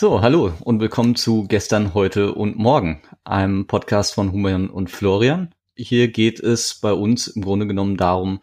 So, 0.00 0.22
hallo 0.22 0.52
und 0.60 0.78
willkommen 0.78 1.16
zu 1.16 1.48
Gestern, 1.48 1.92
Heute 1.92 2.32
und 2.32 2.56
Morgen, 2.56 3.02
einem 3.24 3.66
Podcast 3.66 4.14
von 4.14 4.30
Human 4.30 4.70
und 4.70 4.92
Florian. 4.92 5.52
Hier 5.74 6.06
geht 6.06 6.38
es 6.38 6.76
bei 6.76 6.92
uns 6.92 7.26
im 7.26 7.42
Grunde 7.42 7.66
genommen 7.66 7.96
darum, 7.96 8.38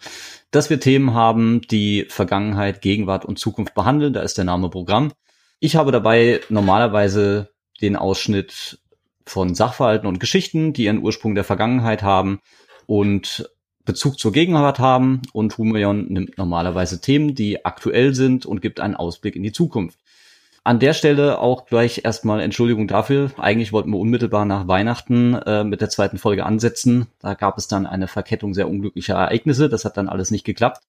dass 0.52 0.70
wir 0.70 0.82
Themen 0.82 1.14
haben, 1.14 1.62
die 1.62 2.08
Vergangenheit, 2.10 2.82
Gegenwart 2.82 3.24
und 3.24 3.40
Zukunft 3.40 3.74
behandeln. 3.74 4.12
Da 4.12 4.20
ist 4.20 4.38
der 4.38 4.44
Name 4.44 4.70
Programm. 4.70 5.14
Ich 5.62 5.78
habe 5.78 5.94
dabei 5.94 6.42
normalerweise 6.50 7.52
den 7.82 7.96
Ausschnitt 7.96 8.82
von 9.26 9.56
Sachverhalten 9.56 10.10
und 10.10 10.20
Geschichten, 10.20 10.74
die 10.74 10.84
ihren 10.84 11.02
Ursprung 11.02 11.36
der 11.36 11.46
Vergangenheit 11.46 12.04
haben 12.04 12.42
und 12.86 13.50
Bezug 13.86 14.20
zur 14.20 14.34
Gegenwart 14.34 14.80
haben. 14.80 15.22
Und 15.32 15.58
Humeon 15.58 16.08
nimmt 16.10 16.38
normalerweise 16.38 17.00
Themen, 17.00 17.34
die 17.34 17.64
aktuell 17.64 18.14
sind 18.14 18.46
und 18.46 18.62
gibt 18.62 18.82
einen 18.82 18.96
Ausblick 18.96 19.38
in 19.38 19.44
die 19.44 19.54
Zukunft. 19.54 19.98
An 20.66 20.80
der 20.80 20.96
Stelle 20.96 21.38
auch 21.38 21.68
gleich 21.68 22.02
erstmal 22.06 22.42
Entschuldigung 22.42 22.88
dafür. 22.88 23.30
Eigentlich 23.38 23.72
wollten 23.72 23.92
wir 23.92 24.00
unmittelbar 24.00 24.46
nach 24.46 24.68
Weihnachten 24.68 25.36
äh, 25.36 25.64
mit 25.64 25.80
der 25.80 25.92
zweiten 25.92 26.18
Folge 26.18 26.44
ansetzen. 26.44 27.06
Da 27.20 27.36
gab 27.36 27.60
es 27.60 27.68
dann 27.68 27.86
eine 27.86 28.08
Verkettung 28.08 28.56
sehr 28.56 28.68
unglücklicher 28.68 29.14
Ereignisse. 29.14 29.70
Das 29.70 29.86
hat 29.86 29.96
dann 29.96 30.10
alles 30.10 30.32
nicht 30.32 30.44
geklappt. 30.44 30.82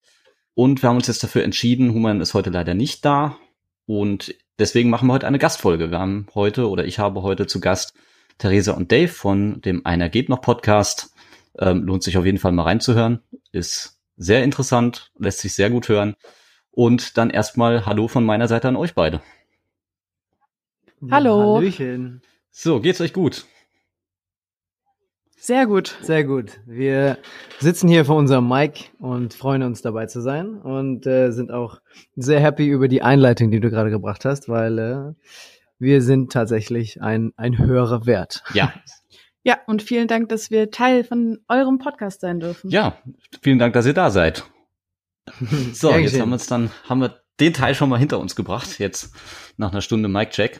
Und 0.55 0.83
wir 0.83 0.89
haben 0.89 0.97
uns 0.97 1.09
jetzt 1.09 1.23
dafür 1.23 1.45
entschieden, 1.45 1.93
Human 1.93 2.23
ist 2.23 2.33
heute 2.33 2.49
leider 2.49 2.73
nicht 2.73 3.05
da. 3.05 3.37
Und 3.85 4.35
deswegen 4.59 4.89
machen 4.89 5.09
wir 5.09 5.13
heute 5.13 5.27
eine 5.27 5.39
Gastfolge. 5.39 5.91
Wir 5.91 5.99
haben 5.99 6.27
heute 6.35 6.71
oder 6.71 6.87
ich 6.87 6.99
habe 6.99 7.21
heute 7.21 7.47
zu 7.47 7.61
Gast 7.61 7.93
Theresa 8.39 8.73
und 8.73 8.91
Dave 8.91 9.09
von 9.09 9.61
dem 9.61 9.85
Einer 9.85 10.09
geht 10.09 10.31
noch 10.31 10.41
Podcast. 10.41 11.13
Ähm, 11.59 11.85
lohnt 11.85 12.03
sich 12.03 12.17
auf 12.17 12.25
jeden 12.25 12.39
Fall 12.39 12.53
mal 12.53 12.63
reinzuhören. 12.63 13.21
Ist 13.53 14.01
sehr 14.17 14.43
interessant, 14.43 15.13
lässt 15.19 15.41
sich 15.41 15.53
sehr 15.53 15.69
gut 15.69 15.91
hören. 15.91 16.15
Und 16.71 17.19
dann 17.19 17.29
erstmal 17.29 17.85
Hallo 17.85 18.09
von 18.09 18.25
meiner 18.25 18.49
Seite 18.49 18.69
an 18.69 18.77
euch 18.77 18.95
beide. 18.95 19.21
Hallo. 21.11 21.57
Hallöchen. 21.57 22.23
So, 22.51 22.81
geht's 22.81 23.01
euch 23.01 23.13
gut? 23.13 23.45
Sehr 25.37 25.67
gut. 25.67 25.97
Sehr 26.01 26.25
gut. 26.25 26.59
Wir 26.67 27.19
sitzen 27.59 27.89
hier 27.89 28.07
vor 28.07 28.17
unserem 28.17 28.49
Mic 28.49 28.91
und 28.99 29.35
freuen 29.35 29.63
uns 29.63 29.83
dabei 29.83 30.07
zu 30.07 30.23
sein 30.23 30.57
und 30.57 31.07
äh, 31.07 31.31
sind 31.33 31.53
auch 31.53 31.81
sehr 32.17 32.41
happy 32.41 32.67
über 32.67 32.89
die 32.89 33.03
Einleitung, 33.03 33.51
die 33.51 33.61
du 33.61 33.71
gerade 33.71 33.91
gebracht 33.91 34.25
hast, 34.25 34.49
weil 34.49 34.79
äh, 34.79 35.13
wir 35.79 36.01
sind 36.01 36.33
tatsächlich 36.33 37.03
ein, 37.03 37.33
ein 37.37 37.59
höherer 37.59 38.07
Wert. 38.07 38.43
Ja. 38.55 38.73
Ja, 39.45 39.59
und 39.67 39.83
vielen 39.83 40.09
Dank, 40.09 40.31
dass 40.31 40.51
wir 40.51 40.71
Teil 40.71 41.05
von 41.05 41.39
eurem 41.47 41.79
Podcast 41.79 42.23
sein 42.23 42.41
dürfen. 42.41 42.71
Ja, 42.71 42.99
vielen 43.43 43.59
Dank, 43.59 43.75
dass 43.75 43.87
ihr 43.87 43.95
da 43.95 44.11
seid. 44.11 44.45
So, 45.73 45.95
jetzt 45.95 46.19
haben 46.19 46.31
wir 46.31 46.35
uns 46.35 46.47
dann, 46.47 46.71
haben 46.89 47.01
wir 47.01 47.21
den 47.39 47.53
Teil 47.53 47.75
schon 47.75 47.89
mal 47.89 47.99
hinter 47.99 48.19
uns 48.19 48.35
gebracht, 48.35 48.79
jetzt 48.79 49.15
nach 49.57 49.71
einer 49.71 49.83
Stunde 49.83 50.09
Mic-Check. 50.09 50.59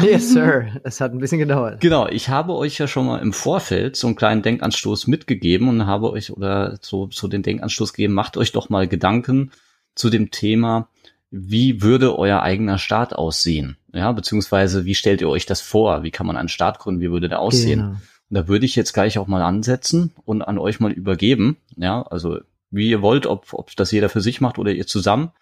Yes, 0.00 0.32
sir. 0.32 0.80
Es 0.84 1.00
hat 1.00 1.12
ein 1.12 1.18
bisschen 1.18 1.38
gedauert. 1.38 1.80
Genau, 1.80 2.08
ich 2.08 2.28
habe 2.28 2.54
euch 2.54 2.78
ja 2.78 2.86
schon 2.86 3.06
mal 3.06 3.18
im 3.18 3.32
Vorfeld 3.32 3.96
so 3.96 4.06
einen 4.06 4.16
kleinen 4.16 4.42
Denkanstoß 4.42 5.06
mitgegeben 5.06 5.68
und 5.68 5.86
habe 5.86 6.10
euch 6.10 6.30
oder 6.30 6.78
so, 6.80 7.08
so 7.12 7.28
den 7.28 7.42
Denkanstoß 7.42 7.92
gegeben, 7.92 8.14
macht 8.14 8.36
euch 8.36 8.52
doch 8.52 8.70
mal 8.70 8.88
Gedanken 8.88 9.50
zu 9.94 10.08
dem 10.08 10.30
Thema, 10.30 10.88
wie 11.30 11.82
würde 11.82 12.18
euer 12.18 12.42
eigener 12.42 12.78
Staat 12.78 13.14
aussehen? 13.14 13.76
Ja, 13.92 14.12
beziehungsweise 14.12 14.84
wie 14.84 14.94
stellt 14.94 15.20
ihr 15.20 15.28
euch 15.28 15.46
das 15.46 15.60
vor? 15.60 16.02
Wie 16.02 16.10
kann 16.10 16.26
man 16.26 16.36
einen 16.36 16.48
Staat 16.48 16.78
gründen? 16.78 17.00
Wie 17.00 17.10
würde 17.10 17.28
der 17.28 17.40
aussehen? 17.40 17.80
Genau. 17.80 17.90
Und 17.92 18.36
da 18.36 18.48
würde 18.48 18.66
ich 18.66 18.76
jetzt 18.76 18.92
gleich 18.92 19.18
auch 19.18 19.26
mal 19.26 19.42
ansetzen 19.42 20.12
und 20.24 20.42
an 20.42 20.58
euch 20.58 20.80
mal 20.80 20.92
übergeben. 20.92 21.56
Ja, 21.76 22.02
also 22.02 22.40
wie 22.70 22.88
ihr 22.88 23.02
wollt, 23.02 23.26
ob, 23.26 23.52
ob 23.52 23.74
das 23.76 23.92
jeder 23.92 24.08
für 24.08 24.20
sich 24.20 24.40
macht 24.40 24.58
oder 24.58 24.72
ihr 24.72 24.86
zusammen. 24.86 25.32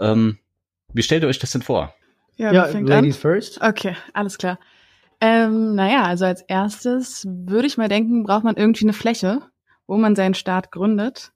Ähm, 0.00 0.38
wie 0.92 1.02
stellt 1.02 1.22
ihr 1.22 1.28
euch 1.28 1.40
das 1.40 1.50
denn 1.50 1.62
vor? 1.62 1.94
Ja, 2.38 2.52
Ja, 2.52 2.66
Ladies 2.66 3.16
first. 3.16 3.60
an? 3.60 3.70
Okay, 3.70 3.96
alles 4.14 4.38
klar. 4.38 4.58
Ähm, 5.20 5.74
naja, 5.74 6.04
also 6.04 6.24
als 6.24 6.42
erstes 6.42 7.26
würde 7.28 7.66
ich 7.66 7.76
mal 7.76 7.88
denken, 7.88 8.22
braucht 8.22 8.44
man 8.44 8.56
irgendwie 8.56 8.84
eine 8.84 8.92
Fläche, 8.92 9.42
wo 9.88 9.96
man 9.96 10.14
seinen 10.14 10.34
Staat 10.34 10.70
gründet. 10.70 11.32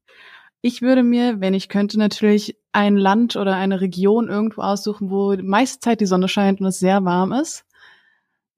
Ich 0.60 0.80
würde 0.80 1.02
mir, 1.02 1.40
wenn 1.40 1.54
ich 1.54 1.68
könnte, 1.68 1.98
natürlich 1.98 2.56
ein 2.70 2.96
Land 2.96 3.34
oder 3.34 3.56
eine 3.56 3.80
Region 3.80 4.28
irgendwo 4.28 4.62
aussuchen, 4.62 5.10
wo 5.10 5.34
die 5.34 5.42
meiste 5.42 5.80
Zeit 5.80 6.00
die 6.00 6.06
Sonne 6.06 6.28
scheint 6.28 6.60
und 6.60 6.66
es 6.66 6.78
sehr 6.78 7.04
warm 7.04 7.32
ist. 7.32 7.64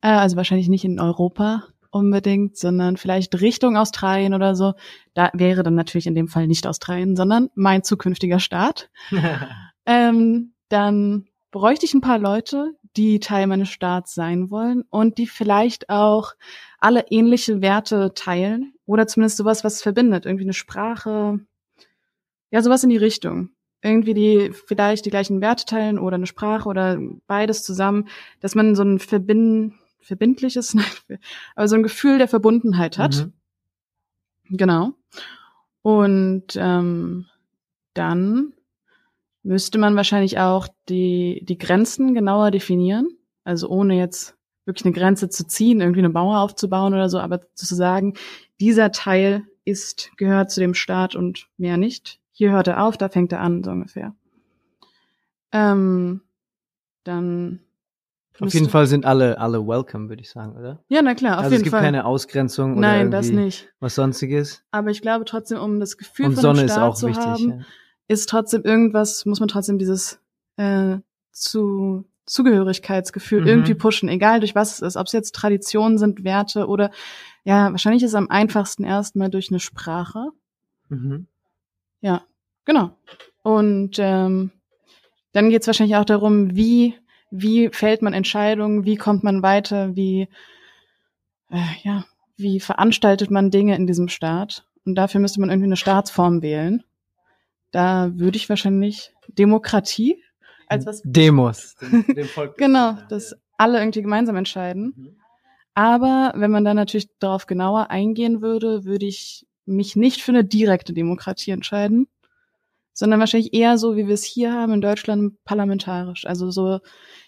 Äh, 0.03 0.09
also 0.09 0.37
wahrscheinlich 0.37 0.69
nicht 0.69 0.85
in 0.85 1.01
Europa 1.01 1.65
unbedingt, 1.91 2.59
sondern 2.59 2.99
vielleicht 2.99 3.41
Richtung 3.41 3.79
Australien 3.79 4.35
oder 4.35 4.55
so. 4.55 4.75
Da 5.15 5.31
wäre 5.33 5.63
dann 5.63 5.77
natürlich 5.77 6.07
in 6.07 6.15
dem 6.15 6.29
Fall 6.29 6.47
nicht 6.47 6.67
Australien, 6.67 7.17
sondern 7.17 7.49
mein 7.55 7.83
zukünftiger 7.83 8.39
Staat. 8.39 8.91
Ähm, 9.87 10.55
dann 10.71 11.27
bräuchte 11.55 11.87
ich 11.87 11.95
ein 11.95 12.01
paar 12.01 12.19
Leute, 12.19 12.75
die 12.97 13.21
Teil 13.21 13.47
meines 13.47 13.69
Staats 13.69 14.13
sein 14.13 14.51
wollen 14.51 14.83
und 14.91 15.19
die 15.19 15.29
vielleicht 15.29 15.89
auch 15.89 16.33
alle 16.81 17.07
ähnliche 17.11 17.63
Werte 17.63 18.13
teilen 18.13 18.75
oder 18.87 19.07
zumindest 19.07 19.37
sowas, 19.37 19.63
was 19.63 19.81
verbindet, 19.81 20.27
irgendwie 20.27 20.47
eine 20.47 20.53
Sprache, 20.53 21.39
ja, 22.51 22.61
sowas 22.61 22.83
in 22.83 22.91
die 22.91 22.97
Richtung. 22.97 23.51
Irgendwie 23.83 24.15
die 24.15 24.51
vielleicht 24.53 25.07
die 25.07 25.11
gleichen 25.11 25.41
Werte 25.41 25.65
teilen 25.65 26.01
oder 26.01 26.17
eine 26.17 26.27
Sprache 26.27 26.69
oder 26.69 26.99
beides 27.29 27.63
zusammen, 27.63 28.09
dass 28.41 28.57
man 28.57 28.75
so 28.75 28.83
ein 28.83 28.99
Verbind 28.99 29.75
verbindliches, 30.01 30.75
nein, 31.09 31.21
aber 31.55 31.69
so 31.69 31.77
ein 31.77 31.85
Gefühl 31.85 32.19
der 32.19 32.27
Verbundenheit 32.27 32.99
hat. 32.99 33.31
Mhm. 34.49 34.57
Genau. 34.57 34.95
Und 35.83 36.57
ähm, 36.57 37.27
dann 37.93 38.55
müsste 39.45 39.79
man 39.79 39.95
wahrscheinlich 39.95 40.39
auch 40.41 40.67
die, 40.89 41.45
die 41.45 41.59
Grenzen 41.59 42.15
genauer 42.15 42.51
definieren. 42.51 43.09
Also 43.45 43.69
ohne 43.69 43.97
jetzt 43.97 44.37
wirklich 44.65 44.87
eine 44.87 44.95
Grenze 44.95 45.29
zu 45.29 45.47
ziehen, 45.47 45.81
irgendwie 45.81 46.01
eine 46.01 46.09
Mauer 46.09 46.41
aufzubauen 46.41 46.95
oder 46.95 47.09
so, 47.11 47.19
aber 47.19 47.41
zu 47.55 47.75
sagen, 47.75 48.15
dieser 48.59 48.91
Teil 48.91 49.45
ist, 49.65 50.11
gehört 50.17 50.51
zu 50.51 50.61
dem 50.61 50.75
Staat 50.75 51.15
und 51.15 51.49
mehr 51.59 51.77
nicht. 51.77 52.19
Hier 52.33 52.51
hört 52.53 52.67
er 52.69 52.83
auf, 52.83 52.97
da 52.97 53.09
fängt 53.09 53.33
er 53.33 53.41
an, 53.41 53.63
so 53.63 53.71
ungefähr. 53.71 54.15
Ähm, 55.53 56.23
dann. 57.05 57.61
Auf 58.41 58.53
jeden 58.53 58.69
Fall 58.69 58.87
sind 58.87 59.05
alle, 59.05 59.39
alle 59.39 59.65
welcome, 59.65 60.09
würde 60.09 60.23
ich 60.23 60.31
sagen, 60.31 60.57
oder? 60.57 60.83
Ja, 60.89 61.03
na 61.03 61.15
klar, 61.15 61.35
auf 61.39 61.45
also 61.45 61.51
jeden 61.51 61.61
es 61.61 61.63
gibt 61.65 61.71
Fall. 61.71 61.83
keine 61.83 62.05
Ausgrenzung 62.05 62.73
oder 62.73 62.81
Nein, 62.81 63.11
das 63.13 63.29
nicht. 63.29 63.73
was 63.79 63.95
sonstiges. 63.95 64.65
Aber 64.73 64.91
ich 64.91 65.03
glaube 65.03 65.25
trotzdem, 65.25 65.59
um 65.59 65.79
das 65.79 65.97
Gefühl 65.97 66.27
Und 66.27 66.35
von 66.35 66.43
Sonne 66.43 66.59
einem 66.61 66.67
ist 66.67 66.73
Staat 66.73 66.91
auch 66.91 66.95
zu 66.97 67.07
wichtig. 67.07 67.25
haben, 67.25 67.51
ja. 67.51 67.65
Ist 68.09 68.29
trotzdem 68.29 68.63
irgendwas, 68.63 69.25
muss 69.27 69.41
man 69.41 69.49
trotzdem 69.49 69.79
dieses 69.79 70.21
äh, 70.57 70.99
zu 71.33 72.05
Zugehörigkeitsgefühl 72.27 73.43
Mhm. 73.43 73.47
irgendwie 73.47 73.75
pushen, 73.75 74.09
egal 74.09 74.41
durch 74.41 74.55
was 74.55 74.75
es 74.75 74.81
ist, 74.81 74.97
ob 74.97 75.07
es 75.07 75.13
jetzt 75.13 75.35
Traditionen 75.35 75.99
sind, 75.99 76.25
Werte 76.25 76.67
oder 76.69 76.91
ja, 77.45 77.71
wahrscheinlich 77.71 78.03
ist 78.03 78.11
es 78.11 78.15
am 78.15 78.31
einfachsten 78.31 78.85
erstmal 78.85 79.29
durch 79.29 79.51
eine 79.51 79.61
Sprache. 79.61 80.31
Mhm. 80.89 81.27
Ja, 82.01 82.23
genau. 82.65 82.97
Und 83.43 83.97
ähm, 83.99 84.51
dann 85.33 85.51
geht 85.51 85.61
es 85.63 85.67
wahrscheinlich 85.67 85.97
auch 85.97 86.05
darum, 86.07 86.55
wie 86.57 86.95
wie 87.31 87.69
fällt 87.71 88.01
man 88.01 88.15
Entscheidungen, 88.15 88.85
wie 88.85 88.97
kommt 88.97 89.25
man 89.25 89.43
weiter, 89.43 89.97
wie 89.97 90.29
äh, 91.51 91.59
ja, 91.83 92.05
wie 92.37 92.61
veranstaltet 92.61 93.31
man 93.31 93.51
Dinge 93.51 93.77
in 93.77 93.87
diesem 93.87 94.09
Staat? 94.09 94.67
Und 94.87 94.95
dafür 94.95 95.21
müsste 95.21 95.41
man 95.41 95.51
irgendwie 95.51 95.67
eine 95.69 95.77
Staatsform 95.77 96.43
wählen. 96.43 96.85
Da 97.75 98.13
würde 98.15 98.37
ich 98.37 98.49
wahrscheinlich 98.49 99.13
Demokratie 99.27 100.23
als 100.69 100.87
was 100.87 101.03
Demos. 101.05 101.75
Dem, 101.81 102.05
dem 102.15 102.27
Volk. 102.29 102.57
genau, 102.57 102.97
dass 103.09 103.35
alle 103.59 103.81
irgendwie 103.81 104.03
gemeinsam 104.03 104.37
entscheiden. 104.37 104.95
Mhm. 104.97 105.17
Aber 105.75 106.33
wenn 106.37 106.53
man 106.53 106.65
dann 106.65 106.77
natürlich 106.77 107.09
darauf 107.19 107.47
genauer 107.47 107.91
eingehen 107.91 108.41
würde, 108.41 108.85
würde 108.85 109.07
ich 109.07 109.45
mich 109.67 109.97
nicht 109.97 110.23
für 110.23 110.31
eine 110.31 110.45
direkte 110.45 110.93
Demokratie 110.93 111.51
entscheiden, 111.51 112.07
sondern 112.93 113.19
wahrscheinlich 113.19 113.53
eher 113.53 113.77
so, 113.77 113.97
wie 113.97 114.07
wir 114.07 114.15
es 114.15 114.23
hier 114.23 114.53
haben 114.53 114.75
in 114.75 114.81
Deutschland, 114.81 115.43
parlamentarisch. 115.45 116.27
Also 116.27 116.53
so, 116.53 116.79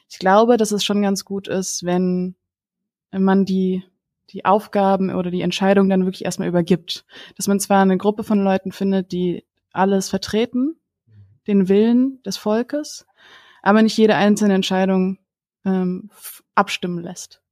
ich 0.09 0.21
glaube, 0.21 0.59
dass 0.59 0.71
es 0.71 0.85
schon 0.85 1.03
ganz 1.03 1.25
gut 1.25 1.49
ist, 1.49 1.83
wenn 1.83 2.37
man 3.11 3.47
die, 3.47 3.83
die 4.31 4.45
Aufgaben 4.45 5.13
oder 5.13 5.33
die 5.33 5.41
Entscheidung 5.41 5.89
dann 5.89 6.05
wirklich 6.05 6.25
erstmal 6.25 6.47
übergibt. 6.47 7.05
Dass 7.37 7.49
man 7.49 7.59
zwar 7.59 7.83
eine 7.83 7.99
Gruppe 7.99 8.23
von 8.23 8.45
Leuten 8.45 8.71
findet, 8.71 9.11
die 9.11 9.45
alles 9.77 10.09
vertreten, 10.09 10.77
den 11.47 11.69
Willen 11.69 12.23
des 12.25 12.37
Volkes, 12.37 13.07
aber 13.63 13.83
nicht 13.83 13.97
jede 13.97 14.15
einzelne 14.15 14.55
Entscheidung 14.55 15.19
ähm, 15.65 16.11
abstimmen 16.55 17.03
lässt. 17.03 17.43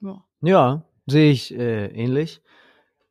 Ja. 0.00 0.24
Ja, 0.42 0.82
sehe 1.06 1.30
ich 1.30 1.54
äh, 1.54 1.86
ähnlich. 1.86 2.40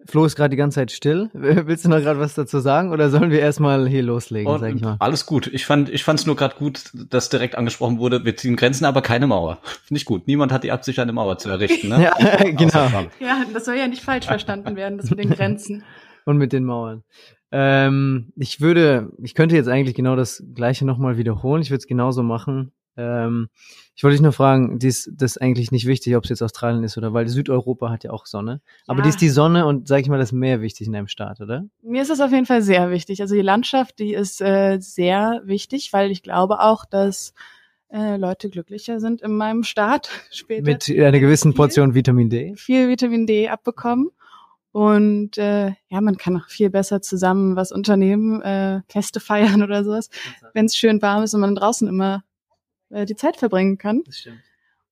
Flo 0.06 0.26
ist 0.26 0.36
gerade 0.36 0.50
die 0.50 0.58
ganze 0.58 0.76
Zeit 0.76 0.92
still. 0.92 1.30
Willst 1.34 1.86
du 1.86 1.90
noch 1.90 2.00
gerade 2.00 2.20
was 2.20 2.34
dazu 2.36 2.60
sagen 2.60 2.92
oder 2.92 3.10
sollen 3.10 3.32
wir 3.32 3.40
erstmal 3.40 3.88
hier 3.88 4.04
loslegen, 4.04 4.60
sag 4.60 4.76
ich 4.76 4.82
mal? 4.82 4.94
Und 4.94 5.02
alles 5.02 5.26
gut. 5.26 5.48
Ich 5.48 5.66
fand, 5.66 5.90
ich 5.90 6.04
fand 6.04 6.20
es 6.20 6.26
nur 6.26 6.36
gerade 6.36 6.56
gut, 6.56 6.92
dass 6.94 7.30
direkt 7.30 7.56
angesprochen 7.56 8.00
wurde, 8.00 8.26
wir 8.26 8.36
ziehen 8.36 8.56
Grenzen, 8.56 8.86
aber 8.86 9.02
keine 9.02 9.28
Mauer. 9.28 9.60
Finde 9.86 9.98
ich 9.98 10.06
gut. 10.06 10.28
Niemand 10.28 10.52
hat 10.52 10.64
die 10.64 10.72
Absicht, 10.72 11.00
eine 11.00 11.14
Mauer 11.14 11.38
zu 11.38 11.50
errichten. 11.50 11.90
Ne? 11.90 12.04
Ja, 12.04 12.38
genau. 12.52 13.06
Ja, 13.20 13.46
das 13.54 13.66
soll 13.66 13.76
ja 13.76 13.88
nicht 13.88 14.04
falsch 14.04 14.26
verstanden 14.26 14.76
werden, 14.76 14.98
das 14.98 15.10
mit 15.10 15.20
den 15.20 15.30
Grenzen. 15.30 15.84
Und 16.26 16.38
mit 16.38 16.54
den 16.54 16.64
Mauern. 16.66 17.04
Ähm, 17.52 18.34
ich 18.36 18.62
würde, 18.62 19.12
ich 19.22 19.36
könnte 19.36 19.56
jetzt 19.56 19.68
eigentlich 19.68 19.96
genau 19.96 20.16
das 20.16 20.44
Gleiche 20.56 20.86
nochmal 20.86 21.18
wiederholen. 21.18 21.62
Ich 21.62 21.70
würde 21.70 21.80
es 21.80 21.88
genauso 21.88 22.24
machen. 22.24 22.72
Ähm, 22.98 23.50
ich 23.96 24.04
wollte 24.04 24.16
dich 24.16 24.22
nur 24.22 24.32
fragen, 24.34 24.80
dies, 24.80 25.12
das 25.16 25.32
ist 25.32 25.42
eigentlich 25.42 25.72
nicht 25.72 25.86
wichtig, 25.86 26.16
ob 26.16 26.24
es 26.24 26.30
jetzt 26.30 26.42
Australien 26.42 26.84
ist 26.84 26.98
oder 26.98 27.14
weil 27.14 27.28
Südeuropa 27.28 27.90
hat 27.90 28.04
ja 28.04 28.12
auch 28.12 28.26
Sonne. 28.26 28.62
Aber 28.88 29.00
Ja. 29.00 29.04
die 29.04 29.10
ist 29.10 29.22
die 29.22 29.30
Sonne 29.30 29.66
und 29.66 29.88
sag 29.88 30.02
ich 30.02 30.10
mal, 30.10 30.20
das 30.20 30.32
Meer 30.32 30.62
wichtig 30.62 30.88
in 30.88 30.94
deinem 30.94 31.08
Staat, 31.08 31.42
oder? 31.42 31.66
Mir 31.82 32.02
ist 32.02 32.10
das 32.12 32.22
auf 32.22 32.32
jeden 32.32 32.46
Fall 32.46 32.62
sehr 32.62 32.90
wichtig. 32.92 33.22
Also 33.22 33.36
die 33.36 33.42
Landschaft, 33.42 34.00
die 34.00 34.14
ist 34.14 34.42
äh, 34.42 34.78
sehr 34.80 35.42
wichtig, 35.46 35.92
weil 35.94 36.12
ich 36.12 36.22
glaube 36.24 36.60
auch, 36.60 36.86
dass 36.86 37.34
äh, 37.90 38.18
Leute 38.18 38.50
glücklicher 38.50 39.00
sind 39.00 39.22
in 39.22 39.36
meinem 39.38 39.64
Staat 39.64 40.10
später. 40.32 40.64
Mit 40.64 40.90
einer 40.90 41.20
gewissen 41.20 41.52
Viel. 41.52 41.58
Portion 41.58 41.94
Vitamin 41.94 42.30
D. 42.30 42.56
viel 42.56 42.90
Vitamin 42.90 43.28
D 43.28 43.50
abbekommen. 43.50 44.10
Und 44.74 45.38
äh, 45.38 45.76
ja, 45.88 46.02
man 46.02 46.18
kann 46.18 46.36
auch 46.36 46.50
viel 46.50 46.72
besser 46.72 47.00
zusammen 47.02 47.56
was 47.56 47.72
unternehmen, 47.72 48.42
äh, 48.42 48.82
Feste 48.90 49.20
feiern 49.20 49.62
oder 49.62 49.84
sowas, 49.84 50.10
wenn 50.54 50.66
es 50.66 50.76
schön 50.76 51.02
warm 51.02 51.24
ist 51.24 51.36
und 51.36 51.42
man 51.42 51.54
draußen 51.54 51.88
immer 51.88 52.24
äh, 52.90 53.06
die 53.06 53.16
Zeit 53.16 53.38
verbringen 53.38 53.78
kann. 53.78 54.02
Das 54.06 54.18
stimmt. 54.18 54.40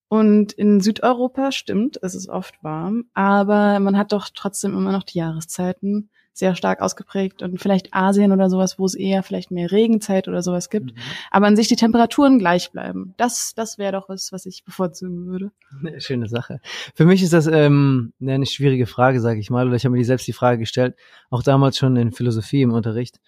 Und 0.07 0.51
in 0.51 0.81
Südeuropa 0.81 1.51
stimmt, 1.51 1.98
es 2.04 2.16
ist 2.16 2.30
oft 2.30 2.62
warm, 2.63 3.06
aber 3.13 3.80
man 3.80 3.98
hat 3.98 4.12
doch 4.12 4.30
trotzdem 4.36 4.74
immer 4.74 4.92
noch 4.92 5.04
die 5.04 5.18
Jahreszeiten 5.18 6.10
sehr 6.33 6.56
stark 6.56 6.81
ausgeprägt 6.81 7.42
und 7.42 7.60
vielleicht 7.62 7.94
Asien 7.94 8.31
oder 8.31 8.50
sowas, 8.50 8.80
wo 8.80 8.86
es 8.86 8.95
eher 8.95 9.22
vielleicht 9.24 9.51
mehr 9.51 9.72
Regenzeit 9.72 10.28
oder 10.28 10.42
sowas 10.42 10.69
gibt, 10.69 10.94
Mhm. 10.94 11.00
aber 11.30 11.48
an 11.48 11.56
sich 11.56 11.68
die 11.68 11.75
Temperaturen 11.75 12.39
gleich 12.39 12.72
bleiben. 12.72 13.13
Das, 13.18 13.54
das 13.56 13.78
wäre 13.78 13.92
doch 13.92 14.07
was, 14.10 14.31
was 14.31 14.45
ich 14.45 14.63
bevorzugen 14.63 15.25
würde. 15.28 15.51
Eine 15.80 16.00
Schöne 16.01 16.28
Sache. 16.30 16.60
Für 16.95 17.06
mich 17.06 17.22
ist 17.22 17.33
das 17.33 17.48
ähm, 17.48 18.13
eine 18.22 18.45
schwierige 18.45 18.88
Frage, 18.88 19.19
sage 19.19 19.39
ich 19.39 19.50
mal. 19.50 19.68
Oder 19.68 19.75
ich 19.75 19.83
habe 19.86 19.92
mir 19.92 19.98
die 20.00 20.06
selbst 20.06 20.28
die 20.28 20.33
Frage 20.33 20.60
gestellt, 20.60 20.95
auch 21.30 21.44
damals 21.44 21.78
schon 21.78 21.95
in 21.98 22.12
Philosophie 22.12 22.62
im 22.62 22.72
Unterricht. 22.72 23.19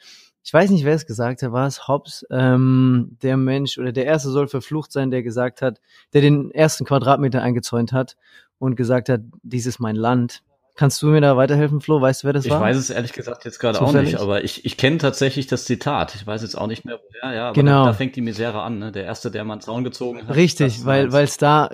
Ich 0.46 0.54
weiß 0.54 0.72
nicht, 0.72 0.84
wer 0.84 0.94
es 0.96 1.06
gesagt 1.06 1.42
hat. 1.42 1.52
War 1.54 1.68
es 1.68 1.88
Hobbes, 1.88 2.26
ähm, 2.30 3.18
der 3.22 3.38
Mensch 3.38 3.78
oder 3.78 3.92
der 3.94 4.06
erste 4.06 4.30
soll 4.30 4.48
verflucht 4.48 4.92
sein, 4.92 5.10
der 5.12 5.24
gesagt 5.24 5.62
hat, 5.62 5.80
der 6.14 6.22
den 6.22 6.52
ersten 6.52 6.84
Quadratmeter 6.86 7.42
eingezäunt 7.42 7.94
hat 7.94 8.18
und 8.60 8.76
gesagt 8.76 9.08
hat, 9.10 9.22
dies 9.42 9.66
ist 9.66 9.80
mein 9.80 9.96
Land. 9.96 10.42
Kannst 10.76 11.02
du 11.04 11.08
mir 11.08 11.22
da 11.22 11.38
weiterhelfen, 11.38 11.82
Flo? 11.82 12.02
Weißt 12.02 12.24
du, 12.24 12.26
wer 12.28 12.34
das 12.34 12.46
Ich 12.46 12.52
war? 12.52 12.60
weiß 12.62 12.78
es 12.78 12.90
ehrlich 12.90 13.14
gesagt 13.14 13.46
jetzt 13.46 13.60
gerade 13.60 13.80
auch 13.80 13.94
nicht, 13.94 14.16
aber 14.20 14.44
ich, 14.44 14.66
ich 14.66 14.76
kenne 14.76 14.98
tatsächlich 14.98 15.46
das 15.46 15.66
Zitat. 15.66 16.16
Ich 16.16 16.26
weiß 16.26 16.42
jetzt 16.42 16.56
auch 16.56 16.66
nicht 16.68 16.84
mehr, 16.84 17.00
woher, 17.00 17.36
ja, 17.36 17.44
aber 17.50 17.54
Genau. 17.54 17.84
da, 17.86 17.92
da 17.92 17.94
fängt 17.94 18.16
die 18.16 18.22
Misere 18.22 18.62
an, 18.64 18.80
ne? 18.80 18.92
Der 18.92 19.04
Erste, 19.06 19.30
der 19.30 19.44
mal 19.44 19.54
einen 19.54 19.62
Zaun 19.62 19.84
gezogen 19.84 20.28
hat. 20.28 20.36
Richtig, 20.36 20.84
weil 20.86 21.12
weil 21.12 21.26
es 21.26 21.38
da 21.38 21.70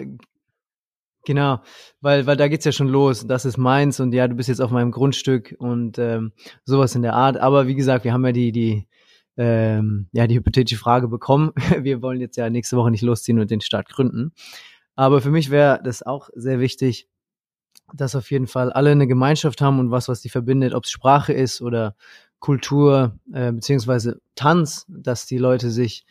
genau, 1.26 1.60
weil 2.02 2.26
weil 2.26 2.38
da 2.38 2.48
geht's 2.48 2.66
ja 2.66 2.72
schon 2.72 2.88
los. 2.88 3.26
Das 3.26 3.46
ist 3.46 3.58
meins 3.58 4.00
und 4.00 4.14
ja, 4.14 4.28
du 4.28 4.36
bist 4.36 4.50
jetzt 4.50 4.60
auf 4.62 4.72
meinem 4.72 4.92
Grundstück 4.92 5.56
und 5.60 5.98
ähm, 5.98 6.34
sowas 6.66 6.96
in 6.96 7.02
der 7.02 7.14
Art. 7.14 7.38
Aber 7.38 7.68
wie 7.68 7.76
gesagt, 7.76 8.04
wir 8.04 8.14
haben 8.14 8.26
ja 8.26 8.32
die 8.32 8.52
die 8.52 8.88
ähm, 9.38 10.10
ja 10.12 10.28
die 10.28 10.36
hypothetische 10.36 10.80
Frage 10.80 11.08
bekommen. 11.08 11.52
Wir 11.82 12.02
wollen 12.02 12.20
jetzt 12.20 12.36
ja 12.36 12.50
nächste 12.50 12.76
Woche 12.76 12.92
nicht 12.92 13.04
losziehen 13.04 13.40
und 13.40 13.50
den 13.50 13.62
Staat 13.62 13.88
gründen. 13.88 14.34
Aber 14.96 15.22
für 15.22 15.32
mich 15.32 15.50
wäre 15.50 15.80
das 15.82 16.04
auch 16.04 16.30
sehr 16.36 16.60
wichtig, 16.60 17.08
dass 17.94 18.16
auf 18.16 18.32
jeden 18.32 18.48
Fall 18.48 18.72
alle 18.72 18.92
eine 18.92 19.08
Gemeinschaft 19.08 19.62
haben 19.62 19.80
und 19.80 19.92
was, 19.92 20.08
was 20.08 20.22
die 20.22 20.30
verbindet, 20.30 20.74
ob 20.74 20.86
es 20.86 20.92
Sprache 20.92 21.34
ist 21.34 21.62
oder 21.62 21.96
Kultur 22.40 23.20
äh, 23.34 23.52
beziehungsweise 23.52 24.22
Tanz, 24.36 24.86
dass 24.88 25.26
die 25.26 25.38
Leute 25.38 25.72
sich 25.72 26.06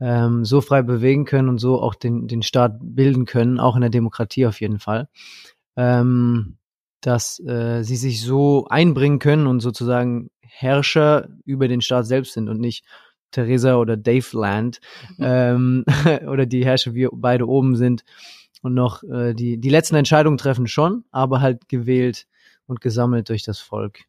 ähm, 0.00 0.44
so 0.44 0.60
frei 0.60 0.82
bewegen 0.82 1.24
können 1.24 1.48
und 1.48 1.58
so 1.58 1.80
auch 1.80 1.94
den, 1.94 2.28
den 2.28 2.42
Staat 2.42 2.78
bilden 2.80 3.24
können, 3.24 3.60
auch 3.60 3.76
in 3.76 3.82
der 3.82 3.90
Demokratie 3.90 4.46
auf 4.46 4.60
jeden 4.60 4.78
Fall, 4.78 5.08
ähm, 5.76 6.56
dass 7.00 7.40
äh, 7.40 7.82
sie 7.82 7.96
sich 7.96 8.22
so 8.22 8.66
einbringen 8.68 9.18
können 9.18 9.46
und 9.46 9.60
sozusagen 9.60 10.30
Herrscher 10.40 11.28
über 11.44 11.68
den 11.68 11.80
Staat 11.80 12.06
selbst 12.06 12.34
sind 12.34 12.48
und 12.48 12.60
nicht 12.60 12.84
Theresa 13.30 13.76
oder 13.76 13.96
Dave 13.96 14.26
Land 14.36 14.80
ähm, 15.18 15.84
oder 16.28 16.46
die 16.46 16.64
Herrscher 16.64 16.94
wie 16.94 17.08
beide 17.12 17.48
oben 17.48 17.76
sind 17.76 18.04
und 18.62 18.74
noch 18.74 19.02
äh, 19.02 19.34
die, 19.34 19.58
die 19.58 19.68
letzten 19.68 19.96
Entscheidungen 19.96 20.38
treffen 20.38 20.66
schon, 20.66 21.04
aber 21.10 21.40
halt 21.40 21.68
gewählt 21.68 22.26
und 22.66 22.80
gesammelt 22.80 23.28
durch 23.28 23.42
das 23.42 23.58
Volk. 23.58 24.00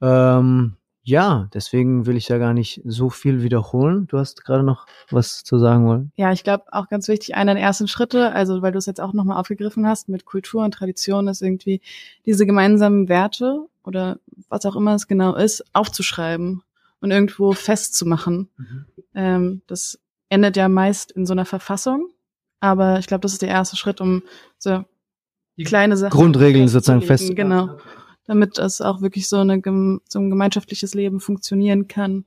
Ähm, 0.00 0.76
ja, 1.02 1.48
deswegen 1.54 2.04
will 2.04 2.18
ich 2.18 2.26
da 2.26 2.36
gar 2.36 2.52
nicht 2.52 2.82
so 2.84 3.08
viel 3.08 3.42
wiederholen. 3.42 4.06
Du 4.08 4.18
hast 4.18 4.44
gerade 4.44 4.62
noch 4.62 4.86
was 5.10 5.42
zu 5.42 5.58
sagen 5.58 5.86
wollen. 5.86 6.12
Ja, 6.16 6.32
ich 6.32 6.44
glaube 6.44 6.64
auch 6.70 6.88
ganz 6.88 7.08
wichtig, 7.08 7.34
einer 7.34 7.54
der 7.54 7.62
ersten 7.62 7.88
Schritte, 7.88 8.32
also 8.32 8.60
weil 8.60 8.72
du 8.72 8.78
es 8.78 8.84
jetzt 8.84 9.00
auch 9.00 9.14
nochmal 9.14 9.38
aufgegriffen 9.38 9.86
hast 9.86 10.10
mit 10.10 10.26
Kultur 10.26 10.64
und 10.64 10.74
Tradition, 10.74 11.26
ist 11.26 11.40
irgendwie 11.40 11.80
diese 12.26 12.44
gemeinsamen 12.44 13.08
Werte 13.08 13.64
oder 13.84 14.18
was 14.50 14.66
auch 14.66 14.76
immer 14.76 14.94
es 14.94 15.08
genau 15.08 15.34
ist, 15.34 15.64
aufzuschreiben 15.72 16.62
und 17.00 17.10
irgendwo 17.10 17.52
festzumachen. 17.52 18.50
Ähm, 19.14 19.62
das 19.66 19.98
endet 20.28 20.58
ja 20.58 20.68
meist 20.68 21.10
in 21.10 21.24
so 21.24 21.32
einer 21.32 21.46
Verfassung, 21.46 22.10
aber 22.60 22.98
ich 22.98 23.06
glaube, 23.06 23.22
das 23.22 23.32
ist 23.32 23.42
der 23.42 23.48
erste 23.48 23.76
Schritt, 23.76 24.00
um 24.00 24.22
so 24.58 24.84
kleine 25.64 25.96
Sachen 25.96 26.16
Grundregeln 26.16 26.68
sozusagen 26.68 27.02
festzulegen, 27.02 27.48
fest. 27.48 27.66
Genau, 27.66 27.78
damit 28.26 28.58
es 28.58 28.80
auch 28.80 29.00
wirklich 29.00 29.28
so, 29.28 29.38
eine, 29.38 29.60
so 30.08 30.18
ein 30.18 30.30
gemeinschaftliches 30.30 30.94
Leben 30.94 31.20
funktionieren 31.20 31.88
kann. 31.88 32.26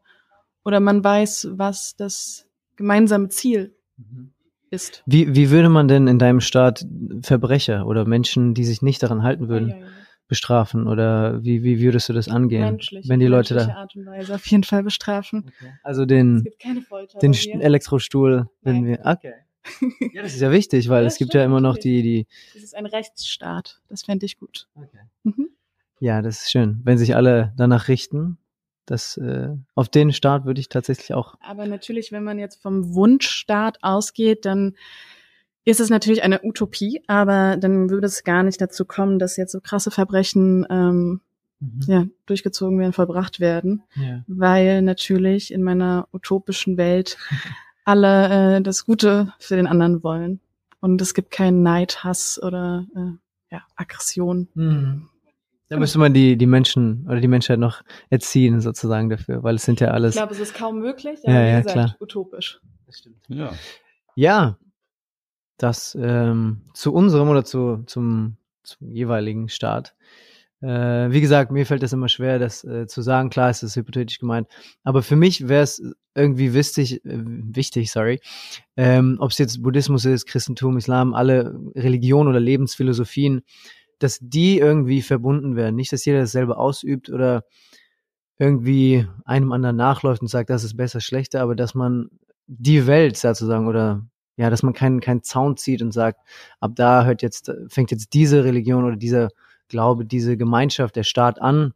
Oder 0.63 0.79
man 0.79 1.03
weiß, 1.03 1.49
was 1.53 1.95
das 1.95 2.45
gemeinsame 2.75 3.29
Ziel 3.29 3.75
ist. 4.69 5.03
Wie, 5.05 5.35
wie 5.35 5.49
würde 5.49 5.69
man 5.69 5.87
denn 5.87 6.07
in 6.07 6.19
deinem 6.19 6.39
Staat 6.39 6.85
Verbrecher 7.21 7.85
oder 7.85 8.05
Menschen, 8.05 8.53
die 8.53 8.65
sich 8.65 8.81
nicht 8.81 9.01
daran 9.03 9.23
halten 9.23 9.49
würden, 9.49 9.73
bestrafen? 10.27 10.87
Oder 10.87 11.43
wie, 11.43 11.63
wie 11.63 11.81
würdest 11.81 12.09
du 12.09 12.13
das 12.13 12.29
angehen? 12.29 12.61
Menschlich, 12.61 13.09
wenn 13.09 13.19
die 13.19 13.27
Leute 13.27 13.55
da. 13.55 13.67
Art 13.75 13.95
und 13.95 14.05
Weise 14.05 14.35
auf 14.35 14.45
jeden 14.47 14.63
Fall 14.63 14.83
bestrafen. 14.83 15.51
Also 15.83 16.03
Es 16.03 16.07
den, 16.07 16.43
gibt 16.43 16.59
keine 16.59 16.81
Folter. 16.81 17.19
den. 17.19 17.33
Elektrostuhl, 17.33 18.47
wenn 18.61 18.75
Nein. 18.75 18.85
wir. 18.85 18.99
Okay. 19.03 19.33
Ja, 20.13 20.21
das 20.23 20.33
ist 20.35 20.41
ja 20.41 20.51
wichtig, 20.51 20.89
weil 20.89 21.03
Ja, 21.03 21.07
es 21.07 21.17
gibt 21.17 21.33
ja 21.33 21.43
immer 21.43 21.61
noch 21.61 21.77
die, 21.77 22.01
die. 22.01 22.27
Das 22.53 22.63
ist 22.63 22.75
ein 22.75 22.85
Rechtsstaat. 22.85 23.81
Das 23.89 24.03
fände 24.03 24.25
ich 24.25 24.39
gut. 24.39 24.67
Mhm. 25.23 25.49
Ja, 25.99 26.21
das 26.21 26.43
ist 26.43 26.51
schön. 26.51 26.81
Wenn 26.83 26.97
sich 26.97 27.15
alle 27.15 27.53
danach 27.57 27.87
richten, 27.87 28.37
das, 28.87 29.17
äh, 29.17 29.49
auf 29.75 29.87
den 29.89 30.11
Staat 30.11 30.45
würde 30.45 30.59
ich 30.59 30.67
tatsächlich 30.69 31.13
auch. 31.13 31.35
Aber 31.41 31.67
natürlich, 31.67 32.11
wenn 32.11 32.23
man 32.23 32.39
jetzt 32.39 32.61
vom 32.61 32.93
Wunschstaat 32.95 33.77
ausgeht, 33.83 34.45
dann 34.45 34.75
ist 35.63 35.79
es 35.79 35.89
natürlich 35.91 36.23
eine 36.23 36.41
Utopie, 36.43 37.03
aber 37.05 37.55
dann 37.55 37.91
würde 37.91 38.07
es 38.07 38.23
gar 38.23 38.41
nicht 38.41 38.59
dazu 38.59 38.83
kommen, 38.83 39.19
dass 39.19 39.37
jetzt 39.37 39.51
so 39.51 39.61
krasse 39.61 39.91
Verbrechen 39.91 40.65
ähm, 40.71 41.21
ja, 41.85 42.07
durchgezogen 42.25 42.79
werden, 42.79 42.93
vollbracht 42.93 43.39
werden, 43.39 43.83
Ja. 43.95 44.23
weil 44.25 44.81
natürlich 44.81 45.53
in 45.53 45.61
meiner 45.61 46.07
utopischen 46.11 46.77
Welt 46.77 47.17
alle 47.85 48.57
äh, 48.57 48.61
das 48.61 48.85
Gute 48.85 49.33
für 49.39 49.55
den 49.55 49.67
anderen 49.67 50.03
wollen. 50.03 50.39
Und 50.79 51.01
es 51.01 51.13
gibt 51.13 51.31
keinen 51.31 51.61
Neid, 51.63 52.03
Hass 52.03 52.41
oder 52.41 52.85
äh, 52.95 53.53
ja, 53.55 53.61
Aggression. 53.75 54.47
Mhm. 54.53 55.07
Da 55.69 55.77
müsste 55.77 55.99
man 55.99 56.13
die, 56.13 56.37
die 56.37 56.47
Menschen 56.47 57.05
oder 57.07 57.21
die 57.21 57.29
Menschheit 57.29 57.57
noch 57.59 57.81
erziehen, 58.09 58.59
sozusagen 58.59 59.09
dafür, 59.09 59.41
weil 59.43 59.55
es 59.55 59.63
sind 59.63 59.79
ja 59.79 59.87
Ich 59.87 59.93
alles. 59.93 60.15
glaube, 60.15 60.33
es 60.33 60.39
ist 60.39 60.53
kaum 60.53 60.79
möglich, 60.79 61.19
Ja, 61.23 61.29
aber 61.31 61.43
wie 61.43 61.47
ja, 61.49 61.57
gesagt, 61.59 61.73
klar. 61.73 61.95
utopisch. 62.01 62.59
Ja. 63.29 63.53
Ja, 64.15 64.57
das 65.57 65.97
ähm, 65.99 66.63
zu 66.73 66.93
unserem 66.93 67.29
oder 67.29 67.45
zu, 67.45 67.83
zum, 67.85 68.35
zum 68.63 68.91
jeweiligen 68.91 69.47
Staat. 69.47 69.95
Äh, 70.61 71.11
wie 71.11 71.21
gesagt, 71.21 71.51
mir 71.51 71.65
fällt 71.65 71.81
das 71.81 71.93
immer 71.93 72.07
schwer, 72.07 72.37
das 72.37 72.63
äh, 72.63 72.85
zu 72.85 73.01
sagen. 73.01 73.29
Klar, 73.29 73.49
ist 73.49 73.75
hypothetisch 73.75 74.19
gemeint. 74.19 74.47
Aber 74.83 75.01
für 75.01 75.15
mich 75.15 75.47
wäre 75.47 75.63
es 75.63 75.81
irgendwie 76.13 76.53
wichtig, 76.53 77.03
äh, 77.05 77.19
wichtig, 77.23 77.91
sorry, 77.91 78.19
ähm, 78.77 79.17
ob 79.19 79.31
es 79.31 79.39
jetzt 79.39 79.63
Buddhismus 79.63 80.05
ist, 80.05 80.27
Christentum, 80.27 80.77
Islam, 80.77 81.13
alle 81.13 81.59
Religionen 81.75 82.29
oder 82.29 82.39
Lebensphilosophien, 82.39 83.41
dass 83.97 84.19
die 84.21 84.59
irgendwie 84.59 85.01
verbunden 85.01 85.55
werden. 85.55 85.75
Nicht, 85.75 85.93
dass 85.93 86.05
jeder 86.05 86.19
dasselbe 86.19 86.57
ausübt 86.57 87.09
oder 87.09 87.43
irgendwie 88.37 89.07
einem 89.25 89.51
anderen 89.51 89.75
nachläuft 89.75 90.21
und 90.21 90.27
sagt, 90.27 90.49
das 90.49 90.63
ist 90.63 90.75
besser, 90.75 90.99
schlechter, 90.99 91.41
aber 91.41 91.55
dass 91.55 91.75
man 91.75 92.09
die 92.47 92.87
Welt 92.87 93.17
sozusagen 93.17 93.67
oder 93.67 94.05
ja, 94.37 94.49
dass 94.49 94.63
man 94.63 94.73
keinen 94.73 94.99
keinen 95.01 95.23
Zaun 95.23 95.57
zieht 95.57 95.81
und 95.81 95.91
sagt, 95.91 96.19
ab 96.59 96.71
da 96.75 97.05
hört 97.05 97.21
jetzt 97.21 97.51
fängt 97.67 97.91
jetzt 97.91 98.13
diese 98.13 98.43
Religion 98.43 98.83
oder 98.83 98.95
dieser 98.95 99.29
Glaube, 99.71 100.05
diese 100.05 100.35
Gemeinschaft, 100.37 100.95
der 100.97 101.03
Staat 101.03 101.41
an 101.41 101.73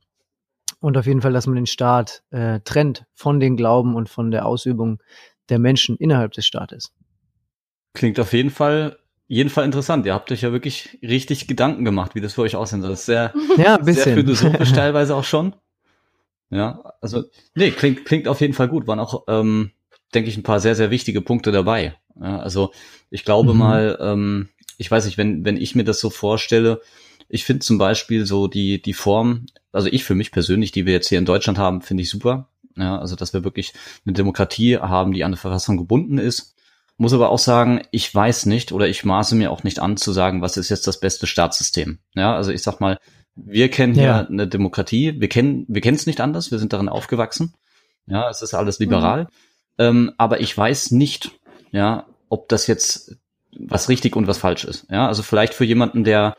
und 0.82 0.98
auf 0.98 1.06
jeden 1.06 1.22
Fall, 1.22 1.32
dass 1.34 1.48
man 1.48 1.56
den 1.56 1.66
Staat 1.66 2.24
äh, 2.32 2.60
trennt 2.66 3.06
von 3.14 3.40
den 3.40 3.56
Glauben 3.56 3.96
und 3.96 4.10
von 4.10 4.32
der 4.32 4.46
Ausübung 4.46 5.02
der 5.50 5.60
Menschen 5.60 5.96
innerhalb 5.96 6.34
des 6.34 6.46
Staates. 6.46 6.94
Klingt 7.94 8.20
auf 8.20 8.34
jeden 8.34 8.50
Fall, 8.50 8.98
jeden 9.28 9.50
Fall 9.50 9.64
interessant. 9.64 10.06
Ihr 10.06 10.14
habt 10.14 10.30
euch 10.32 10.42
ja 10.42 10.52
wirklich 10.52 11.00
richtig 11.02 11.48
Gedanken 11.48 11.86
gemacht, 11.86 12.14
wie 12.16 12.22
das 12.22 12.34
für 12.34 12.42
euch 12.42 12.58
aussehen 12.58 12.82
soll. 12.82 12.92
Das 12.92 13.00
ist 13.00 13.06
sehr, 13.06 13.34
Ja, 13.58 13.80
sehr 13.82 14.04
philosophisch 14.14 14.72
teilweise 14.74 15.16
auch 15.16 15.24
schon. 15.24 15.56
Ja, 16.50 16.84
also, 17.02 17.24
nee, 17.56 17.72
klingt, 17.72 18.06
klingt 18.06 18.28
auf 18.28 18.42
jeden 18.42 18.54
Fall 18.54 18.68
gut. 18.68 18.86
Waren 18.88 19.00
auch, 19.00 19.24
ähm, 19.28 19.72
denke 20.14 20.30
ich, 20.30 20.38
ein 20.38 20.44
paar 20.44 20.60
sehr, 20.60 20.76
sehr 20.76 20.92
wichtige 20.92 21.22
Punkte 21.22 21.52
dabei. 21.52 21.96
Ja, 22.20 22.40
also, 22.40 22.72
ich 23.10 23.24
glaube 23.24 23.54
Mhm. 23.54 23.60
mal, 23.60 23.98
ähm, 24.02 24.50
ich 24.78 24.92
weiß 24.92 25.06
nicht, 25.06 25.18
wenn, 25.18 25.46
wenn 25.46 25.58
ich 25.58 25.74
mir 25.76 25.84
das 25.86 26.00
so 26.00 26.10
vorstelle, 26.10 26.82
ich 27.30 27.44
finde 27.44 27.60
zum 27.60 27.78
Beispiel 27.78 28.26
so 28.26 28.48
die, 28.48 28.82
die 28.82 28.94
Form, 28.94 29.46
also 29.72 29.88
ich 29.92 30.04
für 30.04 30.16
mich 30.16 30.32
persönlich, 30.32 30.72
die 30.72 30.86
wir 30.86 30.94
jetzt 30.94 31.10
hier 31.10 31.18
in 31.20 31.26
Deutschland 31.26 31.58
haben, 31.58 31.82
finde 31.82 32.04
ich 32.04 32.10
super. 32.10 32.50
Ja, 32.78 33.00
also, 33.00 33.16
dass 33.16 33.34
wir 33.34 33.44
wirklich 33.46 33.74
eine 34.06 34.14
Demokratie 34.14 34.78
haben, 34.78 35.14
die 35.14 35.24
an 35.24 35.30
eine 35.30 35.38
Verfassung 35.38 35.78
gebunden 35.78 36.18
ist. 36.18 36.56
Muss 36.98 37.14
aber 37.14 37.30
auch 37.30 37.40
sagen, 37.40 37.82
ich 37.92 38.14
weiß 38.14 38.46
nicht 38.46 38.72
oder 38.72 38.88
ich 38.88 39.04
maße 39.06 39.36
mir 39.36 39.52
auch 39.52 39.64
nicht 39.64 39.80
an 39.80 39.98
zu 39.98 40.12
sagen, 40.12 40.42
was 40.42 40.58
ist 40.58 40.70
jetzt 40.70 40.88
das 40.88 41.00
beste 41.00 41.28
Staatssystem. 41.28 42.00
Ja, 42.16 42.36
also 42.36 42.52
ich 42.52 42.64
sag 42.64 42.80
mal, 42.80 43.00
wir 43.36 43.70
kennen 43.70 43.94
hier 43.94 44.04
Ja. 44.04 44.28
eine 44.28 44.48
Demokratie, 44.48 45.20
wir 45.20 45.28
kennen, 45.30 45.66
wir 45.68 45.82
kennen 45.82 45.96
es 45.98 46.06
nicht 46.06 46.22
anders, 46.22 46.52
wir 46.52 46.60
sind 46.60 46.74
darin 46.74 46.90
aufgewachsen. 46.90 47.54
Ja, 48.08 48.30
es 48.30 48.42
ist 48.42 48.54
alles 48.54 48.80
liberal. 48.80 49.28
Ähm, 49.78 50.14
aber 50.18 50.40
ich 50.40 50.58
weiß 50.58 50.92
nicht, 50.92 51.32
ja, 51.72 52.06
ob 52.30 52.48
das 52.50 52.68
jetzt 52.68 53.18
was 53.58 53.90
richtig 53.90 54.16
und 54.16 54.28
was 54.28 54.38
falsch 54.38 54.64
ist. 54.66 54.86
Ja, 54.90 55.08
also 55.08 55.24
vielleicht 55.24 55.54
für 55.54 55.66
jemanden, 55.66 56.04
der 56.04 56.36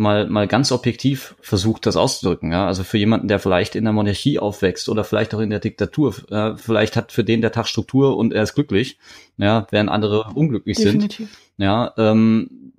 mal, 0.00 0.26
mal 0.28 0.48
ganz 0.48 0.72
objektiv 0.72 1.36
versucht, 1.40 1.86
das 1.86 1.96
auszudrücken. 1.96 2.50
Ja, 2.50 2.66
also 2.66 2.82
für 2.82 2.98
jemanden, 2.98 3.28
der 3.28 3.38
vielleicht 3.38 3.76
in 3.76 3.84
der 3.84 3.92
Monarchie 3.92 4.38
aufwächst 4.38 4.88
oder 4.88 5.04
vielleicht 5.04 5.34
auch 5.34 5.40
in 5.40 5.50
der 5.50 5.60
Diktatur, 5.60 6.14
äh, 6.30 6.56
vielleicht 6.56 6.96
hat 6.96 7.12
für 7.12 7.22
den 7.22 7.42
der 7.42 7.52
Tag 7.52 7.68
Struktur 7.68 8.16
und 8.16 8.32
er 8.32 8.42
ist 8.42 8.54
glücklich. 8.54 8.98
Ja, 9.36 9.66
während 9.70 9.90
andere 9.90 10.32
unglücklich 10.34 10.78
sind. 10.78 10.94
Definitiv. 10.94 11.36
Ja, 11.58 11.92
ähm, 11.96 12.72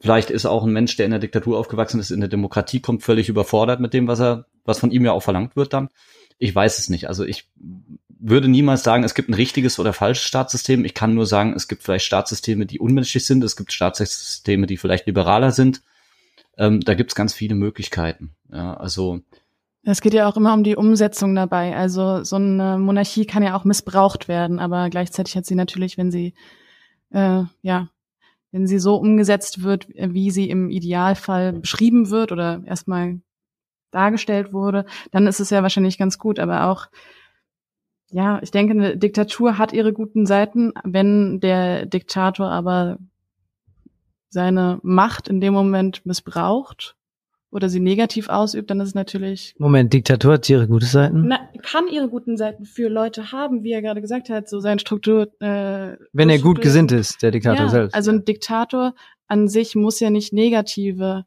vielleicht 0.00 0.30
ist 0.30 0.44
auch 0.44 0.64
ein 0.64 0.72
Mensch, 0.72 0.96
der 0.96 1.06
in 1.06 1.12
der 1.12 1.20
Diktatur 1.20 1.58
aufgewachsen 1.58 2.00
ist, 2.00 2.10
in 2.10 2.20
der 2.20 2.28
Demokratie 2.28 2.80
kommt 2.80 3.02
völlig 3.02 3.28
überfordert 3.28 3.80
mit 3.80 3.94
dem, 3.94 4.08
was 4.08 4.20
er, 4.20 4.46
was 4.64 4.80
von 4.80 4.90
ihm 4.90 5.04
ja 5.04 5.12
auch 5.12 5.22
verlangt 5.22 5.56
wird 5.56 5.72
dann. 5.72 5.88
Ich 6.38 6.54
weiß 6.54 6.78
es 6.80 6.90
nicht. 6.90 7.08
Also 7.08 7.24
ich 7.24 7.48
würde 8.18 8.48
niemals 8.48 8.82
sagen, 8.82 9.04
es 9.04 9.14
gibt 9.14 9.28
ein 9.28 9.34
richtiges 9.34 9.78
oder 9.78 9.92
falsches 9.92 10.24
Staatssystem. 10.24 10.84
Ich 10.84 10.94
kann 10.94 11.14
nur 11.14 11.26
sagen, 11.26 11.54
es 11.54 11.68
gibt 11.68 11.84
vielleicht 11.84 12.04
Staatssysteme, 12.04 12.66
die 12.66 12.80
unmenschlich 12.80 13.24
sind. 13.24 13.44
Es 13.44 13.56
gibt 13.56 13.72
Staatssysteme, 13.72 14.66
die 14.66 14.76
vielleicht 14.76 15.06
liberaler 15.06 15.52
sind. 15.52 15.82
Ähm, 16.58 16.80
da 16.80 16.94
gibt's 16.94 17.14
ganz 17.14 17.32
viele 17.34 17.54
Möglichkeiten. 17.54 18.34
Ja, 18.50 18.74
also 18.74 19.20
Es 19.84 20.00
geht 20.00 20.14
ja 20.14 20.28
auch 20.28 20.36
immer 20.36 20.54
um 20.54 20.64
die 20.64 20.76
Umsetzung 20.76 21.34
dabei. 21.34 21.76
Also 21.76 22.24
so 22.24 22.36
eine 22.36 22.78
Monarchie 22.78 23.26
kann 23.26 23.42
ja 23.42 23.56
auch 23.56 23.64
missbraucht 23.64 24.28
werden, 24.28 24.58
aber 24.58 24.90
gleichzeitig 24.90 25.36
hat 25.36 25.46
sie 25.46 25.54
natürlich, 25.54 25.98
wenn 25.98 26.10
sie 26.10 26.34
äh, 27.10 27.44
ja, 27.62 27.88
wenn 28.50 28.66
sie 28.66 28.78
so 28.78 28.96
umgesetzt 28.96 29.62
wird, 29.62 29.88
wie 29.88 30.30
sie 30.30 30.50
im 30.50 30.68
Idealfall 30.68 31.54
beschrieben 31.54 32.10
wird 32.10 32.32
oder 32.32 32.62
erstmal 32.66 33.20
dargestellt 33.90 34.52
wurde, 34.52 34.84
dann 35.10 35.26
ist 35.26 35.40
es 35.40 35.50
ja 35.50 35.62
wahrscheinlich 35.62 35.98
ganz 35.98 36.18
gut. 36.18 36.38
Aber 36.38 36.66
auch 36.66 36.88
ja, 38.12 38.40
ich 38.42 38.50
denke, 38.50 38.74
eine 38.74 38.96
Diktatur 38.98 39.56
hat 39.56 39.72
ihre 39.72 39.94
guten 39.94 40.26
Seiten, 40.26 40.72
wenn 40.84 41.40
der 41.40 41.86
Diktator 41.86 42.50
aber 42.50 42.98
seine 44.32 44.80
Macht 44.82 45.28
in 45.28 45.40
dem 45.40 45.52
Moment 45.52 46.04
missbraucht 46.06 46.96
oder 47.50 47.68
sie 47.68 47.80
negativ 47.80 48.30
ausübt, 48.30 48.70
dann 48.70 48.80
ist 48.80 48.88
es 48.88 48.94
natürlich 48.94 49.54
Moment, 49.58 49.92
Diktatur 49.92 50.32
hat 50.34 50.48
ihre 50.48 50.66
gute 50.66 50.86
Seiten? 50.86 51.28
na, 51.28 51.38
kann 51.62 51.86
ihre 51.86 52.08
guten 52.08 52.38
Seiten 52.38 52.64
für 52.64 52.88
Leute 52.88 53.30
haben, 53.30 53.62
wie 53.62 53.72
er 53.72 53.82
gerade 53.82 54.00
gesagt 54.00 54.30
hat, 54.30 54.48
so 54.48 54.58
sein 54.60 54.78
Struktur. 54.78 55.28
Äh, 55.40 55.96
Wenn 56.14 56.30
er 56.30 56.38
gut 56.38 56.62
gesinnt 56.62 56.92
ist, 56.92 57.22
der 57.22 57.30
Diktator 57.30 57.66
ja, 57.66 57.68
selbst. 57.68 57.94
Also 57.94 58.10
ein 58.10 58.24
Diktator 58.24 58.94
an 59.26 59.48
sich 59.48 59.74
muss 59.74 60.00
ja 60.00 60.08
nicht 60.08 60.32
negative, 60.32 61.24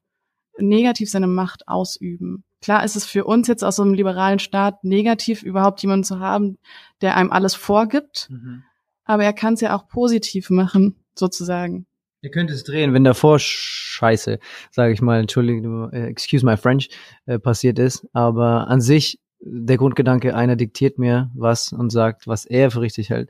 negativ 0.58 1.12
seine 1.12 1.28
Macht 1.28 1.68
ausüben. 1.68 2.44
Klar 2.62 2.84
ist 2.84 2.96
es 2.96 3.06
für 3.06 3.26
uns 3.26 3.48
jetzt 3.48 3.64
aus 3.64 3.76
so 3.76 3.84
einem 3.84 3.94
liberalen 3.94 4.40
Staat 4.40 4.84
negativ, 4.84 5.44
überhaupt 5.44 5.84
jemanden 5.84 6.06
zu 6.06 6.20
haben, 6.20 6.58
der 7.02 7.16
einem 7.18 7.32
alles 7.32 7.54
vorgibt, 7.54 8.30
Mhm. 8.32 8.64
aber 9.04 9.24
er 9.24 9.34
kann 9.34 9.54
es 9.54 9.62
ja 9.62 9.76
auch 9.78 9.88
positiv 9.88 10.50
machen, 10.50 10.96
sozusagen. 11.14 11.86
Ihr 12.26 12.32
könnt 12.32 12.50
es 12.50 12.64
drehen, 12.64 12.92
wenn 12.96 13.04
davor 13.04 13.38
Scheiße, 13.38 14.40
sage 14.72 14.92
ich 14.94 15.00
mal, 15.00 15.20
Entschuldigung, 15.20 15.92
äh, 15.94 16.08
excuse 16.08 16.44
my 16.44 16.58
French, 16.58 16.90
äh, 17.28 17.38
passiert 17.38 17.78
ist. 17.78 18.08
Aber 18.14 18.68
an 18.68 18.82
sich, 18.82 19.20
der 19.42 19.78
Grundgedanke, 19.78 20.36
einer 20.36 20.56
diktiert 20.56 20.98
mir 20.98 21.30
was 21.36 21.72
und 21.72 21.92
sagt, 21.92 22.26
was 22.26 22.46
er 22.48 22.72
für 22.72 22.82
richtig 22.82 23.12
hält. 23.12 23.30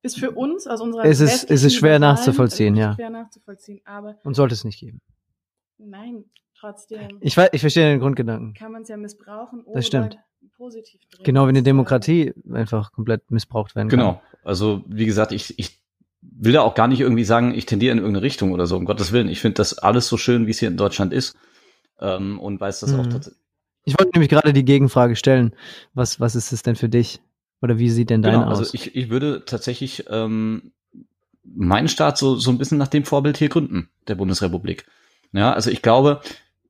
Ist 0.00 0.18
für 0.18 0.30
uns 0.30 0.66
aus 0.66 0.80
unserer 0.80 1.04
Es 1.04 1.20
ist- 1.20 1.50
es 1.50 1.62
ist 1.62 1.74
schwer 1.74 1.98
nachzuvollziehen, 1.98 2.74
ja. 2.74 2.94
Schwer 2.94 3.10
nachzuvollziehen, 3.10 3.82
aber 3.84 4.16
Und 4.24 4.32
sollte 4.32 4.54
es 4.54 4.64
nicht 4.64 4.80
geben. 4.80 5.02
nein, 5.76 6.24
trotzdem. 6.58 7.18
Ich, 7.20 7.36
weiß, 7.36 7.50
ich 7.52 7.60
verstehe 7.60 7.90
den 7.90 8.00
Grundgedanken. 8.00 8.54
kann 8.54 8.72
man 8.72 8.80
es 8.80 8.88
ja 8.88 8.96
missbrauchen 8.96 9.62
oder 9.64 9.74
Das 9.74 9.86
stimmt. 9.86 10.16
positiv 10.56 11.02
drehen. 11.10 11.24
Genau 11.24 11.40
wie 11.44 11.50
eine 11.50 11.58
sozusagen. 11.58 11.64
Demokratie 11.64 12.32
einfach 12.50 12.92
komplett 12.92 13.30
missbraucht 13.30 13.76
werden 13.76 13.90
kann. 13.90 13.98
Genau. 13.98 14.22
Also 14.42 14.82
wie 14.86 15.04
gesagt, 15.04 15.32
ich, 15.32 15.58
ich 15.58 15.79
will 16.22 16.52
da 16.52 16.62
auch 16.62 16.74
gar 16.74 16.88
nicht 16.88 17.00
irgendwie 17.00 17.24
sagen, 17.24 17.54
ich 17.54 17.66
tendiere 17.66 17.92
in 17.92 17.98
irgendeine 17.98 18.24
Richtung 18.24 18.52
oder 18.52 18.66
so, 18.66 18.76
um 18.76 18.84
Gottes 18.84 19.12
Willen. 19.12 19.28
Ich 19.28 19.40
finde 19.40 19.56
das 19.56 19.78
alles 19.78 20.06
so 20.08 20.16
schön, 20.16 20.46
wie 20.46 20.50
es 20.50 20.58
hier 20.58 20.68
in 20.68 20.76
Deutschland 20.76 21.12
ist. 21.12 21.36
Ähm, 22.00 22.38
und 22.40 22.60
weiß 22.60 22.80
das 22.80 22.94
auch 22.94 23.06
Mhm. 23.06 23.10
tatsächlich. 23.10 23.40
Ich 23.84 23.98
wollte 23.98 24.12
nämlich 24.14 24.28
gerade 24.28 24.52
die 24.52 24.64
Gegenfrage 24.64 25.16
stellen. 25.16 25.54
Was, 25.94 26.20
was 26.20 26.34
ist 26.34 26.52
es 26.52 26.62
denn 26.62 26.76
für 26.76 26.88
dich? 26.88 27.20
Oder 27.62 27.78
wie 27.78 27.90
sieht 27.90 28.10
denn 28.10 28.22
deine 28.22 28.38
Genau, 28.38 28.48
also 28.48 28.62
aus? 28.62 28.74
ich, 28.74 28.94
ich 28.94 29.10
würde 29.10 29.44
tatsächlich 29.44 30.04
ähm, 30.08 30.72
meinen 31.44 31.88
Staat 31.88 32.18
so, 32.18 32.36
so 32.36 32.50
ein 32.50 32.58
bisschen 32.58 32.78
nach 32.78 32.88
dem 32.88 33.04
Vorbild 33.04 33.36
hier 33.36 33.48
gründen, 33.48 33.88
der 34.08 34.14
Bundesrepublik. 34.14 34.86
Ja, 35.32 35.52
also 35.52 35.70
ich 35.70 35.82
glaube, 35.82 36.20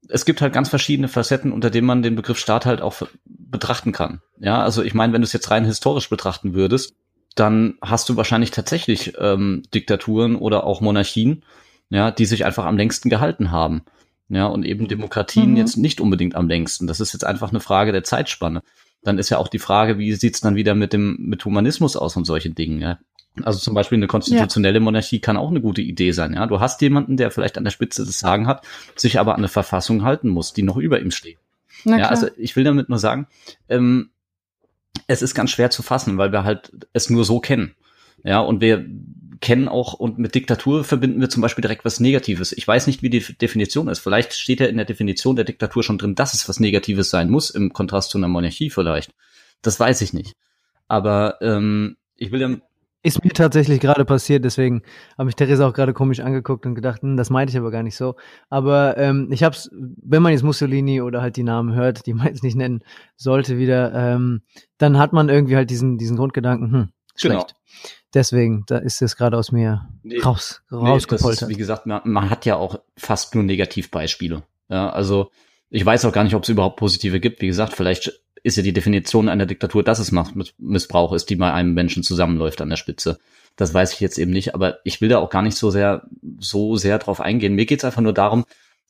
es 0.09 0.25
gibt 0.25 0.41
halt 0.41 0.53
ganz 0.53 0.69
verschiedene 0.69 1.09
Facetten, 1.09 1.53
unter 1.53 1.71
denen 1.71 1.87
man 1.87 2.03
den 2.03 2.17
Begriff 2.17 2.39
Staat 2.39 2.67
halt 2.67 2.81
auch 2.81 3.03
betrachten 3.25 3.93
kann. 3.93 4.21
Ja, 4.39 4.63
also 4.63 4.83
ich 4.83 4.95
meine, 4.95 5.13
wenn 5.13 5.23
du 5.23 5.27
es 5.27 5.33
jetzt 5.33 5.51
rein 5.51 5.65
historisch 5.65 6.09
betrachten 6.11 6.55
würdest, 6.55 6.95
dann 7.35 7.75
hast 7.81 8.09
du 8.09 8.17
wahrscheinlich 8.17 8.51
tatsächlich 8.51 9.15
ähm, 9.19 9.63
Diktaturen 9.75 10.37
oder 10.37 10.65
auch 10.65 10.81
Monarchien, 10.81 11.43
ja, 11.91 12.11
die 12.11 12.27
sich 12.27 12.45
einfach 12.45 12.67
am 12.67 12.77
längsten 12.77 13.09
gehalten 13.11 13.51
haben. 13.51 13.83
Ja, 14.29 14.47
und 14.47 14.65
eben 14.65 14.87
Demokratien 14.89 15.51
Mhm. 15.53 15.57
jetzt 15.57 15.77
nicht 15.77 16.01
unbedingt 16.01 16.37
am 16.37 16.49
längsten. 16.49 16.87
Das 16.87 17.01
ist 17.01 17.13
jetzt 17.13 17.25
einfach 17.25 17.51
eine 17.51 17.61
Frage 17.61 17.91
der 17.93 18.05
Zeitspanne. 18.05 18.63
Dann 19.03 19.19
ist 19.19 19.29
ja 19.31 19.39
auch 19.39 19.49
die 19.49 19.59
Frage, 19.59 19.99
wie 19.99 20.13
sieht's 20.15 20.41
dann 20.41 20.55
wieder 20.55 20.75
mit 20.75 20.93
dem 20.93 21.17
mit 21.19 21.45
Humanismus 21.45 21.97
aus 21.97 22.17
und 22.17 22.27
solchen 22.27 22.55
Dingen. 22.55 22.81
Ja? 22.81 22.99
Also 23.43 23.59
zum 23.59 23.75
Beispiel 23.75 23.97
eine 23.97 24.07
konstitutionelle 24.07 24.79
Monarchie 24.81 25.21
kann 25.21 25.37
auch 25.37 25.51
eine 25.51 25.61
gute 25.61 25.81
Idee 25.83 26.13
sein. 26.13 26.35
Ja, 26.35 26.47
du 26.47 26.61
hast 26.61 26.81
jemanden, 26.83 27.17
der 27.17 27.31
vielleicht 27.31 27.59
an 27.59 27.65
der 27.65 27.71
Spitze 27.71 28.05
des 28.05 28.19
Sagen 28.21 28.47
hat, 28.47 28.65
sich 28.95 29.19
aber 29.19 29.33
an 29.35 29.41
eine 29.41 29.49
Verfassung 29.49 30.03
halten 30.05 30.29
muss, 30.29 30.53
die 30.53 30.63
noch 30.63 30.77
über 30.77 31.01
ihm 31.01 31.11
steht. 31.11 31.39
Na 31.85 31.93
Ja, 31.93 31.99
klar. 31.99 32.11
also 32.11 32.29
ich 32.37 32.55
will 32.57 32.65
damit 32.65 32.89
nur 32.89 32.99
sagen, 32.99 33.27
ähm, 33.69 34.11
es 35.07 35.23
ist 35.23 35.35
ganz 35.35 35.51
schwer 35.51 35.71
zu 35.71 35.83
fassen, 35.83 36.19
weil 36.19 36.33
wir 36.33 36.45
halt 36.45 36.73
es 36.93 37.11
nur 37.11 37.25
so 37.25 37.41
kennen. 37.41 37.75
Ja, 38.23 38.41
und 38.41 38.61
wir 38.61 38.85
kennen 39.41 39.69
auch, 39.69 39.95
und 39.95 40.19
mit 40.19 40.35
Diktatur 40.35 40.85
verbinden 40.85 41.21
wir 41.21 41.31
zum 41.31 41.41
Beispiel 41.41 41.63
direkt 41.63 41.85
was 41.85 42.01
Negatives. 42.01 42.53
Ich 42.53 42.69
weiß 42.69 42.87
nicht, 42.87 43.03
wie 43.03 43.11
die 43.11 43.21
Definition 43.21 43.89
ist. 43.89 44.01
Vielleicht 44.01 44.35
steht 44.35 44.61
ja 44.61 44.67
in 44.67 44.77
der 44.77 44.85
Definition 44.85 45.37
der 45.37 45.47
Diktatur 45.47 45.83
schon 45.83 45.99
drin, 45.99 46.15
dass 46.15 46.35
es 46.35 46.49
was 46.49 46.61
Negatives 46.61 47.11
sein 47.11 47.31
muss, 47.31 47.51
im 47.51 47.73
Kontrast 47.73 48.11
zu 48.11 48.19
einer 48.19 48.29
Monarchie 48.29 48.71
vielleicht. 48.71 49.13
Das 49.63 49.81
weiß 49.81 50.03
ich 50.03 50.13
nicht. 50.13 50.37
Aber 50.89 51.39
ähm, 51.41 51.97
ich 52.17 52.33
will 52.33 52.41
ja, 52.41 52.57
Ist 53.03 53.25
mir 53.25 53.31
tatsächlich 53.31 53.81
gerade 53.81 54.05
passiert, 54.05 54.45
deswegen 54.45 54.83
habe 55.17 55.25
mich 55.27 55.35
Theresa 55.35 55.67
auch 55.67 55.73
gerade 55.73 55.95
komisch 55.95 56.21
angeguckt 56.21 56.67
und 56.67 56.75
gedacht, 56.75 57.01
hm, 57.01 57.17
das 57.17 57.31
meinte 57.31 57.51
ich 57.51 57.59
aber 57.59 57.71
gar 57.71 57.83
nicht 57.83 57.97
so. 57.97 58.17
Aber 58.51 58.99
ähm, 58.99 59.29
ich 59.33 59.43
habe 59.43 59.57
es, 59.57 59.71
wenn 59.73 60.23
man 60.23 60.33
jetzt 60.33 60.43
Mussolini 60.43 61.01
oder 61.01 61.23
halt 61.23 61.37
die 61.37 61.43
Namen 61.43 61.75
hört, 61.75 62.05
die 62.05 62.13
man 62.13 62.27
jetzt 62.27 62.43
nicht 62.43 62.57
nennen 62.57 62.83
sollte 63.17 63.57
wieder, 63.57 63.95
ähm, 63.95 64.43
dann 64.77 64.99
hat 64.99 65.15
man 65.15 65.31
irgendwie 65.31 65.57
halt 65.57 65.71
diesen, 65.71 65.97
diesen 65.97 66.17
Grundgedanken, 66.19 66.73
hm, 66.73 66.89
schlecht. 67.15 67.49
Genau. 67.49 67.61
Deswegen, 68.13 68.65
da 68.67 68.79
ist 68.79 69.01
es 69.03 69.17
gerade 69.17 69.39
aus 69.39 69.53
mir 69.53 69.89
Nee, 70.03 70.21
raus, 70.21 70.63
Nee, 70.71 70.77
rausgepoltert. 70.79 71.43
ist, 71.43 71.49
wie 71.49 71.57
gesagt, 71.57 71.87
man, 71.87 72.03
man 72.05 72.29
hat 72.29 72.45
ja 72.45 72.57
auch 72.57 72.81
fast 72.97 73.35
nur 73.35 73.45
Negativbeispiele. 73.45 74.43
Ja, 74.69 74.91
also 74.91 75.31
ich 75.71 75.87
weiß 75.87 76.05
auch 76.05 76.13
gar 76.13 76.25
nicht, 76.25 76.35
ob 76.35 76.43
es 76.43 76.49
überhaupt 76.49 76.77
positive 76.77 77.21
gibt. 77.21 77.41
Wie 77.41 77.47
gesagt, 77.47 77.73
vielleicht 77.73 78.21
ist 78.43 78.57
ja 78.57 78.63
die 78.63 78.73
Definition 78.73 79.29
einer 79.29 79.47
Diktatur, 79.47 79.83
dass 79.83 79.99
es 79.99 80.13
Machtmissbrauch 80.13 81.13
ist, 81.13 81.31
die 81.31 81.37
bei 81.37 81.53
einem 81.53 81.75
Menschen 81.75 82.03
zusammenläuft 82.03 82.61
an 82.61 82.71
der 82.71 82.77
Spitze. 82.77 83.19
Das 83.57 83.75
weiß 83.75 83.93
ich 83.93 84.01
jetzt 84.01 84.19
eben 84.19 84.31
nicht, 84.31 84.55
aber 84.55 84.79
ich 84.85 85.01
will 85.01 85.09
da 85.09 85.19
auch 85.19 85.31
gar 85.31 85.43
nicht 85.43 85.57
so 85.57 85.71
sehr, 85.71 86.07
so 86.39 86.77
sehr 86.77 86.99
drauf 86.99 87.21
eingehen. 87.21 87.55
Mir 87.55 87.67
geht's 87.67 87.85
einfach 87.85 88.03
nur 88.03 88.15
darum, 88.15 88.45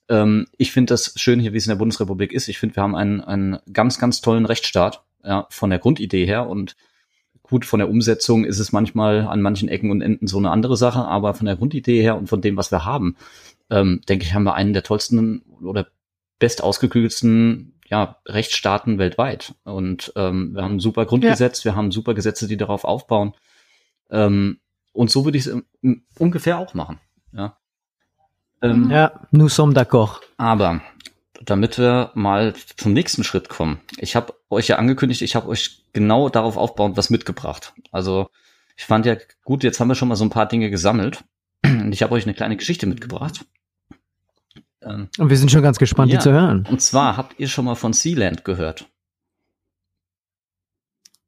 ähm, 0.09 0.47
ich 0.59 0.73
finde 0.73 0.93
das 0.93 1.15
schön 1.17 1.41
hier, 1.41 1.53
wie 1.53 1.57
es 1.57 1.67
in 1.67 1.71
der 1.71 1.77
Bundesrepublik 1.77 2.33
ist. 2.33 2.49
Ich 2.49 2.59
finde, 2.59 2.77
wir 2.77 2.83
haben 2.83 2.95
einen, 2.95 3.21
einen 3.21 3.59
ganz, 3.73 3.99
ganz 3.99 4.21
tollen 4.21 4.47
Rechtsstaat, 4.47 5.03
ja, 5.25 5.47
von 5.51 5.71
der 5.71 5.79
Grundidee 5.79 6.27
her 6.27 6.49
und 6.49 6.77
Gut, 7.51 7.65
von 7.65 7.81
der 7.81 7.91
Umsetzung 7.91 8.45
ist 8.45 8.61
es 8.61 8.71
manchmal 8.71 9.27
an 9.27 9.43
manchen 9.43 9.69
Ecken 9.69 9.91
und 9.91 10.03
Enden 10.03 10.29
so 10.29 10.39
eine 10.39 10.53
andere 10.53 10.77
Sache, 10.77 11.01
aber 11.01 11.35
von 11.35 11.47
der 11.47 11.57
Grundidee 11.57 12.01
her 12.01 12.17
und 12.17 12.29
von 12.29 12.41
dem, 12.41 12.57
was 12.57 12.71
wir 12.71 12.85
haben, 12.85 13.17
ähm, 13.71 14.03
denke 14.09 14.25
ich, 14.25 14.35
haben 14.35 14.45
wir 14.45 14.55
einen 14.55 14.73
der 14.73 14.85
tollsten 14.85 15.43
oder 15.61 15.89
best 16.39 16.63
ausgeklügelsten 16.63 17.75
ja, 17.91 18.17
Rechtsstaaten 18.27 18.99
weltweit. 18.99 19.55
Und 19.65 20.13
ähm, 20.17 20.55
wir 20.55 20.63
haben 20.63 20.77
ein 20.77 20.81
super 20.81 21.07
Grundgesetz, 21.07 21.65
wir 21.65 21.75
haben 21.75 21.91
super 21.91 22.15
Gesetze, 22.15 22.47
die 22.47 22.57
darauf 22.57 22.85
aufbauen. 22.85 23.35
Ähm, 24.11 24.61
und 24.93 25.11
so 25.11 25.25
würde 25.25 25.39
ich 25.39 25.47
es 25.47 25.57
ungefähr 26.19 26.59
auch 26.59 26.75
machen. 26.75 27.01
Ja. 27.33 27.57
Ähm, 28.63 28.91
ja, 28.91 29.13
nous 29.31 29.55
sommes 29.55 29.75
d'accord. 29.75 30.21
aber 30.37 30.81
damit 31.43 31.79
wir 31.79 32.11
mal 32.15 32.55
zum 32.77 32.93
nächsten 32.93 33.25
Schritt 33.25 33.49
kommen. 33.49 33.81
Ich 33.97 34.15
habe 34.15 34.35
euch 34.51 34.69
ja 34.69 34.77
angekündigt, 34.77 35.23
ich 35.23 35.35
habe 35.35 35.49
euch 35.49 35.85
genau 35.93 36.29
darauf 36.29 36.57
aufbauend 36.59 36.97
was 36.99 37.09
mitgebracht. 37.09 37.73
Also 37.91 38.29
ich 38.77 38.85
fand 38.85 39.07
ja 39.07 39.17
gut, 39.45 39.65
jetzt 39.65 39.81
haben 39.81 39.89
wir 39.89 39.95
schon 39.95 40.09
mal 40.09 40.17
so 40.17 40.25
ein 40.25 40.31
paar 40.31 40.47
Dinge 40.47 40.71
gesammelt. 40.71 41.25
Und 41.65 41.93
ich 41.93 42.03
habe 42.03 42.15
euch 42.15 42.25
eine 42.25 42.35
kleine 42.35 42.57
Geschichte 42.57 42.87
mitgebracht. 42.87 43.45
Ähm, 44.83 45.09
Und 45.19 45.29
wir 45.31 45.37
sind 45.37 45.51
schon 45.51 45.63
ganz 45.63 45.79
gespannt, 45.79 46.11
Ja. 46.13 46.19
die 46.19 46.23
zu 46.25 46.33
hören. 46.33 46.67
und 46.71 46.81
zwar 46.81 47.17
habt 47.17 47.39
ihr 47.39 47.49
schon 47.49 47.65
mal 47.67 47.75
von 47.75 47.93
Sealand 47.93 48.45
gehört? 48.45 48.87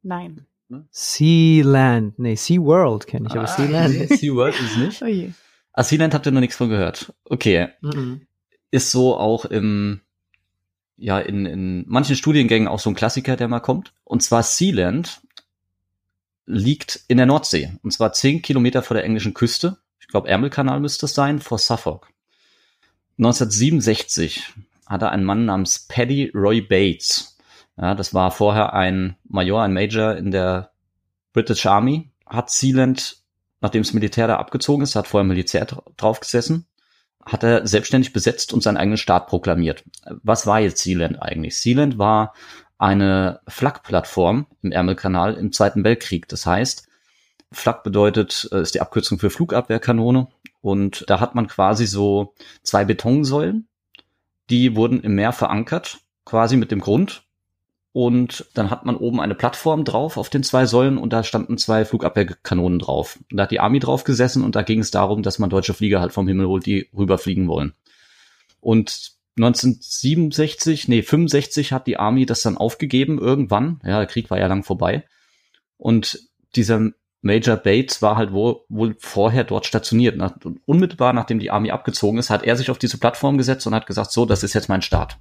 Nein. 0.02 0.46
Sealand. 0.90 2.18
Nee, 2.18 2.34
SeaWorld 2.34 3.06
kenne 3.06 3.26
ich, 3.28 3.32
aber 3.32 3.42
Ah, 3.44 3.46
Sealand. 3.46 3.94
nee, 3.98 4.06
SeaWorld 4.06 4.58
ist 4.58 4.76
nicht. 4.78 5.02
Oh 5.02 5.06
je. 5.06 5.30
Ah, 5.74 5.84
Sealand 5.84 6.14
habt 6.14 6.26
ihr 6.26 6.32
noch 6.32 6.40
nichts 6.40 6.56
von 6.56 6.68
gehört. 6.70 7.12
Okay. 7.26 7.68
Mhm. 7.82 8.26
Ist 8.70 8.90
so 8.90 9.16
auch 9.16 9.44
im, 9.44 10.00
ja, 10.96 11.18
in, 11.18 11.44
in 11.46 11.84
manchen 11.88 12.16
Studiengängen 12.16 12.68
auch 12.68 12.80
so 12.80 12.88
ein 12.90 12.94
Klassiker, 12.96 13.36
der 13.36 13.48
mal 13.48 13.60
kommt. 13.60 13.92
Und 14.04 14.22
zwar 14.22 14.42
Sealand 14.42 15.20
liegt 16.46 17.00
in 17.08 17.18
der 17.18 17.26
Nordsee. 17.26 17.72
Und 17.82 17.92
zwar 17.92 18.12
zehn 18.14 18.40
Kilometer 18.42 18.82
vor 18.82 18.94
der 18.94 19.04
englischen 19.04 19.34
Küste. 19.34 19.76
Ich 20.00 20.08
glaube, 20.08 20.28
Ärmelkanal 20.28 20.80
müsste 20.80 21.06
es 21.06 21.14
sein, 21.14 21.38
vor 21.38 21.58
Suffolk. 21.58 22.08
1967 23.18 24.52
hatte 24.86 25.10
ein 25.10 25.24
Mann 25.24 25.44
namens 25.44 25.86
Paddy 25.88 26.30
Roy 26.34 26.60
Bates. 26.60 27.36
Ja, 27.76 27.94
das 27.94 28.12
war 28.14 28.30
vorher 28.30 28.74
ein 28.74 29.16
Major, 29.24 29.62
ein 29.62 29.72
Major 29.72 30.16
in 30.16 30.30
der 30.30 30.70
British 31.32 31.64
Army, 31.66 32.10
hat 32.26 32.50
Sealand, 32.50 33.16
nachdem 33.60 33.82
das 33.82 33.94
Militär 33.94 34.26
da 34.26 34.36
abgezogen 34.36 34.82
ist, 34.82 34.96
hat 34.96 35.06
vorher 35.08 35.26
Militär 35.26 35.66
dra- 35.66 35.82
drauf 35.96 36.20
gesessen, 36.20 36.66
hat 37.24 37.42
er 37.42 37.66
selbstständig 37.66 38.12
besetzt 38.12 38.52
und 38.52 38.62
seinen 38.62 38.76
eigenen 38.76 38.98
Staat 38.98 39.28
proklamiert. 39.28 39.84
Was 40.22 40.46
war 40.46 40.60
jetzt 40.60 40.82
Sealand 40.82 41.22
eigentlich? 41.22 41.56
Sealand 41.56 41.96
war 41.98 42.34
eine 42.78 43.40
Flak-Plattform 43.46 44.46
im 44.62 44.72
Ärmelkanal 44.72 45.34
im 45.34 45.52
Zweiten 45.52 45.84
Weltkrieg. 45.84 46.28
Das 46.28 46.44
heißt, 46.46 46.88
Flak 47.52 47.84
bedeutet, 47.84 48.48
äh, 48.52 48.62
ist 48.62 48.74
die 48.74 48.80
Abkürzung 48.80 49.18
für 49.18 49.30
Flugabwehrkanone. 49.30 50.28
Und 50.60 51.04
da 51.08 51.20
hat 51.20 51.34
man 51.34 51.48
quasi 51.48 51.86
so 51.86 52.34
zwei 52.62 52.84
Betonsäulen, 52.84 53.68
die 54.50 54.76
wurden 54.76 55.00
im 55.00 55.14
Meer 55.14 55.32
verankert, 55.32 55.98
quasi 56.24 56.56
mit 56.56 56.70
dem 56.70 56.80
Grund. 56.80 57.24
Und 57.92 58.46
dann 58.54 58.70
hat 58.70 58.86
man 58.86 58.96
oben 58.96 59.20
eine 59.20 59.34
Plattform 59.34 59.84
drauf 59.84 60.16
auf 60.16 60.30
den 60.30 60.42
zwei 60.42 60.64
Säulen 60.64 60.96
und 60.96 61.12
da 61.12 61.22
standen 61.24 61.58
zwei 61.58 61.84
Flugabwehrkanonen 61.84 62.78
drauf. 62.78 63.18
Und 63.30 63.36
da 63.36 63.42
hat 63.42 63.50
die 63.50 63.60
Army 63.60 63.80
drauf 63.80 64.04
gesessen 64.04 64.42
und 64.44 64.56
da 64.56 64.62
ging 64.62 64.80
es 64.80 64.90
darum, 64.90 65.22
dass 65.22 65.38
man 65.38 65.50
deutsche 65.50 65.74
Flieger 65.74 66.00
halt 66.00 66.12
vom 66.12 66.26
Himmel 66.26 66.46
holt, 66.46 66.64
die 66.64 66.88
rüberfliegen 66.96 67.48
wollen. 67.48 67.74
Und 68.60 69.12
1967, 69.36 70.88
nee, 70.88 71.02
65 71.02 71.72
hat 71.72 71.86
die 71.86 71.98
Army 71.98 72.24
das 72.24 72.42
dann 72.42 72.56
aufgegeben 72.56 73.18
irgendwann. 73.18 73.80
Ja, 73.84 73.98
der 73.98 74.06
Krieg 74.06 74.30
war 74.30 74.38
ja 74.38 74.46
lang 74.46 74.62
vorbei. 74.62 75.04
Und 75.76 76.20
dieser 76.54 76.92
Major 77.22 77.56
Bates 77.56 78.02
war 78.02 78.16
halt 78.16 78.32
wohl, 78.32 78.60
wohl 78.68 78.96
vorher 78.98 79.44
dort 79.44 79.64
stationiert. 79.64 80.16
Nach, 80.16 80.32
unmittelbar 80.66 81.12
nachdem 81.12 81.38
die 81.38 81.50
Army 81.50 81.70
abgezogen 81.70 82.18
ist, 82.18 82.30
hat 82.30 82.42
er 82.42 82.56
sich 82.56 82.70
auf 82.70 82.78
diese 82.78 82.98
Plattform 82.98 83.38
gesetzt 83.38 83.66
und 83.66 83.74
hat 83.74 83.86
gesagt, 83.86 84.10
so, 84.10 84.26
das 84.26 84.42
ist 84.42 84.54
jetzt 84.54 84.68
mein 84.68 84.82
Staat. 84.82 85.18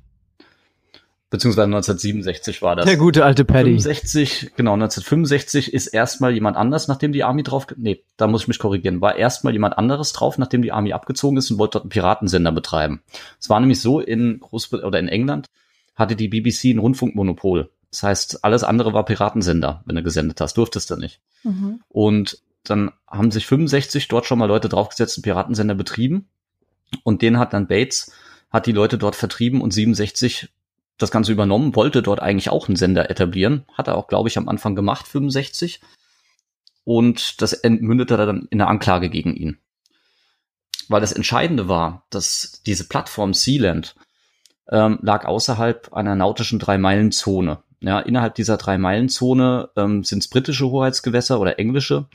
Beziehungsweise 1.30 1.68
1967 1.68 2.62
war 2.62 2.76
das. 2.76 2.86
Der 2.86 2.98
gute 2.98 3.24
alte 3.24 3.46
Paddy. 3.46 3.80
65, 3.80 4.52
genau, 4.58 4.74
1965 4.74 5.74
ist 5.74 5.88
erstmal 5.88 6.34
jemand 6.34 6.58
anders, 6.58 6.90
nachdem 6.90 7.14
die 7.14 7.24
Army 7.24 7.44
drauf, 7.44 7.68
nee, 7.78 8.04
da 8.18 8.28
muss 8.28 8.42
ich 8.42 8.48
mich 8.50 8.60
korrigieren, 8.60 9.00
war 9.00 9.16
erstmal 9.16 9.54
jemand 9.54 9.78
anderes 9.78 10.12
drauf, 10.12 10.38
nachdem 10.38 10.62
die 10.62 10.74
Army 10.74 10.92
abgezogen 10.92 11.38
ist 11.38 11.50
und 11.50 11.58
wollte 11.58 11.74
dort 11.74 11.86
einen 11.86 11.90
Piratensender 11.90 12.52
betreiben. 12.52 13.02
Es 13.40 13.50
war 13.50 13.62
nämlich 13.62 13.80
so, 13.80 14.02
in 14.02 14.42
Großbritannien 14.42 14.88
oder 14.88 15.00
in 15.00 15.08
England 15.08 15.50
hatte 15.96 16.18
die 16.18 16.28
BBC 16.28 16.66
ein 16.66 16.80
Rundfunkmonopol. 16.80 17.70
Das 17.92 18.04
heißt, 18.04 18.44
alles 18.44 18.64
andere 18.64 18.94
war 18.94 19.06
Piratensender, 19.06 19.84
wenn 19.86 19.96
du 19.96 20.04
gesendet 20.04 20.40
hast, 20.42 20.58
durftest 20.58 20.90
du 20.90 20.96
nicht. 20.96 21.20
Mhm. 21.44 21.82
Und 21.90 22.42
dann 22.64 22.92
haben 23.08 23.32
sich 23.32 23.46
65 23.46 24.08
dort 24.08 24.26
schon 24.26 24.40
mal 24.40 24.46
Leute 24.46 24.70
draufgesetzt, 24.70 25.18
einen 25.18 25.24
Piratensender 25.24 25.76
betrieben. 25.76 26.30
Und 27.04 27.22
den 27.22 27.38
hat 27.38 27.54
dann 27.54 27.68
Bates, 27.68 28.12
hat 28.50 28.66
die 28.66 28.72
Leute 28.72 28.98
dort 28.98 29.16
vertrieben 29.16 29.62
und 29.62 29.72
67 29.72 30.50
das 30.98 31.12
Ganze 31.12 31.32
übernommen, 31.32 31.76
wollte 31.76 32.02
dort 32.02 32.22
eigentlich 32.22 32.50
auch 32.50 32.68
einen 32.68 32.76
Sender 32.76 33.10
etablieren. 33.10 33.66
Hat 33.74 33.88
er 33.88 33.98
auch, 33.98 34.08
glaube 34.08 34.30
ich, 34.30 34.38
am 34.38 34.48
Anfang 34.48 34.76
gemacht, 34.76 35.08
65. 35.08 35.82
Und 36.84 37.42
das 37.42 37.62
mündete 37.64 38.18
dann 38.18 38.48
in 38.50 38.62
einer 38.62 38.70
Anklage 38.70 39.10
gegen 39.10 39.36
ihn. 39.36 39.58
Weil 40.88 41.02
das 41.02 41.12
Entscheidende 41.12 41.68
war, 41.68 42.06
dass 42.10 42.62
diese 42.66 42.88
Plattform 42.88 43.34
Sealand 43.34 43.96
ähm, 44.70 45.00
lag 45.02 45.26
außerhalb 45.26 45.94
einer 45.94 46.16
nautischen 46.16 46.60
Drei-Meilen-Zone. 46.60 47.64
Ja, 47.82 48.00
innerhalb 48.00 48.36
dieser 48.36 48.58
Drei-Meilen-Zone 48.58 49.70
ähm, 49.76 50.04
sind 50.04 50.20
es 50.20 50.28
britische 50.28 50.70
Hoheitsgewässer 50.70 51.40
oder 51.40 51.58
englische 51.58 52.06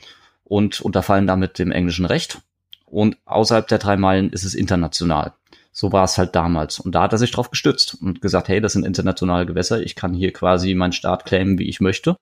und 0.45 0.79
unterfallen 0.81 1.27
damit 1.27 1.59
dem 1.59 1.71
englischen 1.71 2.05
Recht. 2.05 2.39
Und 2.85 3.17
außerhalb 3.25 3.67
der 3.67 3.79
drei 3.79 3.97
Meilen 3.97 4.31
ist 4.31 4.45
es 4.45 4.55
international. 4.55 5.33
So 5.73 5.91
war 5.91 6.05
es 6.05 6.17
halt 6.17 6.35
damals. 6.35 6.79
Und 6.79 6.95
da 6.95 7.03
hat 7.03 7.11
er 7.11 7.17
sich 7.17 7.31
drauf 7.31 7.51
gestützt 7.51 7.97
und 8.01 8.21
gesagt, 8.21 8.47
hey, 8.47 8.61
das 8.61 8.73
sind 8.73 8.85
internationale 8.85 9.45
Gewässer. 9.45 9.81
Ich 9.81 9.95
kann 9.95 10.13
hier 10.13 10.31
quasi 10.31 10.73
meinen 10.73 10.93
Staat 10.93 11.25
claimen, 11.25 11.59
wie 11.59 11.67
ich 11.67 11.81
möchte. 11.81 12.17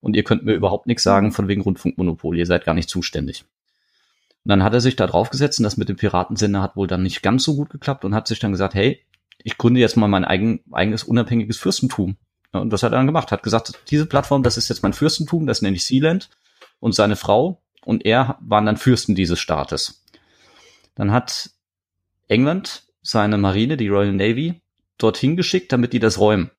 Und 0.00 0.14
ihr 0.14 0.22
könnt 0.22 0.44
mir 0.44 0.54
überhaupt 0.54 0.86
nichts 0.86 1.02
sagen 1.02 1.32
von 1.32 1.48
wegen 1.48 1.62
Rundfunkmonopol. 1.62 2.38
Ihr 2.38 2.46
seid 2.46 2.64
gar 2.64 2.74
nicht 2.74 2.88
zuständig. 2.88 3.44
Und 4.44 4.50
dann 4.50 4.62
hat 4.62 4.72
er 4.72 4.80
sich 4.80 4.94
da 4.94 5.06
drauf 5.06 5.30
gesetzt 5.30 5.58
und 5.58 5.64
das 5.64 5.76
mit 5.76 5.88
dem 5.88 5.96
Piratensender 5.96 6.62
hat 6.62 6.76
wohl 6.76 6.86
dann 6.86 7.02
nicht 7.02 7.22
ganz 7.22 7.42
so 7.42 7.56
gut 7.56 7.70
geklappt 7.70 8.04
und 8.04 8.14
hat 8.14 8.28
sich 8.28 8.38
dann 8.38 8.52
gesagt, 8.52 8.74
hey, 8.74 9.00
ich 9.42 9.58
gründe 9.58 9.80
jetzt 9.80 9.96
mal 9.96 10.08
mein 10.08 10.24
eigen, 10.24 10.60
eigenes 10.70 11.02
unabhängiges 11.02 11.58
Fürstentum. 11.58 12.16
Und 12.60 12.70
das 12.72 12.82
hat 12.82 12.92
er 12.92 12.98
dann 12.98 13.06
gemacht. 13.06 13.32
Hat 13.32 13.42
gesagt, 13.42 13.72
diese 13.90 14.06
Plattform, 14.06 14.42
das 14.42 14.56
ist 14.56 14.68
jetzt 14.68 14.82
mein 14.82 14.92
Fürstentum, 14.92 15.46
das 15.46 15.62
nenne 15.62 15.76
ich 15.76 15.84
Sealand. 15.84 16.30
Und 16.80 16.94
seine 16.94 17.16
Frau 17.16 17.62
und 17.84 18.04
er 18.04 18.38
waren 18.40 18.66
dann 18.66 18.76
Fürsten 18.76 19.14
dieses 19.14 19.38
Staates. 19.38 20.04
Dann 20.94 21.12
hat 21.12 21.50
England 22.28 22.84
seine 23.02 23.38
Marine, 23.38 23.76
die 23.76 23.88
Royal 23.88 24.12
Navy, 24.12 24.60
dorthin 24.98 25.36
geschickt, 25.36 25.72
damit 25.72 25.92
die 25.92 25.98
das 25.98 26.18
räumen. 26.18 26.50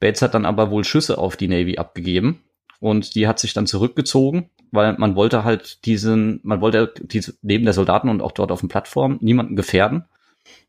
Bates 0.00 0.22
hat 0.22 0.34
dann 0.34 0.46
aber 0.46 0.70
wohl 0.70 0.84
Schüsse 0.84 1.18
auf 1.18 1.36
die 1.36 1.48
Navy 1.48 1.76
abgegeben 1.76 2.42
und 2.80 3.14
die 3.14 3.28
hat 3.28 3.38
sich 3.38 3.52
dann 3.52 3.66
zurückgezogen, 3.66 4.50
weil 4.72 4.94
man 4.94 5.14
wollte 5.14 5.44
halt 5.44 5.84
diesen, 5.84 6.40
man 6.42 6.60
wollte 6.60 6.92
diese, 7.02 7.34
neben 7.42 7.64
der 7.64 7.74
Soldaten 7.74 8.08
und 8.08 8.22
auch 8.22 8.32
dort 8.32 8.50
auf 8.50 8.60
den 8.60 8.68
Plattformen 8.68 9.18
niemanden 9.20 9.56
gefährden. 9.56 10.04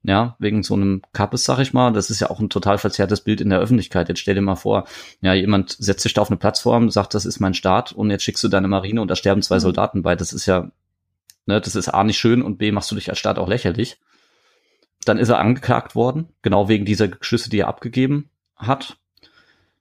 Ja, 0.04 0.36
wegen 0.40 0.64
so 0.64 0.74
einem 0.74 1.02
Kappes, 1.14 1.44
sag 1.44 1.60
ich 1.60 1.74
mal. 1.74 1.94
Das 1.94 2.10
ist 2.10 2.20
ja 2.20 2.30
auch 2.30 2.40
ein 2.40 2.50
total 2.50 2.78
verzerrtes 2.78 3.22
Bild 3.22 3.40
in 3.40 3.50
der 3.50 3.60
Öffentlichkeit. 3.60 4.10
Jetzt 4.10 4.20
stell 4.20 4.36
dir 4.36 4.42
mal 4.42 4.56
vor, 4.56 4.86
ja, 5.22 5.34
jemand 5.34 5.76
setzt 5.80 6.04
sich 6.04 6.14
da 6.14 6.22
auf 6.22 6.30
eine 6.30 6.38
Plattform, 6.38 6.90
sagt, 6.90 7.14
das 7.14 7.26
ist 7.26 7.40
mein 7.40 7.54
Staat 7.54 7.92
und 7.92 8.10
jetzt 8.10 8.24
schickst 8.24 8.44
du 8.44 8.48
deine 8.48 8.68
Marine 8.68 9.02
und 9.02 9.10
da 9.10 9.16
sterben 9.16 9.42
zwei 9.42 9.60
Soldaten 9.60 10.02
bei. 10.02 10.16
Das 10.16 10.34
ist 10.34 10.46
ja, 10.48 10.72
ne, 11.46 11.62
das 11.62 11.76
ist 11.76 11.90
A 11.90 12.04
nicht 12.04 12.18
schön 12.18 12.42
und 12.42 12.58
B 12.58 12.72
machst 12.72 12.90
du 12.92 12.96
dich 12.96 13.10
als 13.10 13.20
Staat 13.20 13.38
auch 13.38 13.48
lächerlich. 13.48 14.00
Dann 15.06 15.18
ist 15.18 15.30
er 15.30 15.40
angeklagt 15.40 15.96
worden, 15.96 16.30
genau 16.42 16.68
wegen 16.68 16.86
dieser 16.86 17.10
Schüsse, 17.22 17.50
die 17.50 17.60
er 17.60 17.68
abgegeben 17.68 18.30
hat. 18.56 18.98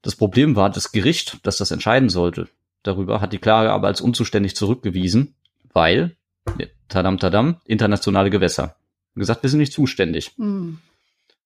Das 0.02 0.16
Problem 0.16 0.56
war, 0.56 0.70
das 0.70 0.92
Gericht, 0.92 1.38
das 1.42 1.58
das 1.58 1.70
entscheiden 1.70 2.08
sollte, 2.08 2.48
darüber 2.82 3.20
hat 3.20 3.32
die 3.32 3.38
Klage 3.38 3.70
aber 3.70 3.88
als 3.88 4.00
unzuständig 4.00 4.56
zurückgewiesen, 4.56 5.34
weil, 5.72 6.16
tadam, 6.88 7.18
tadam, 7.18 7.56
internationale 7.66 8.30
Gewässer. 8.30 8.76
Gesagt, 9.20 9.42
wir 9.42 9.50
sind 9.50 9.60
nicht 9.60 9.72
zuständig. 9.72 10.32
Mhm. 10.36 10.78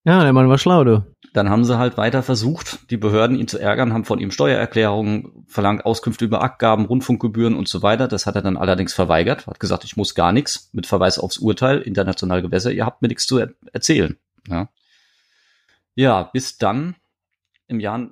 Ja, 0.05 0.23
der 0.23 0.33
Mann 0.33 0.49
war 0.49 0.59
schlau, 0.59 0.83
du. 0.83 1.03
Dann 1.33 1.49
haben 1.49 1.65
sie 1.65 1.79
halt 1.79 1.97
weiter 1.97 2.21
versucht, 2.21 2.91
die 2.91 2.97
Behörden 2.97 3.37
ihn 3.37 3.47
zu 3.47 3.57
ärgern, 3.57 3.91
haben 3.91 4.05
von 4.05 4.19
ihm 4.19 4.29
Steuererklärungen 4.29 5.45
verlangt, 5.47 5.83
Auskünfte 5.83 6.23
über 6.23 6.41
Abgaben, 6.41 6.85
Rundfunkgebühren 6.85 7.55
und 7.55 7.67
so 7.67 7.81
weiter. 7.81 8.07
Das 8.07 8.27
hat 8.27 8.35
er 8.35 8.43
dann 8.43 8.55
allerdings 8.55 8.93
verweigert, 8.93 9.47
hat 9.47 9.59
gesagt, 9.59 9.83
ich 9.83 9.97
muss 9.97 10.13
gar 10.13 10.31
nichts, 10.31 10.69
mit 10.73 10.85
Verweis 10.85 11.17
aufs 11.17 11.39
Urteil, 11.39 11.81
internationale 11.81 12.43
Gewässer, 12.43 12.71
ihr 12.71 12.85
habt 12.85 13.01
mir 13.01 13.07
nichts 13.07 13.25
zu 13.25 13.39
er 13.39 13.49
erzählen. 13.73 14.15
Ja. 14.47 14.69
ja, 15.95 16.23
bis 16.23 16.59
dann 16.59 16.95
im 17.67 17.79
Jahr 17.79 18.07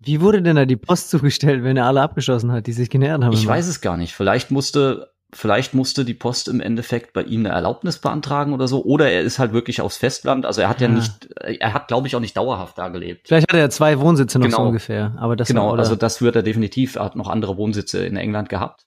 Wie 0.00 0.22
wurde 0.22 0.40
denn 0.40 0.56
da 0.56 0.64
die 0.64 0.76
Post 0.76 1.10
zugestellt, 1.10 1.62
wenn 1.62 1.76
er 1.76 1.84
alle 1.84 2.00
abgeschossen 2.00 2.50
hat, 2.52 2.66
die 2.66 2.72
sich 2.72 2.88
genähert 2.88 3.22
haben? 3.22 3.34
Ich 3.34 3.46
weiß 3.46 3.68
es 3.68 3.82
gar 3.82 3.98
nicht. 3.98 4.14
Vielleicht 4.14 4.50
musste, 4.50 5.12
vielleicht 5.34 5.74
musste 5.74 6.04
die 6.04 6.14
Post 6.14 6.48
im 6.48 6.60
Endeffekt 6.60 7.12
bei 7.12 7.22
ihm 7.22 7.40
eine 7.44 7.54
Erlaubnis 7.54 7.98
beantragen 7.98 8.52
oder 8.54 8.68
so. 8.68 8.82
Oder 8.84 9.10
er 9.10 9.22
ist 9.22 9.38
halt 9.38 9.52
wirklich 9.52 9.80
aufs 9.80 9.96
Festland. 9.96 10.46
Also 10.46 10.60
er 10.62 10.68
hat 10.68 10.80
ja, 10.80 10.88
Ja. 10.88 10.94
nicht, 10.94 11.28
er 11.42 11.74
hat, 11.74 11.88
glaube 11.88 12.06
ich, 12.06 12.16
auch 12.16 12.20
nicht 12.20 12.36
dauerhaft 12.36 12.78
da 12.78 12.88
gelebt. 12.88 13.28
Vielleicht 13.28 13.48
hat 13.48 13.54
er 13.54 13.60
ja 13.60 13.70
zwei 13.70 13.98
Wohnsitze 14.00 14.38
noch 14.38 14.46
so 14.50 14.56
Genau. 14.56 14.66
ungefähr. 14.68 15.14
Aber 15.18 15.36
das 15.36 15.48
genau, 15.48 15.72
oder, 15.72 15.80
also 15.82 15.96
das 15.96 16.22
wird 16.22 16.36
er 16.36 16.42
definitiv. 16.42 16.96
Er 16.96 17.04
hat 17.04 17.16
noch 17.16 17.28
andere 17.28 17.56
Wohnsitze 17.56 18.04
in 18.06 18.16
England 18.16 18.48
gehabt. 18.48 18.86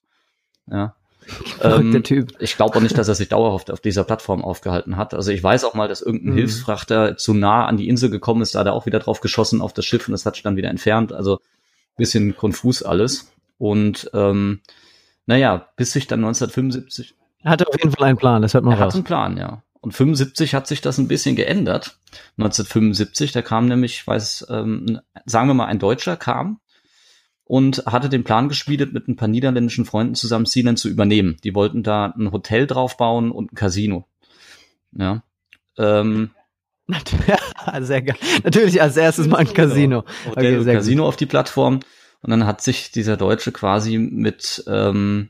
Ja. 0.71 0.95
Ähm, 1.61 2.03
Typ. 2.03 2.31
ich 2.39 2.55
glaube 2.55 2.77
auch 2.77 2.81
nicht, 2.81 2.97
dass 2.97 3.09
er 3.09 3.15
sich 3.15 3.27
dauerhaft 3.27 3.69
auf 3.69 3.81
dieser 3.81 4.05
Plattform 4.05 4.41
aufgehalten 4.41 4.95
hat. 4.95 5.13
Also 5.13 5.31
ich 5.31 5.43
weiß 5.43 5.65
auch 5.65 5.73
mal, 5.73 5.89
dass 5.89 6.01
irgendein 6.01 6.31
Mhm. 6.33 6.37
Hilfsfrachter 6.37 7.17
zu 7.17 7.33
nah 7.33 7.65
an 7.65 7.75
die 7.75 7.89
Insel 7.89 8.09
gekommen 8.09 8.41
ist, 8.41 8.55
da 8.55 8.59
hat 8.59 8.67
er 8.67 8.73
auch 8.73 8.85
wieder 8.85 8.99
drauf 8.99 9.19
geschossen 9.19 9.59
auf 9.61 9.73
das 9.73 9.83
Schiff 9.83 10.07
und 10.07 10.13
das 10.13 10.25
hat 10.25 10.35
sich 10.35 10.43
dann 10.43 10.55
wieder 10.55 10.69
entfernt. 10.69 11.11
Also 11.11 11.39
bisschen 11.97 12.37
konfus 12.37 12.81
alles. 12.81 13.29
Und 13.57 14.09
ähm, 14.13 14.61
naja, 15.27 15.69
bis 15.75 15.91
sich 15.91 16.07
dann 16.07 16.21
1975 16.21 17.15
Er 17.43 17.51
hatte 17.51 17.67
auf 17.67 17.75
jeden 17.75 17.91
Fall 17.91 18.07
einen 18.07 18.17
Plan, 18.17 18.41
das 18.41 18.55
hört 18.55 18.63
man 18.63 18.73
er 18.73 18.79
hat 18.79 18.87
raus. 18.87 18.95
einen 18.95 19.03
Plan, 19.03 19.37
ja. 19.37 19.63
Und 19.79 19.91
75 19.91 20.55
hat 20.55 20.67
sich 20.67 20.81
das 20.81 20.97
ein 20.97 21.07
bisschen 21.07 21.35
geändert. 21.35 21.99
1975, 22.37 23.31
da 23.31 23.41
kam 23.43 23.67
nämlich, 23.67 23.93
ich 23.99 24.07
weiß, 24.07 24.47
ähm, 24.49 24.99
sagen 25.25 25.47
wir 25.47 25.53
mal, 25.53 25.65
ein 25.67 25.79
Deutscher 25.79 26.17
kam 26.17 26.59
und 27.43 27.85
hatte 27.85 28.09
den 28.09 28.23
Plan 28.23 28.49
geschmiedet, 28.49 28.91
mit 28.91 29.07
ein 29.07 29.15
paar 29.15 29.27
niederländischen 29.27 29.85
Freunden 29.85 30.15
zusammen 30.15 30.45
Sealand 30.45 30.79
zu 30.79 30.89
übernehmen. 30.89 31.37
Die 31.43 31.53
wollten 31.53 31.83
da 31.83 32.07
ein 32.17 32.31
Hotel 32.31 32.65
draufbauen 32.65 33.31
und 33.31 33.53
ein 33.53 33.55
Casino. 33.55 34.07
Ja. 34.91 35.23
Ähm, 35.77 36.31
Ja, 37.27 37.81
sehr 37.81 38.01
geil. 38.01 38.17
Natürlich 38.43 38.81
als 38.81 38.97
erstes 38.97 39.27
mal 39.27 39.37
ein 39.39 39.53
Casino. 39.53 40.05
Hotel 40.25 40.57
Okay, 40.57 40.57
und 40.57 40.65
Casino 40.65 41.07
auf 41.07 41.17
die 41.17 41.25
Plattform. 41.25 41.81
Und 42.21 42.31
dann 42.31 42.45
hat 42.45 42.61
sich 42.61 42.91
dieser 42.91 43.17
Deutsche 43.17 43.51
quasi 43.51 43.97
mit, 43.97 44.63
ähm, 44.67 45.29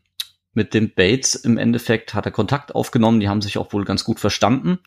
mit 0.53 0.73
dem 0.73 0.93
Bates 0.93 1.35
im 1.35 1.57
Endeffekt, 1.57 2.13
hat 2.13 2.25
er 2.25 2.31
Kontakt 2.31 2.73
aufgenommen, 2.73 3.19
die 3.19 3.29
haben 3.29 3.41
sich 3.41 3.57
auch 3.57 3.73
wohl 3.73 3.85
ganz 3.85 4.03
gut 4.03 4.19
verstanden. 4.19 4.79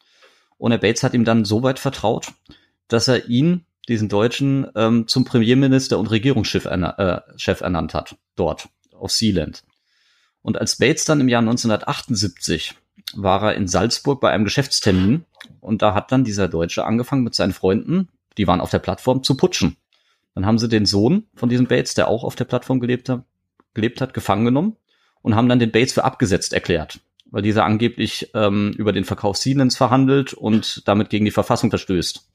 Und 0.59 0.71
der 0.71 0.79
Bates 0.79 1.03
hat 1.03 1.15
ihm 1.15 1.25
dann 1.25 1.45
so 1.45 1.63
weit 1.63 1.79
vertraut, 1.79 2.33
dass 2.89 3.09
er 3.09 3.29
ihn, 3.29 3.65
diesen 3.89 4.09
Deutschen, 4.09 4.67
ähm, 4.75 5.09
zum 5.09 5.25
Premierminister 5.25 5.99
und 5.99 6.11
Regierungschef 6.11 6.67
äh, 6.67 7.21
Chef 7.37 7.61
ernannt 7.61 7.95
hat, 7.95 8.17
dort, 8.37 8.69
auf 8.93 9.13
Sealand. 9.13 9.63
Und 10.43 10.59
als 10.59 10.77
Bates 10.77 11.05
dann 11.05 11.21
im 11.21 11.29
Jahr 11.29 11.41
1978 11.41 12.75
war 13.15 13.43
er 13.43 13.55
in 13.55 13.69
Salzburg 13.69 14.21
bei 14.21 14.31
einem 14.31 14.45
Geschäftstermin 14.45 15.25
und 15.61 15.83
da 15.83 15.95
hat 15.95 16.13
dann 16.13 16.25
dieser 16.25 16.49
Deutsche 16.49 16.85
angefangen 16.85 17.25
mit 17.25 17.35
seinen 17.35 17.53
Freunden, 17.53 18.09
die 18.39 18.47
waren 18.47 18.61
auf 18.61 18.71
der 18.71 18.79
Plattform, 18.79 19.23
zu 19.23 19.37
putschen. 19.37 19.77
Dann 20.35 20.47
haben 20.47 20.59
sie 20.59 20.69
den 20.69 20.87
Sohn 20.87 21.25
von 21.35 21.49
diesem 21.49 21.67
Bates, 21.67 21.95
der 21.95 22.09
auch 22.09 22.25
auf 22.25 22.37
der 22.37 22.45
Plattform 22.45 22.81
gelebt 22.81 23.09
hat, 23.09 23.25
gelebt 23.75 24.01
hat 24.01 24.15
gefangen 24.15 24.45
genommen 24.45 24.77
und 25.23 25.35
haben 25.35 25.49
dann 25.49 25.59
den 25.59 25.73
Bates 25.73 25.93
für 25.93 26.05
abgesetzt 26.05 26.53
erklärt, 26.53 27.01
weil 27.27 27.43
dieser 27.43 27.65
angeblich 27.65 28.31
ähm, 28.35 28.73
über 28.77 28.93
den 28.93 29.05
Verkauf 29.05 29.37
Siemens 29.37 29.77
verhandelt 29.77 30.33
und 30.33 30.87
damit 30.87 31.11
gegen 31.11 31.25
die 31.25 31.31
Verfassung 31.31 31.71
verstößt. 31.71 32.29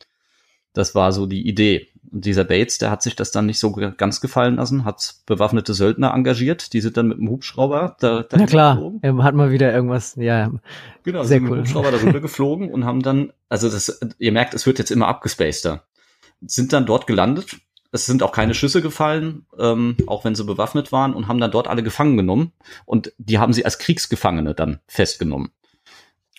Das 0.73 0.93
war 0.93 1.13
so 1.13 1.25
die 1.25 1.47
Idee. 1.47 1.87
Und 2.11 2.25
dieser 2.25 2.43
Bates, 2.43 2.77
der 2.77 2.91
hat 2.91 3.01
sich 3.01 3.15
das 3.15 3.31
dann 3.31 3.45
nicht 3.45 3.59
so 3.59 3.71
ganz 3.71 4.21
gefallen 4.21 4.57
lassen, 4.57 4.85
hat 4.85 5.15
bewaffnete 5.25 5.73
Söldner 5.73 6.13
engagiert, 6.13 6.73
die 6.73 6.81
sind 6.81 6.97
dann 6.97 7.07
mit 7.07 7.17
dem 7.17 7.29
Hubschrauber 7.29 7.95
da, 7.99 8.23
da 8.23 8.37
Na 8.37 8.45
klar, 8.45 8.91
er 9.01 9.17
hat 9.23 9.35
mal 9.35 9.51
wieder 9.51 9.73
irgendwas, 9.73 10.15
ja. 10.15 10.51
Genau, 11.03 11.23
sehr 11.23 11.39
sind 11.39 11.49
cool. 11.49 11.57
mit 11.57 11.57
dem 11.57 11.75
Hubschrauber 11.75 11.91
darüber 11.91 12.19
geflogen 12.19 12.71
und 12.71 12.85
haben 12.85 13.01
dann, 13.01 13.33
also 13.49 13.69
das, 13.69 13.99
ihr 14.19 14.31
merkt, 14.31 14.53
es 14.53 14.65
wird 14.65 14.79
jetzt 14.79 14.91
immer 14.91 15.07
abgespaceder. 15.07 15.83
Sind 16.45 16.73
dann 16.73 16.85
dort 16.85 17.07
gelandet. 17.07 17.57
Es 17.91 18.05
sind 18.05 18.23
auch 18.23 18.31
keine 18.31 18.53
Schüsse 18.53 18.81
gefallen, 18.81 19.45
ähm, 19.57 19.95
auch 20.07 20.25
wenn 20.25 20.35
sie 20.35 20.43
bewaffnet 20.43 20.91
waren 20.91 21.13
und 21.13 21.27
haben 21.27 21.39
dann 21.39 21.51
dort 21.51 21.67
alle 21.67 21.83
gefangen 21.83 22.17
genommen. 22.17 22.51
Und 22.85 23.13
die 23.17 23.39
haben 23.39 23.53
sie 23.53 23.65
als 23.65 23.79
Kriegsgefangene 23.79 24.53
dann 24.53 24.79
festgenommen. 24.87 25.51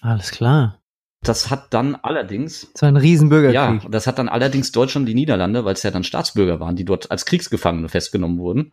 Alles 0.00 0.30
klar. 0.30 0.78
Das 1.22 1.50
hat 1.50 1.74
dann 1.74 1.96
allerdings. 1.96 2.70
Das 2.72 2.82
war 2.82 2.88
ein 2.88 2.96
Riesenbürgerkrieg. 2.96 3.82
Ja, 3.82 3.88
das 3.88 4.06
hat 4.06 4.18
dann 4.18 4.28
allerdings 4.28 4.70
Deutschland 4.70 5.08
die 5.08 5.14
Niederlande, 5.14 5.64
weil 5.64 5.74
es 5.74 5.82
ja 5.82 5.90
dann 5.90 6.04
Staatsbürger 6.04 6.60
waren, 6.60 6.76
die 6.76 6.84
dort 6.84 7.10
als 7.10 7.26
Kriegsgefangene 7.26 7.88
festgenommen 7.88 8.38
wurden, 8.38 8.72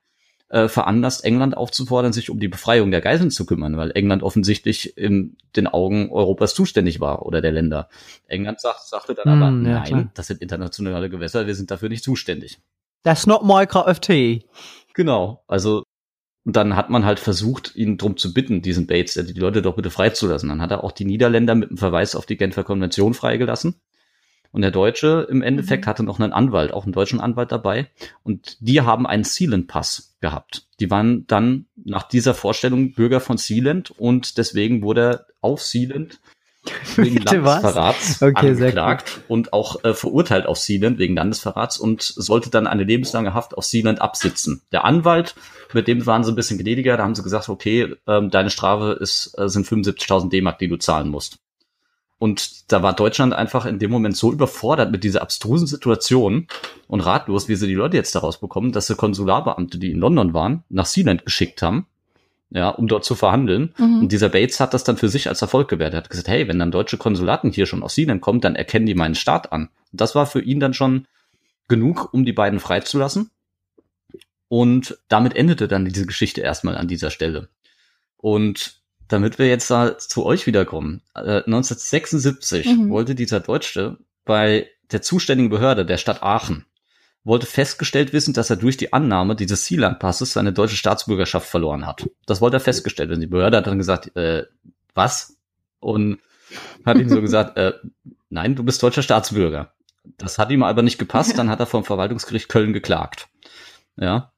äh, 0.53 0.67
veranlasst, 0.67 1.25
England 1.25 1.57
aufzufordern, 1.57 2.13
sich 2.13 2.29
um 2.29 2.39
die 2.39 2.47
Befreiung 2.47 2.91
der 2.91 3.01
Geiseln 3.01 3.31
zu 3.31 3.47
kümmern, 3.47 3.75
weil 3.75 3.89
England 3.95 4.21
offensichtlich 4.21 4.95
in 4.95 5.35
den 5.55 5.65
Augen 5.65 6.11
Europas 6.11 6.53
zuständig 6.53 6.99
war 6.99 7.25
oder 7.25 7.41
der 7.41 7.51
Länder. 7.51 7.89
England 8.27 8.61
sagt, 8.61 8.81
sagte 8.87 9.15
dann 9.15 9.41
aber, 9.41 9.49
mm, 9.49 9.65
ja, 9.65 9.71
nein, 9.79 9.83
klar. 9.83 10.11
das 10.13 10.27
sind 10.27 10.41
internationale 10.41 11.09
Gewässer, 11.09 11.47
wir 11.47 11.55
sind 11.55 11.71
dafür 11.71 11.89
nicht 11.89 12.03
zuständig. 12.03 12.59
That's 13.01 13.25
not 13.25 13.43
my 13.43 13.65
cup 13.65 13.87
of 13.87 13.99
tea. 13.99 14.43
Genau, 14.93 15.43
also 15.47 15.81
dann 16.45 16.75
hat 16.75 16.91
man 16.91 17.03
halt 17.03 17.19
versucht, 17.19 17.75
ihn 17.75 17.97
drum 17.97 18.17
zu 18.17 18.31
bitten, 18.31 18.61
diesen 18.61 18.85
Bates, 18.85 19.15
die 19.15 19.39
Leute 19.39 19.63
doch 19.63 19.75
bitte 19.75 19.89
freizulassen. 19.89 20.49
Dann 20.49 20.61
hat 20.61 20.69
er 20.69 20.83
auch 20.83 20.91
die 20.91 21.05
Niederländer 21.05 21.55
mit 21.55 21.69
einem 21.69 21.77
Verweis 21.77 22.15
auf 22.15 22.27
die 22.27 22.37
Genfer 22.37 22.63
Konvention 22.63 23.15
freigelassen. 23.15 23.81
Und 24.53 24.61
der 24.61 24.71
Deutsche 24.71 25.27
im 25.29 25.41
Endeffekt 25.41 25.85
mhm. 25.85 25.89
hatte 25.89 26.03
noch 26.03 26.19
einen 26.19 26.31
Anwalt, 26.31 26.71
auch 26.71 26.83
einen 26.83 26.93
deutschen 26.93 27.19
Anwalt 27.19 27.51
dabei. 27.51 27.89
Und 28.21 28.57
die 28.61 28.81
haben 28.81 29.05
einen 29.07 29.23
Sealand-Pass 29.23 30.15
gehabt. 30.21 30.67
Die 30.79 30.89
waren 30.91 31.25
dann 31.27 31.65
nach 31.83 32.03
dieser 32.03 32.35
Vorstellung 32.35 32.93
Bürger 32.93 33.19
von 33.19 33.37
Sealand 33.37 33.91
und 33.91 34.37
deswegen 34.37 34.83
wurde 34.83 35.01
er 35.01 35.25
auf 35.41 35.61
Sealand 35.63 36.19
wegen 36.95 37.17
Landesverrats 37.17 38.21
okay, 38.21 38.51
angeklagt 38.51 39.21
und 39.27 39.51
auch 39.51 39.83
äh, 39.83 39.93
verurteilt 39.93 40.45
auf 40.45 40.57
Sealand 40.59 40.97
wegen 40.97 41.15
Landesverrats 41.15 41.77
und 41.77 42.01
sollte 42.01 42.49
dann 42.49 42.67
eine 42.67 42.83
lebenslange 42.83 43.33
Haft 43.33 43.57
auf 43.57 43.65
Sealand 43.65 44.01
absitzen. 44.01 44.61
Der 44.71 44.85
Anwalt, 44.85 45.35
mit 45.73 45.87
dem 45.87 46.05
waren 46.05 46.23
sie 46.23 46.31
ein 46.31 46.35
bisschen 46.35 46.59
gnädiger, 46.59 46.95
da 46.95 47.03
haben 47.03 47.15
sie 47.15 47.23
gesagt, 47.23 47.49
okay, 47.49 47.95
ähm, 48.07 48.29
deine 48.29 48.49
Strafe 48.49 48.97
ist, 48.99 49.37
äh, 49.37 49.49
sind 49.49 49.67
75.000 49.67 50.29
D-Mark, 50.29 50.59
die 50.59 50.69
du 50.69 50.77
zahlen 50.77 51.09
musst. 51.09 51.42
Und 52.23 52.71
da 52.71 52.81
war 52.81 52.93
Deutschland 52.93 53.33
einfach 53.33 53.65
in 53.65 53.79
dem 53.79 53.91
Moment 53.91 54.15
so 54.15 54.31
überfordert 54.31 54.91
mit 54.91 55.03
dieser 55.03 55.21
abstrusen 55.21 55.67
Situation 55.67 56.47
und 56.87 57.01
ratlos, 57.01 57.49
wie 57.49 57.57
sie 57.57 57.67
die 57.67 57.73
Leute 57.73 57.97
jetzt 57.97 58.15
daraus 58.15 58.39
bekommen, 58.39 58.71
dass 58.71 58.87
sie 58.87 58.95
Konsularbeamte, 58.95 59.77
die 59.77 59.91
in 59.91 59.99
London 59.99 60.33
waren, 60.33 60.63
nach 60.69 60.85
Sealand 60.85 61.25
geschickt 61.25 61.61
haben 61.61 61.85
ja, 62.49 62.69
um 62.69 62.87
dort 62.87 63.03
zu 63.03 63.15
verhandeln. 63.15 63.73
Mhm. 63.77 64.01
Und 64.01 64.11
dieser 64.11 64.29
Bates 64.29 64.59
hat 64.59 64.73
das 64.73 64.83
dann 64.83 64.95
für 64.95 65.09
sich 65.09 65.27
als 65.27 65.41
Erfolg 65.41 65.67
gewährt. 65.67 65.95
Er 65.95 65.97
hat 65.97 66.09
gesagt, 66.09 66.27
hey, 66.27 66.47
wenn 66.47 66.59
dann 66.59 66.71
deutsche 66.71 66.97
Konsulaten 66.97 67.51
hier 67.51 67.65
schon 67.65 67.83
aus 67.83 67.95
Sienen 67.95 68.21
kommen, 68.21 68.41
dann 68.41 68.55
erkennen 68.55 68.85
die 68.85 68.93
meinen 68.93 69.15
Staat 69.15 69.51
an. 69.51 69.69
Und 69.91 69.99
das 69.99 70.13
war 70.13 70.27
für 70.27 70.41
ihn 70.41 70.59
dann 70.59 70.75
schon 70.75 71.07
genug, 71.67 72.13
um 72.13 72.25
die 72.25 72.31
beiden 72.31 72.59
freizulassen. 72.59 73.31
Und 74.47 74.99
damit 75.07 75.35
endete 75.35 75.67
dann 75.67 75.85
diese 75.85 76.05
Geschichte 76.05 76.41
erstmal 76.41 76.77
an 76.77 76.87
dieser 76.87 77.09
Stelle. 77.09 77.49
Und 78.17 78.82
damit 79.07 79.39
wir 79.39 79.47
jetzt 79.47 79.69
da 79.69 79.97
zu 79.97 80.25
euch 80.25 80.45
wiederkommen. 80.45 81.01
Äh, 81.15 81.43
1976 81.45 82.65
mhm. 82.65 82.89
wollte 82.89 83.15
dieser 83.15 83.39
Deutsche 83.39 83.97
bei 84.25 84.69
der 84.91 85.01
zuständigen 85.01 85.49
Behörde 85.49 85.85
der 85.85 85.97
Stadt 85.97 86.23
Aachen 86.23 86.65
wollte 87.23 87.45
festgestellt 87.45 88.13
wissen, 88.13 88.33
dass 88.33 88.49
er 88.49 88.57
durch 88.57 88.77
die 88.77 88.91
Annahme 88.91 89.35
dieses 89.35 89.65
Sealand-Passes 89.65 90.33
seine 90.33 90.51
deutsche 90.51 90.75
Staatsbürgerschaft 90.75 91.47
verloren 91.47 91.85
hat. 91.85 92.09
Das 92.25 92.41
wollte 92.41 92.57
er 92.57 92.61
festgestellt 92.61 93.09
wissen. 93.09 93.21
Die 93.21 93.27
Behörde 93.27 93.57
hat 93.57 93.67
dann 93.67 93.77
gesagt, 93.77 94.15
äh, 94.17 94.43
was? 94.93 95.37
Und 95.79 96.19
hat 96.85 96.97
ihm 96.97 97.09
so 97.09 97.21
gesagt, 97.21 97.57
äh, 97.57 97.73
nein, 98.29 98.55
du 98.55 98.63
bist 98.63 98.83
deutscher 98.83 99.03
Staatsbürger. 99.03 99.73
Das 100.17 100.37
hat 100.37 100.51
ihm 100.51 100.63
aber 100.63 100.81
nicht 100.81 100.97
gepasst, 100.97 101.37
dann 101.37 101.49
hat 101.49 101.61
er 101.61 101.65
vom 101.65 101.85
Verwaltungsgericht 101.85 102.49
Köln 102.49 102.73
geklagt. 102.73 103.29
Ja. 103.95 104.32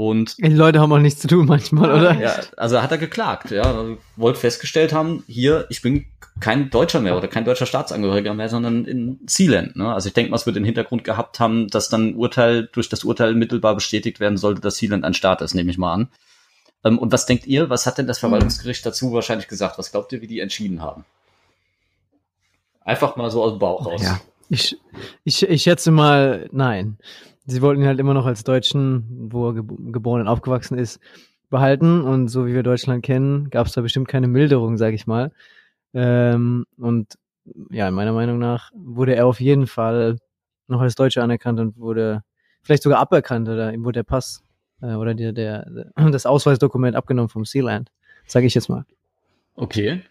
Und 0.00 0.38
die 0.38 0.48
Leute 0.48 0.80
haben 0.80 0.90
auch 0.94 0.98
nichts 0.98 1.20
zu 1.20 1.28
tun 1.28 1.44
manchmal, 1.44 1.92
oder? 1.92 2.18
Ja, 2.18 2.34
also 2.56 2.80
hat 2.80 2.90
er 2.90 2.96
geklagt, 2.96 3.50
ja. 3.50 3.84
Wollte 4.16 4.40
festgestellt 4.40 4.94
haben, 4.94 5.24
hier, 5.26 5.66
ich 5.68 5.82
bin 5.82 6.06
kein 6.40 6.70
Deutscher 6.70 7.02
mehr 7.02 7.18
oder 7.18 7.28
kein 7.28 7.44
deutscher 7.44 7.66
Staatsangehöriger 7.66 8.32
mehr, 8.32 8.48
sondern 8.48 8.86
in 8.86 9.20
Sealand. 9.26 9.76
Ne? 9.76 9.92
Also 9.92 10.08
ich 10.08 10.14
denke 10.14 10.30
mal, 10.30 10.38
es 10.38 10.46
wird 10.46 10.56
den 10.56 10.64
Hintergrund 10.64 11.04
gehabt 11.04 11.38
haben, 11.38 11.68
dass 11.68 11.90
dann 11.90 12.14
Urteil 12.14 12.70
durch 12.72 12.88
das 12.88 13.04
Urteil 13.04 13.34
mittelbar 13.34 13.74
bestätigt 13.74 14.20
werden 14.20 14.38
sollte, 14.38 14.62
dass 14.62 14.78
Sealand 14.78 15.04
ein 15.04 15.12
Staat 15.12 15.42
ist, 15.42 15.52
nehme 15.52 15.70
ich 15.70 15.76
mal 15.76 15.92
an. 15.92 16.08
Ähm, 16.82 16.98
und 16.98 17.12
was 17.12 17.26
denkt 17.26 17.46
ihr, 17.46 17.68
was 17.68 17.84
hat 17.84 17.98
denn 17.98 18.06
das 18.06 18.20
Verwaltungsgericht 18.20 18.86
dazu 18.86 19.12
wahrscheinlich 19.12 19.48
gesagt? 19.48 19.76
Was 19.76 19.92
glaubt 19.92 20.14
ihr, 20.14 20.22
wie 20.22 20.28
die 20.28 20.40
entschieden 20.40 20.80
haben? 20.80 21.04
Einfach 22.86 23.16
mal 23.16 23.30
so 23.30 23.42
aus 23.42 23.52
dem 23.52 23.58
Bauch 23.58 23.84
raus. 23.84 24.00
Ja, 24.02 24.18
ich, 24.48 24.78
ich, 25.24 25.42
ich 25.42 25.62
schätze 25.62 25.90
mal, 25.90 26.48
nein 26.52 26.96
sie 27.46 27.62
wollten 27.62 27.82
ihn 27.82 27.86
halt 27.86 28.00
immer 28.00 28.14
noch 28.14 28.26
als 28.26 28.44
Deutschen, 28.44 29.28
wo 29.32 29.48
er 29.48 29.54
geboren 29.54 30.22
und 30.22 30.28
aufgewachsen 30.28 30.78
ist, 30.78 31.00
behalten. 31.48 32.02
Und 32.02 32.28
so 32.28 32.46
wie 32.46 32.54
wir 32.54 32.62
Deutschland 32.62 33.04
kennen, 33.04 33.50
gab 33.50 33.66
es 33.66 33.72
da 33.72 33.80
bestimmt 33.80 34.08
keine 34.08 34.28
Milderung, 34.28 34.76
sage 34.76 34.94
ich 34.94 35.06
mal. 35.06 35.32
Ähm, 35.92 36.66
und 36.78 37.18
ja, 37.70 37.88
in 37.88 37.94
meiner 37.94 38.12
Meinung 38.12 38.38
nach 38.38 38.70
wurde 38.74 39.14
er 39.14 39.26
auf 39.26 39.40
jeden 39.40 39.66
Fall 39.66 40.18
noch 40.68 40.80
als 40.80 40.94
Deutscher 40.94 41.22
anerkannt 41.22 41.58
und 41.58 41.76
wurde 41.76 42.22
vielleicht 42.62 42.82
sogar 42.82 43.00
aberkannt 43.00 43.48
oder 43.48 43.72
ihm 43.72 43.84
wurde 43.84 43.98
der 43.98 44.04
Pass 44.04 44.42
äh, 44.82 44.94
oder 44.94 45.14
der, 45.14 45.32
der, 45.32 45.66
das 45.96 46.26
Ausweisdokument 46.26 46.96
abgenommen 46.96 47.28
vom 47.28 47.44
Sealand, 47.44 47.90
sage 48.26 48.46
ich 48.46 48.54
jetzt 48.54 48.68
mal. 48.68 48.84
Okay. 49.56 50.02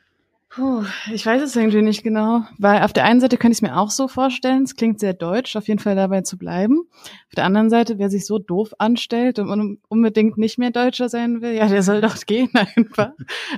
Puh, 0.51 0.83
ich 1.13 1.23
weiß 1.27 1.43
es 1.43 1.55
irgendwie 1.55 1.83
nicht 1.83 2.01
genau, 2.01 2.43
weil 2.57 2.81
auf 2.81 2.91
der 2.91 3.05
einen 3.05 3.21
Seite 3.21 3.37
könnte 3.37 3.51
ich 3.51 3.59
es 3.59 3.61
mir 3.61 3.77
auch 3.77 3.91
so 3.91 4.07
vorstellen, 4.07 4.63
es 4.63 4.75
klingt 4.75 4.99
sehr 4.99 5.13
deutsch, 5.13 5.55
auf 5.55 5.67
jeden 5.67 5.79
Fall 5.79 5.95
dabei 5.95 6.21
zu 6.21 6.39
bleiben. 6.39 6.87
Auf 7.27 7.35
der 7.35 7.45
anderen 7.45 7.69
Seite, 7.69 7.99
wer 7.99 8.09
sich 8.09 8.25
so 8.25 8.39
doof 8.39 8.73
anstellt 8.79 9.37
und 9.37 9.79
unbedingt 9.89 10.39
nicht 10.39 10.57
mehr 10.57 10.71
Deutscher 10.71 11.07
sein 11.07 11.41
will, 11.41 11.53
ja, 11.53 11.67
der 11.67 11.83
soll 11.83 12.01
doch 12.01 12.17
gehen 12.25 12.49
einfach. 12.75 13.11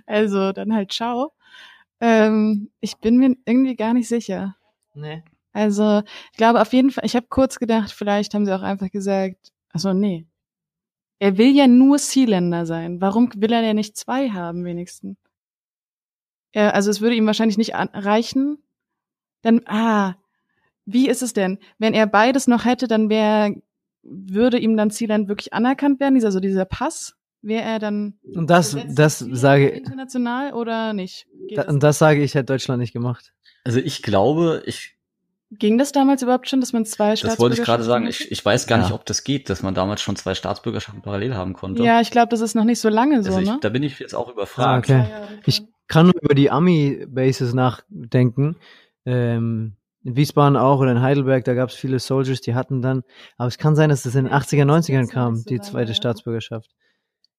Also 0.06 0.52
dann 0.52 0.74
halt 0.74 0.92
ciao. 0.92 1.32
Ähm, 2.02 2.70
ich 2.82 2.98
bin 2.98 3.18
mir 3.18 3.38
irgendwie 3.46 3.78
gar 3.78 3.94
nicht 3.94 4.10
sicher. 4.10 4.58
Nee. 4.94 5.24
Also 5.54 6.02
ich 6.32 6.38
glaube 6.38 6.62
auf 6.62 6.74
jeden 6.74 6.92
Fall, 6.92 7.06
ich 7.06 7.16
habe 7.16 7.28
kurz 7.30 7.58
gedacht, 7.58 7.92
vielleicht 7.92 8.34
haben 8.34 8.46
sie 8.46 8.54
auch 8.54 8.64
einfach 8.64 8.92
gesagt, 8.92 9.54
also 9.70 9.94
nee. 9.94 10.28
Er 11.20 11.38
will 11.38 11.56
ja 11.56 11.68
nur 11.68 12.00
Sealänder 12.00 12.66
sein. 12.66 13.00
Warum 13.00 13.30
will 13.36 13.54
er 13.54 13.62
denn 13.62 13.78
nicht 13.78 13.96
zwei 13.96 14.30
haben 14.32 14.66
wenigstens? 14.66 15.18
Ja, 16.54 16.72
also 16.72 16.90
es 16.92 17.02
würde 17.02 17.16
ihm 17.16 17.26
wahrscheinlich 17.26 17.58
nicht 17.58 17.74
reichen. 17.76 18.58
Dann, 19.42 19.62
ah, 19.66 20.16
wie 20.86 21.08
ist 21.08 21.22
es 21.22 21.34
denn? 21.34 21.60
Wenn 21.78 21.94
er 21.94 22.08
beides 22.08 22.48
noch 22.48 22.66
hätte, 22.66 22.88
dann 22.88 23.10
wäre, 23.10 23.56
würde 24.04 24.58
ihm 24.58 24.78
dann 24.78 24.90
Sealand 24.90 25.28
wirklich 25.28 25.54
anerkannt 25.54 26.00
werden, 26.00 26.16
dieser, 26.16 26.32
so 26.32 26.40
dieser 26.40 26.66
Pass? 26.66 27.16
Wäre 27.44 27.64
er 27.64 27.80
dann 27.80 28.20
und 28.36 28.52
das, 28.52 28.78
das 28.88 29.18
sage 29.18 29.70
international 29.70 30.54
oder 30.54 30.94
nicht? 30.94 31.26
Da? 31.56 31.64
Und 31.64 31.82
das 31.82 31.98
sage 31.98 32.22
ich, 32.22 32.36
hätte 32.36 32.46
Deutschland 32.46 32.80
nicht 32.80 32.94
gemacht. 32.94 33.34
Also 33.64 33.80
ich 33.80 34.04
glaube, 34.04 34.62
ich 34.68 34.96
Ging 35.54 35.78
das 35.78 35.92
damals 35.92 36.22
überhaupt 36.22 36.48
schon, 36.48 36.62
dass 36.62 36.72
man 36.72 36.86
zwei 36.86 37.18
Staatsbürgerschaften 37.18 37.36
Das 37.36 37.40
wollte 37.40 37.60
ich 37.60 37.66
gerade 37.66 37.84
sagen. 37.84 38.08
Ich, 38.08 38.32
ich 38.32 38.46
weiß 38.46 38.68
gar 38.68 38.78
ja. 38.78 38.86
nicht, 38.86 38.94
ob 38.94 39.06
das 39.06 39.26
geht, 39.26 39.50
dass 39.50 39.62
man 39.64 39.74
damals 39.74 40.02
schon 40.02 40.16
zwei 40.16 40.34
Staatsbürgerschaften 40.34 41.02
parallel 41.02 41.36
haben 41.36 41.52
konnte. 41.52 41.84
Ja, 41.84 42.00
ich 42.00 42.10
glaube, 42.10 42.30
das 42.30 42.40
ist 42.40 42.56
noch 42.56 42.64
nicht 42.64 42.80
so 42.80 42.88
lange 42.88 43.22
so, 43.22 43.32
also 43.32 43.42
ich, 43.42 43.50
ne? 43.50 43.58
Da 43.60 43.68
bin 43.68 43.84
ich 43.84 44.00
jetzt 44.00 44.16
auch 44.16 44.30
überfragt. 44.30 44.90
Ah, 44.90 45.00
okay. 45.00 45.40
Ich 45.46 45.64
kann 45.92 46.06
nur 46.06 46.22
über 46.22 46.34
die 46.34 46.50
Army-Bases 46.50 47.54
nachdenken. 47.54 48.56
Ähm, 49.06 49.74
in 50.06 50.16
Wiesbaden 50.16 50.56
auch 50.56 50.80
oder 50.80 50.92
in 50.94 51.02
Heidelberg, 51.02 51.44
da 51.44 51.54
gab 51.54 51.70
es 51.70 51.76
viele 51.76 52.00
Soldiers, 52.00 52.40
die 52.40 52.56
hatten 52.56 52.82
dann, 52.82 53.04
aber 53.38 53.50
es 53.50 53.58
kann 53.58 53.76
sein, 53.76 53.90
dass 53.90 54.06
es 54.06 54.16
in 54.16 54.24
den 54.26 54.34
80er, 54.34 54.64
90ern 54.64 55.08
kam, 55.12 55.44
die 55.44 55.60
zweite 55.60 55.94
Staatsbürgerschaft. 55.94 56.72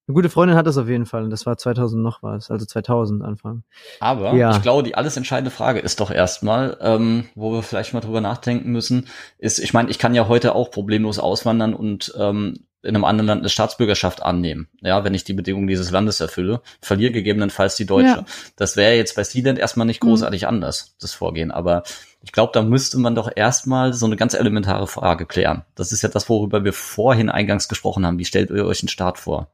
Eine 0.07 0.15
gute 0.15 0.29
Freundin 0.29 0.57
hat 0.57 0.67
das 0.67 0.77
auf 0.77 0.89
jeden 0.89 1.07
Fall 1.07 1.25
und 1.25 1.31
das 1.31 1.47
war 1.47 1.57
2000 1.57 2.03
noch 2.03 2.23
was, 2.23 2.51
also 2.51 2.67
2000 2.67 3.23
Anfang. 3.25 3.63
Aber 4.01 4.35
Ja. 4.35 4.51
ich 4.51 4.63
glaube, 4.63 4.83
die 4.83 4.97
alles 4.97 5.17
entscheidende 5.17 5.51
Frage 5.51 5.81
ist 5.81 6.01
doch 6.01 6.11
erstmal, 6.11 6.77
ähm, 6.81 7.25
wo 7.35 7.53
wir 7.53 7.63
vielleicht 7.63 7.95
mal 7.95 8.01
drüber 8.01 8.21
nachdenken 8.21 8.71
müssen, 8.71 9.09
ist, 9.39 9.61
ich 9.61 9.73
meine, 9.73 9.91
ich 9.91 9.99
kann 9.99 10.15
ja 10.15 10.29
heute 10.29 10.55
auch 10.55 10.71
problemlos 10.71 11.19
auswandern 11.19 11.73
und 11.73 12.13
ähm, 12.19 12.67
in 12.83 12.95
einem 12.97 13.05
anderen 13.05 13.27
Land 13.29 13.41
eine 13.43 13.49
Staatsbürgerschaft 13.49 14.23
annehmen, 14.23 14.69
ja, 14.81 15.05
wenn 15.05 15.15
ich 15.15 15.25
die 15.25 15.33
Bedingungen 15.35 15.69
dieses 15.69 15.91
Landes 15.91 16.21
erfülle, 16.21 16.61
verliere 16.81 17.13
gegebenenfalls 17.13 17.77
die 17.77 17.87
deutsche. 17.87 18.09
Ja. 18.09 18.25
Das 18.57 18.77
wäre 18.77 18.95
jetzt 18.97 19.15
bei 19.17 19.25
Sealand 19.25 19.59
erstmal 19.59 19.87
nicht 19.87 20.03
Mhm. 20.03 20.09
großartig 20.09 20.47
anders, 20.49 20.97
das 21.01 21.13
Vorgehen, 21.13 21.51
aber 21.51 21.85
ich 22.23 22.33
glaube, 22.33 22.53
da 22.55 22.63
müsste 22.63 22.99
man 22.99 23.15
doch 23.15 23.31
erstmal 23.35 23.93
so 23.93 24.07
eine 24.07 24.17
ganz 24.17 24.35
elementare 24.35 24.87
Frage 24.87 25.27
klären. 25.27 25.65
Das 25.75 25.93
ist 25.93 26.03
ja 26.03 26.09
das, 26.09 26.29
worüber 26.29 26.65
wir 26.65 26.73
vorhin 26.73 27.31
eingangs 27.31 27.69
gesprochen 27.69 28.07
haben. 28.07 28.19
Wie 28.19 28.25
stellt 28.25 28.51
ihr 28.51 28.65
euch 28.67 28.83
einen 28.83 28.89
Staat 28.89 29.19
vor? 29.19 29.53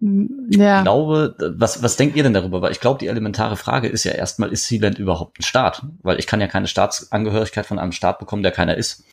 Ich 0.00 0.56
Ja. 0.56 0.82
glaube, 0.82 1.34
was, 1.56 1.82
was 1.82 1.96
denkt 1.96 2.14
ihr 2.16 2.22
denn 2.24 2.34
darüber? 2.34 2.60
Weil 2.62 2.72
ich 2.72 2.80
glaube, 2.80 2.98
die 2.98 3.06
elementare 3.06 3.56
Frage 3.56 3.88
ist 3.88 4.04
ja 4.04 4.12
erstmal, 4.12 4.52
ist 4.52 4.66
Sealand 4.66 4.98
überhaupt 4.98 5.38
ein 5.38 5.42
Staat? 5.44 5.82
Weil 6.02 6.18
ich 6.18 6.26
kann 6.26 6.40
ja 6.40 6.46
keine 6.46 6.66
Staatsangehörigkeit 6.66 7.64
von 7.64 7.78
einem 7.78 7.92
Staat 7.92 8.18
bekommen, 8.18 8.42
der 8.42 8.52
keiner 8.52 8.76
ist. 8.76 9.04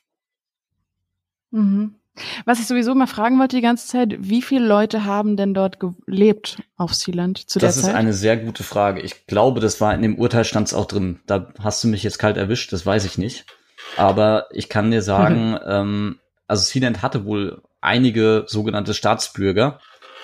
Mhm. 1.51 1.95
Was 2.45 2.59
ich 2.59 2.67
sowieso 2.67 2.93
mal 2.93 3.07
fragen 3.07 3.39
wollte 3.39 3.55
die 3.55 3.61
ganze 3.61 3.87
Zeit, 3.87 4.15
wie 4.19 4.41
viele 4.41 4.65
Leute 4.65 5.05
haben 5.05 5.37
denn 5.37 5.53
dort 5.53 5.77
gelebt 5.79 6.61
auf 6.77 6.93
Sealand 6.93 7.37
zu 7.49 7.59
das 7.59 7.75
der 7.75 7.81
ist 7.83 7.85
Zeit? 7.87 7.95
eine 7.95 8.13
sehr 8.13 8.37
gute 8.37 8.63
Frage. 8.63 9.01
Ich 9.01 9.27
glaube, 9.27 9.59
das 9.59 9.79
war 9.79 9.93
in 9.93 10.01
dem 10.01 10.17
Urteil 10.19 10.43
stand's 10.43 10.73
auch 10.73 10.85
drin. 10.85 11.19
Da 11.25 11.53
hast 11.59 11.83
du 11.83 11.87
mich 11.87 12.03
jetzt 12.03 12.19
kalt 12.19 12.37
erwischt, 12.37 12.73
das 12.73 12.85
weiß 12.85 13.05
ich 13.05 13.17
nicht. 13.17 13.45
Aber 13.97 14.47
ich 14.51 14.67
kann 14.69 14.91
dir 14.91 15.01
sagen, 15.01 15.57
ähm, 15.65 16.19
also 16.47 16.63
Sealand 16.63 17.01
hatte 17.01 17.25
wohl 17.25 17.61
einige 17.79 18.43
sogenannte 18.47 18.93
Staatsbürger, 18.93 19.79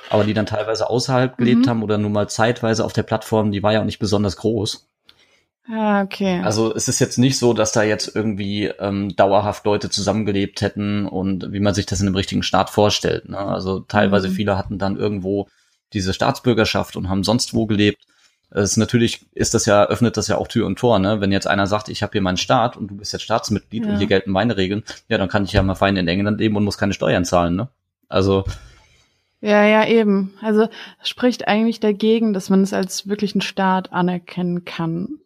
aber 0.10 0.24
die 0.26 0.34
dann 0.34 0.46
teilweise 0.46 0.90
außerhalb 0.90 1.38
gelebt 1.38 1.66
Mhm. 1.66 1.70
haben 1.70 1.84
oder 1.84 1.98
nur 1.98 2.10
mal 2.12 2.30
zeitweise 2.30 2.84
auf 2.86 2.94
der 2.94 3.04
Plattform, 3.04 3.52
die 3.52 3.64
war 3.64 3.74
ja 3.74 3.80
auch 3.82 3.86
nicht 3.86 4.00
besonders 4.00 4.38
groß. 4.38 4.90
Ah, 5.72 6.02
okay. 6.04 6.42
Also 6.44 6.74
es 6.74 6.88
ist 6.88 7.00
jetzt 7.00 7.18
nicht 7.18 7.38
so, 7.38 7.54
dass 7.54 7.72
da 7.72 7.84
jetzt 7.84 8.16
irgendwie 8.16 8.66
ähm, 8.80 9.16
dauerhaft 9.16 9.66
Leute 9.66 9.90
zusammengelebt 9.90 10.62
hätten 10.62 11.06
und 11.06 11.52
wie 11.52 11.60
man 11.60 11.74
sich 11.74 11.86
das 11.86 12.00
in 12.02 12.08
einem 12.08 12.16
richtigen 12.16 12.44
Staat 12.44 12.70
vorstellt. 12.70 13.30
Ne? 13.30 13.38
Also 13.38 13.80
teilweise 13.82 14.30
Mhm. 14.30 14.34
viele 14.34 14.58
hatten 14.58 14.78
dann 14.78 14.98
irgendwo 14.98 15.48
diese 15.94 16.14
Staatsbürgerschaft 16.14 16.96
und 16.96 17.10
haben 17.10 17.24
sonst 17.24 17.54
wo 17.54 17.66
gelebt. 17.66 18.04
Es 18.50 18.72
ist 18.72 18.78
natürlich 18.78 19.26
ist 19.34 19.54
das 19.54 19.66
ja 19.66 19.86
öffnet 19.88 20.16
das 20.16 20.30
ja 20.30 20.38
auch 20.38 20.48
Tür 20.48 20.66
und 20.68 20.80
Tor. 20.80 21.00
Ne? 21.00 21.20
Wenn 21.20 21.32
jetzt 21.34 21.48
einer 21.48 21.68
sagt, 21.68 21.90
ich 21.90 22.02
habe 22.02 22.14
hier 22.14 22.22
meinen 22.22 22.38
Staat 22.38 22.78
und 22.78 22.88
du 22.90 22.96
bist 22.96 23.12
jetzt 23.14 23.24
Staatsmitglied 23.24 23.86
Ja. 23.86 23.92
und 23.92 23.98
hier 23.98 24.08
gelten 24.08 24.32
meine 24.32 24.56
Regeln, 24.56 24.84
ja, 25.10 25.18
dann 25.18 25.28
kann 25.30 25.44
ich 25.44 25.52
ja 25.52 25.62
mal 25.64 25.76
fein 25.76 25.98
in 25.98 26.08
England 26.08 26.40
leben 26.40 26.56
und 26.56 26.64
muss 26.64 26.78
keine 26.78 26.94
Steuern 26.94 27.26
zahlen. 27.26 27.56
Ne? 27.58 27.68
Also 28.08 28.46
ja, 29.42 29.66
ja, 29.66 29.86
eben. 29.86 30.34
Also 30.42 30.68
spricht 31.04 31.48
eigentlich 31.48 31.80
dagegen, 31.80 32.34
dass 32.34 32.50
man 32.50 32.62
es 32.64 32.74
als 32.74 33.08
wirklichen 33.08 33.42
Staat 33.42 33.94
anerkennen 33.94 34.66
kann. 34.66 35.20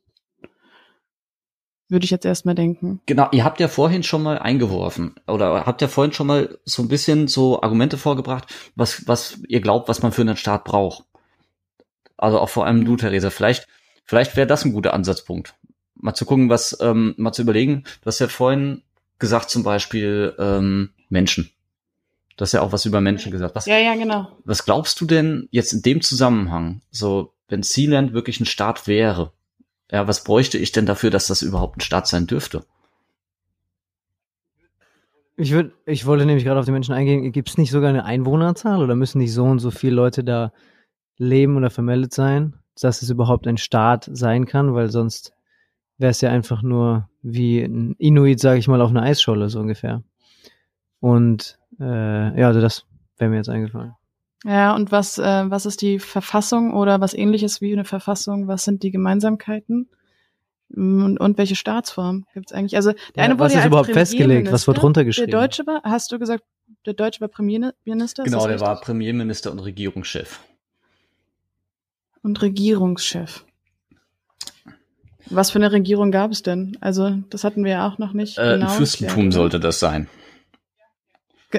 Würde 1.92 2.06
ich 2.06 2.12
jetzt 2.12 2.24
erstmal 2.24 2.56
denken. 2.56 3.02
Genau, 3.06 3.28
ihr 3.34 3.44
habt 3.44 3.60
ja 3.60 3.68
vorhin 3.68 4.02
schon 4.02 4.24
mal 4.24 4.40
eingeworfen 4.40 5.16
oder 5.28 5.66
habt 5.66 5.82
ja 5.82 5.90
vorhin 5.90 6.14
schon 6.14 6.26
mal 6.26 6.58
so 6.64 6.82
ein 6.82 6.88
bisschen 6.88 7.28
so 7.28 7.62
Argumente 7.62 7.98
vorgebracht, 7.98 8.46
was, 8.78 9.10
was 9.10 9.40
ihr 9.50 9.60
glaubt, 9.60 9.90
was 9.90 10.02
man 10.02 10.14
für 10.14 10.22
einen 10.22 10.38
Staat 10.38 10.64
braucht. 10.64 11.04
Also 12.16 12.40
auch 12.40 12.48
vor 12.48 12.66
allem 12.66 12.86
du, 12.86 12.96
Theresa. 12.96 13.30
Vielleicht, 13.30 13.68
vielleicht 14.06 14.38
wäre 14.38 14.48
das 14.48 14.64
ein 14.64 14.72
guter 14.72 14.94
Ansatzpunkt. 14.94 15.54
Mal 15.96 16.14
zu 16.14 16.24
gucken, 16.24 16.50
was, 16.50 16.78
ähm, 16.80 17.14
mal 17.18 17.34
zu 17.34 17.42
überlegen. 17.42 17.84
Du 18.00 18.06
hast 18.06 18.20
ja 18.20 18.30
vorhin 18.30 18.84
gesagt, 19.20 19.50
zum 19.50 19.64
Beispiel 19.64 20.34
ähm, 20.40 20.92
Menschen. 21.10 21.52
Du 22.38 22.44
hast 22.44 22.54
ja 22.54 22.62
auch 22.62 22.72
was 22.72 22.86
über 22.86 23.02
Menschen 23.02 23.34
gesagt. 23.34 23.54
Was, 23.54 23.66
Ja, 23.66 23.78
ja, 23.78 23.96
genau. 23.96 24.30
was 24.46 24.64
glaubst 24.64 25.02
du 25.02 25.06
denn 25.06 25.50
jetzt 25.52 25.74
in 25.74 25.82
dem 25.82 26.00
Zusammenhang, 26.00 26.80
so 26.90 27.34
wenn 27.50 27.64
Sealand 27.64 28.14
wirklich 28.14 28.40
ein 28.40 28.46
Staat 28.46 28.88
wäre? 28.88 29.34
Ja, 29.92 30.08
was 30.08 30.24
bräuchte 30.24 30.58
ich 30.58 30.72
denn 30.72 30.86
dafür, 30.86 31.10
dass 31.10 31.28
das 31.28 31.42
überhaupt 31.42 31.78
ein 31.78 31.82
Staat 31.82 32.08
sein 32.08 32.26
dürfte? 32.26 32.64
Ich 35.36 35.52
würde, 35.52 35.74
ich 35.86 36.06
wollte 36.06 36.26
nämlich 36.26 36.46
gerade 36.46 36.60
auf 36.60 36.66
die 36.66 36.72
Menschen 36.72 36.94
eingehen. 36.94 37.32
Gibt 37.32 37.50
es 37.50 37.58
nicht 37.58 37.72
sogar 37.72 37.90
eine 37.90 38.06
Einwohnerzahl 38.06 38.82
oder 38.82 38.96
müssen 38.96 39.18
nicht 39.18 39.34
so 39.34 39.44
und 39.44 39.60
so 39.60 39.72
viele 39.72 39.96
Leute 39.96 40.24
da 40.24 40.54
leben 41.18 41.58
oder 41.58 41.70
vermeldet 41.70 42.14
sein, 42.14 42.56
dass 42.80 43.02
es 43.02 43.10
überhaupt 43.10 43.48
ein 43.48 43.58
Staat 43.58 44.10
sein 44.14 44.46
kann? 44.46 44.74
Weil 44.74 44.90
sonst 44.90 45.34
wäre 45.98 46.12
es 46.12 46.22
ja 46.22 46.30
einfach 46.30 46.62
nur 46.62 47.10
wie 47.22 47.62
ein 47.62 47.96
Inuit, 47.98 48.40
sage 48.40 48.60
ich 48.60 48.68
mal, 48.68 48.82
auf 48.82 48.92
einer 48.92 49.04
Eisscholle 49.04 49.50
so 49.50 49.60
ungefähr. 49.60 50.04
Und 51.00 51.58
äh, 51.80 52.40
ja, 52.40 52.48
also 52.48 52.62
das 52.62 52.86
wäre 53.18 53.30
mir 53.30 53.38
jetzt 53.38 53.50
eingefallen. 53.50 53.94
Ja, 54.44 54.76
und 54.76 54.92
was, 54.92 55.18
äh, 55.20 55.50
was 55.50 55.66
ist 55.66 55.82
die 55.82 56.00
Verfassung 56.00 56.74
oder 56.74 57.00
was 57.00 57.14
ähnliches 57.14 57.62
wie 57.62 57.74
eine 57.74 57.86
Verfassung? 57.86 58.48
Was 58.48 58.64
sind 58.64 58.82
die 58.84 58.92
Gemeinsamkeiten? 58.92 59.90
Mm, 60.70 61.04
Und, 61.04 61.20
und 61.20 61.38
welche 61.38 61.56
Staatsform 61.56 62.26
gibt's 62.34 62.52
eigentlich? 62.52 62.76
Also 62.76 62.92
der 62.92 63.00
Ja, 63.16 63.24
eine 63.26 63.34
wurde 63.36 63.46
was 63.46 63.54
ja 63.54 63.60
ist 63.60 63.64
als 63.66 63.70
überhaupt 63.72 63.92
festgelegt? 63.92 64.52
Was 64.52 64.66
wird 64.68 64.82
runtergeschrieben? 64.82 65.30
Der 65.32 65.40
Deutsche 65.42 65.68
war, 65.68 65.82
hast 65.84 66.12
du 66.12 66.18
gesagt, 66.18 66.44
der 66.86 66.94
Deutsche 66.94 67.22
war 67.22 67.28
Premierminister? 67.28 68.24
ist 68.24 68.32
Genau, 68.32 68.46
der 68.46 68.56
richtig? 68.56 68.68
war 68.68 68.82
Premierminister 68.82 69.52
und 69.52 69.60
Regierungschef. 69.60 70.40
Und 72.24 72.42
Regierungschef. 72.42 73.46
Was 75.28 75.52
für 75.52 75.60
eine 75.60 75.72
Regierung 75.72 76.12
gab 76.12 76.32
es 76.32 76.42
denn? 76.42 76.78
Also, 76.82 77.18
das 77.30 77.44
hatten 77.44 77.64
wir 77.64 77.72
ja 77.72 77.88
auch 77.88 77.98
noch 78.00 78.14
nicht. 78.14 78.38
Äh, 78.38 78.54
genau 78.54 78.68
ein 78.68 78.72
Fürstentum 78.72 79.32
sollte 79.32 79.60
das 79.60 79.80
sein. 79.80 80.08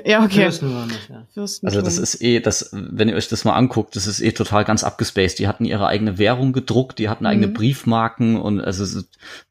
Ja, 0.05 0.25
okay. 0.25 0.43
Fürsten 0.43 0.75
waren 0.75 0.89
das, 0.89 1.09
ja. 1.09 1.27
Fürstentum. 1.35 1.69
Also 1.69 1.83
das 1.85 1.99
ist 1.99 2.23
eh, 2.23 2.41
das, 2.41 2.71
wenn 2.73 3.09
ihr 3.09 3.17
euch 3.17 3.29
das 3.29 3.45
mal 3.45 3.55
anguckt, 3.55 3.97
das 3.97 4.07
ist 4.07 4.21
eh 4.21 4.33
total 4.33 4.65
ganz 4.65 4.85
abgespaced. 4.85 5.39
Die 5.39 5.49
hatten 5.49 5.65
ihre 5.65 5.87
eigene 5.87 6.19
Währung 6.19 6.53
gedruckt, 6.53 6.99
die 6.99 7.09
hatten 7.09 7.27
eigene 7.27 7.49
Mhm. 7.49 7.55
Briefmarken 7.55 8.41
und 8.41 8.61
also 8.61 8.85
es 8.85 8.95
ist 8.95 9.09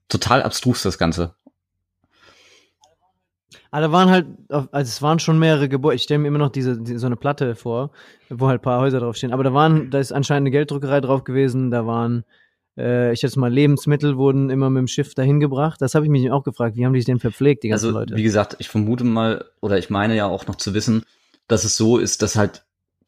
total 0.10 0.44
abstrus 0.44 0.82
das 0.84 0.98
Ganze. 0.98 1.36
Aber 3.74 3.82
da 3.82 3.92
waren 3.94 4.10
halt, 4.10 4.28
also 4.50 4.68
es 4.74 5.02
waren 5.02 5.20
schon 5.20 5.40
mehrere 5.40 5.70
Gebäude. 5.70 5.96
Ich 5.96 6.04
stelle 6.04 6.20
mir 6.20 6.28
immer 6.28 6.40
noch 6.40 6.50
diese, 6.52 6.78
die, 6.78 6.98
so 6.98 7.06
eine 7.06 7.16
Platte 7.16 7.56
vor, 7.56 7.92
wo 8.30 8.48
halt 8.48 8.60
ein 8.60 8.64
paar 8.64 8.82
Häuser 8.82 9.00
draufstehen. 9.00 9.32
Aber 9.32 9.44
da 9.44 9.54
waren, 9.54 9.90
da 9.90 10.00
ist 10.00 10.12
anscheinend 10.12 10.48
eine 10.48 10.52
Gelddruckerei 10.52 11.00
drauf 11.00 11.24
gewesen. 11.24 11.72
Da 11.72 11.86
waren, 11.88 12.26
äh, 12.82 13.14
ich 13.14 13.22
jetzt 13.22 13.38
mal 13.38 13.52
Lebensmittel 13.54 14.18
wurden 14.18 14.50
immer 14.50 14.70
mit 14.70 14.80
dem 14.82 14.88
Schiff 14.88 15.14
dahin 15.16 15.40
gebracht. 15.40 15.82
Das 15.82 15.96
habe 15.96 16.06
ich 16.06 16.12
mich 16.12 16.32
auch 16.32 16.44
gefragt. 16.44 16.76
Wie 16.76 16.86
haben 16.86 16.94
die 16.94 17.00
sich 17.00 17.06
denn 17.06 17.20
verpflegt, 17.20 17.64
die 17.64 17.70
ganzen 17.70 17.88
Also 17.88 18.00
Leute? 18.00 18.16
wie 18.16 18.24
gesagt, 18.24 18.58
ich 18.60 18.70
vermute 18.70 19.04
mal 19.04 19.46
oder 19.62 19.78
ich 19.78 19.90
meine 19.90 20.16
ja 20.16 20.26
auch 20.26 20.48
noch 20.48 20.56
zu 20.56 20.74
wissen, 20.74 21.04
dass 21.48 21.64
es 21.64 21.78
so 21.78 21.98
ist, 21.98 22.22
dass 22.22 22.36
halt 22.36 22.64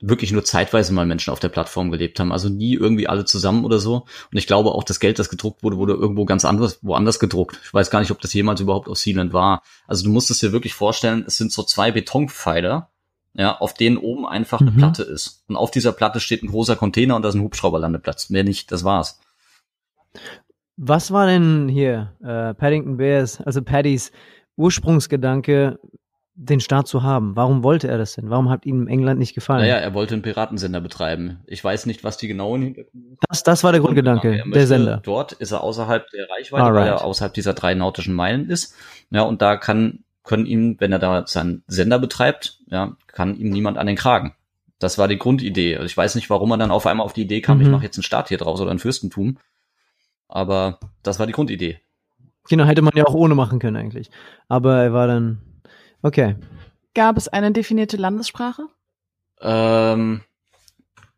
wirklich 0.05 0.33
nur 0.33 0.43
zeitweise 0.43 0.91
mal 0.93 1.05
Menschen 1.05 1.31
auf 1.31 1.39
der 1.39 1.47
Plattform 1.47 1.89
gelebt 1.89 2.19
haben, 2.19 2.33
also 2.33 2.49
nie 2.49 2.73
irgendwie 2.75 3.07
alle 3.07 3.23
zusammen 3.23 3.63
oder 3.63 3.79
so. 3.79 4.05
Und 4.31 4.37
ich 4.37 4.47
glaube 4.47 4.71
auch, 4.73 4.83
das 4.83 4.99
Geld, 4.99 5.17
das 5.17 5.29
gedruckt 5.29 5.63
wurde, 5.63 5.77
wurde 5.77 5.93
irgendwo 5.93 6.25
ganz 6.25 6.43
anders, 6.43 6.79
woanders 6.81 7.19
gedruckt. 7.19 7.57
Ich 7.63 7.73
weiß 7.73 7.89
gar 7.89 8.01
nicht, 8.01 8.11
ob 8.11 8.19
das 8.19 8.33
jemals 8.33 8.59
überhaupt 8.59 8.89
aus 8.89 9.01
Sealand 9.01 9.31
war. 9.31 9.61
Also 9.87 10.03
du 10.03 10.09
musst 10.11 10.29
es 10.29 10.39
dir 10.39 10.51
wirklich 10.51 10.73
vorstellen, 10.73 11.23
es 11.25 11.37
sind 11.37 11.53
so 11.53 11.63
zwei 11.63 11.91
Betonpfeiler, 11.91 12.89
ja, 13.33 13.57
auf 13.57 13.73
denen 13.73 13.97
oben 13.97 14.25
einfach 14.27 14.59
eine 14.61 14.71
Mhm. 14.71 14.77
Platte 14.77 15.03
ist. 15.03 15.43
Und 15.47 15.55
auf 15.55 15.71
dieser 15.71 15.93
Platte 15.93 16.19
steht 16.19 16.43
ein 16.43 16.49
großer 16.49 16.75
Container 16.75 17.15
und 17.15 17.21
da 17.21 17.29
ist 17.29 17.35
ein 17.35 17.41
Hubschrauberlandeplatz. 17.41 18.29
Mehr 18.29 18.43
nicht, 18.43 18.71
das 18.73 18.83
war's. 18.83 19.19
Was 20.77 21.11
war 21.11 21.27
denn 21.27 21.67
hier 21.69 22.13
äh, 22.23 22.53
Paddington 22.55 22.97
Bears, 22.97 23.39
also 23.41 23.61
Paddys 23.61 24.11
Ursprungsgedanke, 24.57 25.79
den 26.35 26.59
Staat 26.59 26.87
zu 26.87 27.03
haben? 27.03 27.35
Warum 27.35 27.63
wollte 27.63 27.87
er 27.87 27.99
das 27.99 28.13
denn? 28.15 28.31
Warum 28.31 28.49
hat 28.49 28.65
ihm 28.65 28.87
England 28.87 29.19
nicht 29.19 29.35
gefallen? 29.35 29.61
Naja, 29.61 29.75
er 29.75 29.93
wollte 29.93 30.15
einen 30.15 30.23
Piratensender 30.23 30.81
betreiben. 30.81 31.41
Ich 31.45 31.63
weiß 31.63 31.85
nicht, 31.85 32.03
was 32.03 32.17
die 32.17 32.27
genauen 32.27 32.63
Hintergründe 32.63 33.17
Das, 33.29 33.43
das 33.43 33.63
war 33.63 33.71
der 33.71 33.81
Grundgedanke, 33.81 34.37
Er 34.39 34.45
der 34.45 34.65
Sender. 34.67 34.99
Dort 35.03 35.33
ist 35.33 35.51
er 35.51 35.61
außerhalb 35.63 36.09
der 36.09 36.27
Reichweite, 36.29 36.63
weil 36.63 36.71
Alright. 36.77 36.87
er 36.87 37.05
außerhalb 37.05 37.33
dieser 37.35 37.53
drei 37.53 37.75
nautischen 37.75 38.15
Meilen 38.15 38.49
ist. 38.49 38.75
Ja, 39.11 39.21
und 39.21 39.43
da 39.43 39.57
kann, 39.57 39.99
können 40.23 40.47
ihm, 40.47 40.77
wenn 40.79 40.91
er 40.91 40.99
da 40.99 41.27
seinen 41.27 41.63
Sender 41.67 41.99
betreibt, 41.99 42.59
ja, 42.65 42.97
kann 43.07 43.35
ihm 43.35 43.51
niemand 43.51 43.77
an 43.77 43.85
den 43.85 43.95
Kragen. 43.95 44.33
Das 44.79 44.97
war 44.97 45.07
die 45.07 45.19
Grundidee. 45.19 45.75
Also 45.75 45.85
Ich 45.85 45.95
weiß 45.95 46.15
nicht, 46.15 46.31
warum 46.31 46.49
er 46.51 46.57
dann 46.57 46.71
auf 46.71 46.87
einmal 46.87 47.05
auf 47.05 47.13
die 47.13 47.21
Idee 47.21 47.41
kam, 47.41 47.61
ich 47.61 47.67
Mhm. 47.67 47.73
mache 47.73 47.83
jetzt 47.83 47.97
einen 47.97 48.03
Staat 48.03 48.29
hier 48.29 48.39
draus 48.39 48.59
oder 48.59 48.71
ein 48.71 48.79
Fürstentum. 48.79 49.37
Aber 50.35 50.79
das 51.03 51.19
war 51.19 51.27
die 51.27 51.33
Grundidee. 51.33 51.79
Genau, 52.49 52.65
hätte 52.65 52.81
man 52.81 52.93
ja 52.95 53.05
auch 53.05 53.13
ohne 53.13 53.35
machen 53.35 53.59
können 53.59 53.77
eigentlich. 53.77 54.09
Aber 54.47 54.77
er 54.81 54.91
war 54.91 55.05
dann, 55.05 55.41
okay. 56.01 56.35
Gab 56.95 57.17
es 57.17 57.27
eine 57.27 57.51
definierte 57.51 57.97
Landessprache? 57.97 58.63
Ähm, 59.41 60.21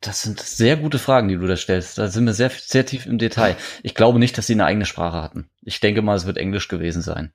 das 0.02 0.22
sind 0.22 0.42
sehr 0.42 0.76
gute 0.76 1.00
Fragen, 1.00 1.30
die 1.30 1.38
du 1.38 1.48
da 1.48 1.56
stellst. 1.56 1.98
Da 1.98 2.10
sind 2.10 2.26
wir 2.26 2.34
sehr, 2.34 2.50
sehr 2.50 2.86
tief 2.86 3.06
im 3.06 3.18
Detail. 3.18 3.56
Ich 3.84 3.96
glaube 3.96 4.20
nicht, 4.20 4.38
dass 4.38 4.48
sie 4.48 4.54
eine 4.54 4.66
eigene 4.66 4.86
Sprache 4.86 5.22
hatten. 5.22 5.50
Ich 5.62 5.80
denke 5.80 6.02
mal, 6.02 6.16
es 6.16 6.26
wird 6.26 6.38
Englisch 6.38 6.68
gewesen 6.68 7.02
sein. 7.02 7.32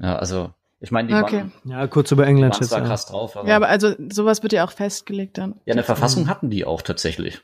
Ja, 0.00 0.16
also, 0.16 0.54
ich 0.80 0.90
meine, 0.90 1.08
die 1.08 1.14
Okay. 1.14 1.40
waren, 1.40 1.52
Ja, 1.64 1.86
kurz 1.86 2.10
über 2.12 2.24
die 2.24 2.30
England. 2.30 2.54
waren 2.54 2.62
zwar 2.66 2.82
krass 2.82 3.04
drauf, 3.06 3.36
aber 3.36 3.46
Ja, 3.48 3.56
aber 3.56 3.68
also 3.68 3.94
sowas 4.10 4.42
wird 4.42 4.54
ja 4.54 4.64
auch 4.64 4.72
festgelegt 4.72 5.36
dann. 5.36 5.60
ja, 5.66 5.72
eine 5.74 5.84
Verfassung 5.84 6.28
hatten 6.28 6.48
die 6.48 6.64
auch 6.64 6.80
tatsächlich. 6.80 7.42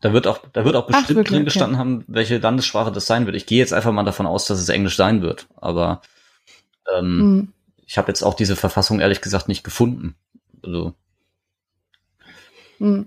Da 0.00 0.12
wird 0.14 0.26
auch, 0.26 0.38
da 0.52 0.64
wird 0.64 0.76
auch 0.76 0.84
Ach, 0.84 0.86
bestimmt 0.86 1.08
wirklich? 1.10 1.28
drin 1.28 1.36
Okay. 1.38 1.44
gestanden 1.44 1.78
haben, 1.78 2.04
welche 2.08 2.38
Landessprache 2.38 2.90
das 2.92 3.06
sein 3.06 3.26
wird. 3.26 3.36
Ich 3.36 3.46
gehe 3.46 3.58
jetzt 3.58 3.72
einfach 3.74 3.92
mal 3.92 4.04
davon 4.04 4.26
aus, 4.26 4.46
dass 4.46 4.58
es 4.58 4.68
Englisch 4.70 4.96
sein 4.96 5.20
wird. 5.22 5.46
Aber 5.56 6.00
ähm, 6.96 7.18
Mhm. 7.18 7.52
ich 7.86 7.98
habe 7.98 8.08
jetzt 8.08 8.22
auch 8.22 8.34
diese 8.34 8.56
Verfassung 8.56 9.00
ehrlich 9.00 9.20
gesagt 9.20 9.48
nicht 9.48 9.62
gefunden. 9.64 10.14
Also, 10.64 10.94
Mhm. 12.78 13.06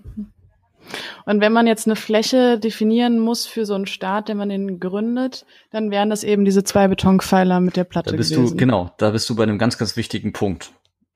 Und 1.26 1.40
wenn 1.42 1.54
man 1.54 1.66
jetzt 1.66 1.88
eine 1.88 1.96
Fläche 1.96 2.60
definieren 2.60 3.18
muss 3.18 3.46
für 3.46 3.66
so 3.66 3.74
einen 3.74 3.88
Staat, 3.88 4.28
den 4.28 4.38
man 4.38 4.50
den 4.50 4.80
gründet, 4.80 5.46
dann 5.72 5.90
wären 5.92 6.10
das 6.10 6.24
eben 6.24 6.44
diese 6.46 6.64
zwei 6.64 6.88
Betonpfeiler 6.88 7.60
mit 7.62 7.78
der 7.78 7.86
Platte 7.86 8.12
da 8.12 8.18
bist 8.18 8.34
gewesen. 8.34 8.52
du, 8.52 8.58
genau, 8.58 8.94
da 8.98 9.12
bist 9.12 9.30
du 9.30 9.36
bei 9.36 9.44
einem 9.44 9.58
ganz, 9.58 9.78
ganz 9.78 9.96
wichtigen 9.96 10.34
Punkt. 10.34 10.72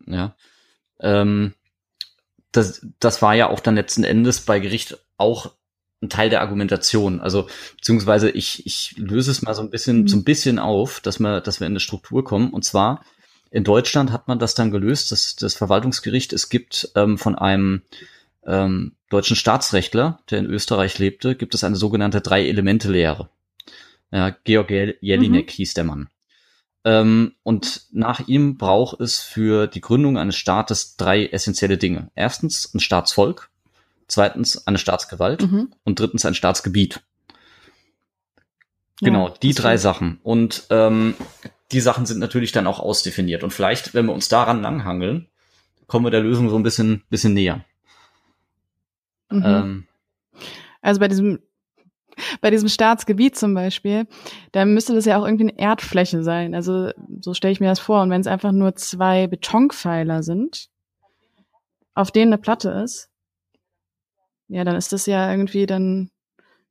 Ja. 0.05 0.35
Ähm, 1.01 1.53
das, 2.53 2.83
das 2.99 3.21
war 3.21 3.35
ja 3.35 3.49
auch 3.49 3.59
dann 3.59 3.75
letzten 3.75 4.03
Endes 4.05 4.41
bei 4.41 4.59
Gericht 4.59 4.97
auch 5.17 5.51
ein 6.01 6.09
Teil 6.09 6.29
der 6.29 6.41
Argumentation. 6.41 7.19
Also, 7.21 7.47
beziehungsweise 7.75 8.29
ich, 8.29 8.65
ich 8.65 8.93
löse 8.97 9.31
es 9.31 9.41
mal 9.41 9.53
so 9.55 9.61
ein 9.61 9.69
bisschen, 9.69 10.01
Mhm. 10.01 10.07
so 10.07 10.17
ein 10.17 10.23
bisschen 10.23 10.59
auf, 10.59 10.99
dass 10.99 11.19
wir, 11.19 11.41
dass 11.41 11.59
wir 11.59 11.67
in 11.67 11.73
eine 11.73 11.79
Struktur 11.79 12.23
kommen. 12.23 12.51
Und 12.51 12.63
zwar, 12.65 13.03
in 13.49 13.63
Deutschland 13.63 14.11
hat 14.11 14.27
man 14.27 14.39
das 14.39 14.53
dann 14.55 14.71
gelöst, 14.71 15.11
das, 15.11 15.35
das 15.35 15.55
Verwaltungsgericht, 15.55 16.33
es 16.33 16.49
gibt 16.49 16.91
ähm, 16.95 17.17
von 17.17 17.35
einem 17.35 17.81
ähm, 18.45 18.93
deutschen 19.09 19.35
Staatsrechtler, 19.35 20.19
der 20.29 20.39
in 20.39 20.45
Österreich 20.45 20.99
lebte, 20.99 21.35
gibt 21.35 21.55
es 21.55 21.63
eine 21.63 21.75
sogenannte 21.77 22.21
Drei-Elemente-Lehre. 22.21 23.29
Ja, 24.11 24.29
Georg 24.43 24.69
Jel- 24.69 24.97
Jelinek 25.01 25.51
hieß 25.51 25.73
der 25.73 25.83
Mann. 25.83 26.09
Ähm, 26.85 27.33
und 27.43 27.87
nach 27.91 28.27
ihm 28.27 28.57
braucht 28.57 29.01
es 29.01 29.19
für 29.19 29.67
die 29.67 29.81
Gründung 29.81 30.17
eines 30.17 30.37
Staates 30.37 30.95
drei 30.95 31.25
essentielle 31.25 31.77
Dinge. 31.77 32.09
Erstens 32.15 32.73
ein 32.73 32.79
Staatsvolk, 32.79 33.49
zweitens 34.07 34.65
eine 34.67 34.77
Staatsgewalt 34.77 35.43
Mhm. 35.49 35.73
und 35.83 35.99
drittens 35.99 36.25
ein 36.25 36.33
Staatsgebiet. 36.35 37.01
Ja, 38.99 39.09
Genau, 39.09 39.29
die 39.29 39.53
drei. 39.53 39.77
Sachen. 39.77 40.19
Und 40.23 40.65
ähm, 40.69 41.15
die 41.71 41.81
Sachen 41.81 42.05
sind 42.05 42.19
natürlich 42.19 42.51
dann 42.51 42.67
auch 42.67 42.79
ausdefiniert. 42.79 43.43
Und 43.43 43.51
vielleicht, 43.51 43.93
wenn 43.93 44.05
wir 44.05 44.13
uns 44.13 44.29
daran 44.29 44.61
langhangeln, 44.61 45.27
kommen 45.87 46.05
wir 46.05 46.09
der 46.11 46.21
Lösung 46.21 46.49
so 46.49 46.55
ein 46.55 46.63
bisschen, 46.63 47.03
bisschen 47.09 47.33
näher. 47.33 47.63
Mhm. 49.29 49.43
Ähm, 49.45 49.87
Also 50.81 50.99
bei 50.99 51.07
diesem, 51.09 51.39
bei 52.41 52.49
diesem 52.49 52.69
Staatsgebiet 52.69 53.35
zum 53.35 53.53
Beispiel, 53.53 54.07
da 54.53 54.65
müsste 54.65 54.95
das 54.95 55.05
ja 55.05 55.19
auch 55.19 55.25
irgendwie 55.25 55.49
eine 55.49 55.59
Erdfläche 55.59 56.23
sein. 56.23 56.55
Also 56.55 56.91
so 57.21 57.33
stelle 57.33 57.51
ich 57.51 57.59
mir 57.59 57.67
das 57.67 57.79
vor. 57.79 58.01
Und 58.01 58.09
wenn 58.09 58.21
es 58.21 58.27
einfach 58.27 58.51
nur 58.51 58.75
zwei 58.75 59.27
Betonpfeiler 59.27 60.23
sind, 60.23 60.69
auf 61.93 62.11
denen 62.11 62.33
eine 62.33 62.41
Platte 62.41 62.69
ist, 62.71 63.09
ja, 64.47 64.63
dann 64.63 64.75
ist 64.75 64.93
das 64.93 65.05
ja 65.05 65.29
irgendwie, 65.31 65.65
dann 65.65 66.09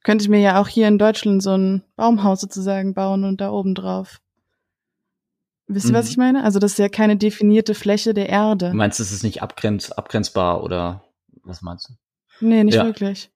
könnte 0.05 0.23
ich 0.23 0.29
mir 0.29 0.41
ja 0.41 0.61
auch 0.61 0.69
hier 0.69 0.87
in 0.89 0.99
Deutschland 0.99 1.43
so 1.43 1.57
ein 1.57 1.83
Baumhaus 1.97 2.41
sozusagen 2.41 2.95
bauen 2.95 3.25
und 3.25 3.41
da 3.41 3.51
oben 3.51 3.75
drauf. 3.75 4.21
Wisst 5.69 5.89
ihr, 5.89 5.95
was 5.95 6.07
Mhm. 6.07 6.11
ich 6.13 6.17
meine? 6.17 6.45
Also 6.45 6.59
das 6.61 6.73
ist 6.73 6.79
ja 6.79 6.89
keine 6.89 7.17
definierte 7.17 7.75
Fläche 7.75 8.15
der 8.15 8.29
Erde. 8.29 8.71
du 8.71 8.77
meinst, 8.77 9.01
es 9.01 9.11
ist 9.11 9.25
nicht 9.25 9.43
abgrenz, 9.43 9.91
abgrenzbar 9.91 10.63
oder 10.63 11.03
was 11.43 11.61
meinst 11.63 11.89
du? 11.89 11.95
Nee, 12.47 12.63
nicht 12.63 12.75
Ja. 12.77 12.85
wirklich. 12.85 13.31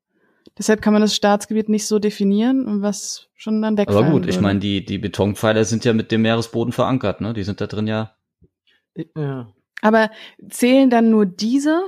Deshalb 0.57 0.81
kann 0.83 0.93
man 0.93 1.03
das 1.03 1.15
Staatsgebiet 1.17 1.69
nicht 1.69 1.87
so 1.87 1.99
definieren, 1.99 2.67
und 2.67 2.83
was 2.83 3.29
schon 3.35 3.63
dann 3.63 3.77
wegfallen 3.79 4.05
Aber 4.05 4.13
gut, 4.13 4.27
ich 4.27 4.35
würde. 4.37 4.43
meine, 4.43 4.61
die, 4.61 4.85
die 4.85 4.99
Betonpfeiler 4.99 5.65
sind 5.65 5.85
ja 5.85 5.93
mit 5.93 6.13
dem 6.13 6.23
Meeresboden 6.23 6.73
verankert, 6.73 7.21
ne? 7.21 7.33
Die 7.33 7.43
sind 7.45 7.61
da 7.61 7.67
drin 7.67 7.87
ja. 7.87 8.15
Ja. 9.17 9.49
Aber 9.83 10.11
zählen 10.51 10.91
dann 10.91 11.11
nur 11.11 11.25
diese, 11.27 11.83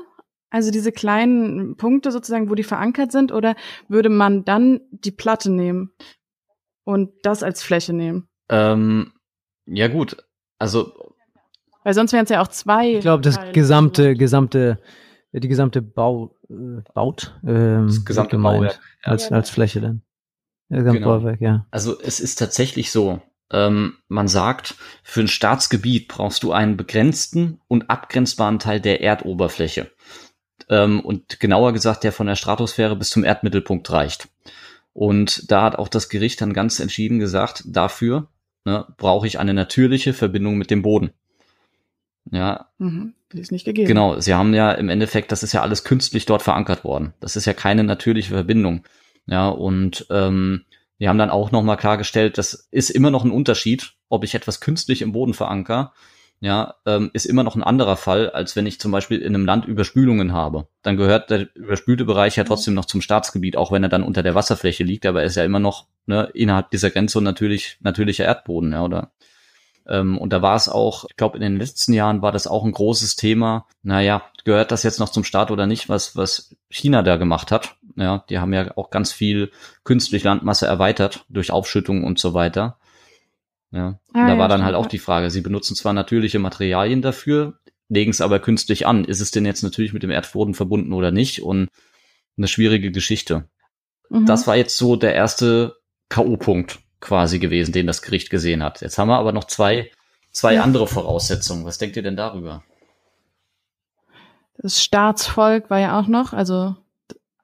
also 0.52 0.70
diese 0.70 0.92
kleinen 0.92 1.76
Punkte 1.76 2.12
sozusagen, 2.12 2.50
wo 2.50 2.54
die 2.54 2.62
verankert 2.62 3.10
sind, 3.10 3.32
oder 3.32 3.56
würde 3.88 4.10
man 4.10 4.44
dann 4.44 4.80
die 4.90 5.10
Platte 5.10 5.50
nehmen 5.50 5.92
und 6.84 7.10
das 7.22 7.42
als 7.42 7.62
Fläche 7.62 7.92
nehmen? 7.94 8.28
Ähm, 8.50 9.12
ja 9.66 9.88
gut, 9.88 10.16
also 10.58 10.92
Weil 11.84 11.94
sonst 11.94 12.12
wären 12.12 12.24
es 12.24 12.30
ja 12.30 12.42
auch 12.42 12.48
zwei. 12.48 12.92
Ich 12.94 13.00
glaube, 13.00 13.22
das 13.22 13.36
Teile. 13.36 13.52
gesamte, 13.52 14.14
gesamte, 14.14 14.78
die 15.32 15.48
gesamte 15.48 15.80
Bau, 15.80 16.36
äh, 16.50 16.82
Baut, 16.94 17.34
ähm, 17.46 17.86
Das 17.86 18.04
gesamte 18.04 18.36
gemeint 18.36 18.60
Bauwerk, 18.60 18.80
ja. 19.04 19.10
als, 19.10 19.32
als 19.32 19.50
Fläche 19.50 19.80
dann. 19.80 20.02
Das 20.68 20.78
gesamte 20.80 21.00
Genau. 21.00 21.18
Bauwerk, 21.18 21.40
ja. 21.40 21.66
Also 21.70 21.98
es 21.98 22.20
ist 22.20 22.36
tatsächlich 22.38 22.92
so. 22.92 23.22
Ähm, 23.50 23.98
man 24.08 24.28
sagt, 24.28 24.76
für 25.02 25.20
ein 25.20 25.28
Staatsgebiet 25.28 26.08
brauchst 26.08 26.42
du 26.42 26.52
einen 26.52 26.76
begrenzten 26.76 27.60
und 27.68 27.90
abgrenzbaren 27.90 28.58
Teil 28.58 28.80
der 28.80 29.02
Erdoberfläche. 29.02 29.90
Ähm, 30.68 31.00
und 31.00 31.40
genauer 31.40 31.72
gesagt, 31.72 32.04
der 32.04 32.12
von 32.12 32.26
der 32.26 32.36
Stratosphäre 32.36 32.96
bis 32.96 33.10
zum 33.10 33.24
Erdmittelpunkt 33.24 33.90
reicht. 33.90 34.28
Und 34.92 35.50
da 35.50 35.62
hat 35.62 35.76
auch 35.76 35.88
das 35.88 36.08
Gericht 36.08 36.40
dann 36.40 36.52
ganz 36.52 36.78
entschieden 36.80 37.18
gesagt, 37.18 37.64
dafür 37.66 38.28
ne, 38.64 38.86
brauche 38.96 39.26
ich 39.26 39.38
eine 39.38 39.54
natürliche 39.54 40.12
Verbindung 40.12 40.56
mit 40.56 40.70
dem 40.70 40.82
Boden. 40.82 41.12
Ja, 42.30 42.68
Mhm. 42.78 43.14
Die 43.32 43.40
ist 43.40 43.52
nicht 43.52 43.64
gegeben. 43.64 43.88
Genau, 43.88 44.20
sie 44.20 44.34
haben 44.34 44.52
ja 44.54 44.72
im 44.72 44.88
Endeffekt, 44.88 45.32
das 45.32 45.42
ist 45.42 45.52
ja 45.52 45.62
alles 45.62 45.84
künstlich 45.84 46.26
dort 46.26 46.42
verankert 46.42 46.84
worden. 46.84 47.14
Das 47.20 47.36
ist 47.36 47.46
ja 47.46 47.54
keine 47.54 47.82
natürliche 47.82 48.34
Verbindung. 48.34 48.84
Ja, 49.26 49.48
und 49.48 50.06
ähm, 50.10 50.64
wir 50.98 51.08
haben 51.08 51.18
dann 51.18 51.30
auch 51.30 51.50
nochmal 51.50 51.76
klargestellt, 51.76 52.38
das 52.38 52.68
ist 52.70 52.90
immer 52.90 53.10
noch 53.10 53.24
ein 53.24 53.30
Unterschied, 53.30 53.94
ob 54.08 54.24
ich 54.24 54.34
etwas 54.34 54.60
künstlich 54.60 55.02
im 55.02 55.12
Boden 55.12 55.34
veranker, 55.34 55.94
ja, 56.42 56.74
ähm, 56.86 57.10
ist 57.12 57.24
immer 57.24 57.44
noch 57.44 57.54
ein 57.54 57.62
anderer 57.62 57.96
Fall, 57.96 58.28
als 58.28 58.56
wenn 58.56 58.66
ich 58.66 58.80
zum 58.80 58.90
Beispiel 58.90 59.18
in 59.18 59.32
einem 59.32 59.46
Land 59.46 59.64
Überspülungen 59.64 60.32
habe. 60.32 60.66
Dann 60.82 60.96
gehört 60.96 61.30
der 61.30 61.46
überspülte 61.54 62.04
Bereich 62.04 62.34
ja 62.34 62.42
trotzdem 62.42 62.74
noch 62.74 62.86
zum 62.86 63.00
Staatsgebiet, 63.00 63.56
auch 63.56 63.70
wenn 63.70 63.84
er 63.84 63.88
dann 63.88 64.02
unter 64.02 64.24
der 64.24 64.34
Wasserfläche 64.34 64.82
liegt, 64.82 65.06
aber 65.06 65.20
er 65.20 65.26
ist 65.26 65.36
ja 65.36 65.44
immer 65.44 65.60
noch 65.60 65.86
ne, 66.06 66.28
innerhalb 66.34 66.70
dieser 66.72 66.90
Grenze 66.90 67.18
und 67.18 67.24
natürlich 67.24 67.78
natürlicher 67.80 68.24
Erdboden, 68.24 68.72
ja, 68.72 68.82
oder 68.82 69.12
ähm, 69.86 70.18
und 70.18 70.32
da 70.32 70.42
war 70.42 70.56
es 70.56 70.68
auch, 70.68 71.04
ich 71.08 71.16
glaube, 71.16 71.36
in 71.36 71.42
den 71.42 71.58
letzten 71.58 71.92
Jahren 71.92 72.22
war 72.22 72.32
das 72.32 72.48
auch 72.48 72.64
ein 72.64 72.72
großes 72.72 73.14
Thema. 73.14 73.66
Naja, 73.84 74.22
gehört 74.44 74.72
das 74.72 74.82
jetzt 74.82 74.98
noch 74.98 75.10
zum 75.10 75.22
Staat 75.22 75.52
oder 75.52 75.68
nicht, 75.68 75.88
was, 75.88 76.16
was 76.16 76.56
China 76.70 77.02
da 77.02 77.16
gemacht 77.16 77.52
hat? 77.52 77.76
Ja, 77.94 78.24
die 78.28 78.40
haben 78.40 78.52
ja 78.52 78.76
auch 78.76 78.90
ganz 78.90 79.12
viel 79.12 79.52
künstlich 79.84 80.24
Landmasse 80.24 80.66
erweitert 80.66 81.24
durch 81.28 81.52
Aufschüttung 81.52 82.02
und 82.02 82.18
so 82.18 82.34
weiter. 82.34 82.78
Ja, 83.72 83.98
Ah, 84.12 84.26
da 84.26 84.34
ja, 84.34 84.38
war 84.38 84.48
dann 84.48 84.64
halt 84.64 84.74
auch 84.74 84.86
die 84.86 84.98
Frage, 84.98 85.30
sie 85.30 85.40
benutzen 85.40 85.74
zwar 85.74 85.92
natürliche 85.94 86.38
Materialien 86.38 87.00
dafür, 87.02 87.58
legen 87.88 88.10
es 88.10 88.20
aber 88.20 88.38
künstlich 88.38 88.86
an. 88.86 89.04
Ist 89.04 89.20
es 89.20 89.30
denn 89.30 89.46
jetzt 89.46 89.62
natürlich 89.62 89.92
mit 89.94 90.02
dem 90.02 90.10
Erdboden 90.10 90.54
verbunden 90.54 90.92
oder 90.92 91.10
nicht? 91.10 91.42
Und 91.42 91.68
eine 92.36 92.48
schwierige 92.48 92.90
Geschichte. 92.92 93.48
Mhm. 94.10 94.26
Das 94.26 94.46
war 94.46 94.56
jetzt 94.56 94.76
so 94.76 94.96
der 94.96 95.14
erste 95.14 95.76
K.O.-Punkt 96.10 96.78
quasi 97.00 97.38
gewesen, 97.38 97.72
den 97.72 97.86
das 97.86 98.02
Gericht 98.02 98.28
gesehen 98.30 98.62
hat. 98.62 98.80
Jetzt 98.82 98.98
haben 98.98 99.08
wir 99.08 99.18
aber 99.18 99.32
noch 99.32 99.44
zwei, 99.44 99.90
zwei 100.30 100.54
Ja. 100.54 100.62
andere 100.62 100.86
Voraussetzungen. 100.86 101.64
Was 101.64 101.78
denkt 101.78 101.96
ihr 101.96 102.02
denn 102.02 102.16
darüber? 102.16 102.62
Das 104.58 104.82
Staatsvolk 104.82 105.70
war 105.70 105.80
ja 105.80 105.98
auch 105.98 106.06
noch, 106.06 106.32
also 106.32 106.76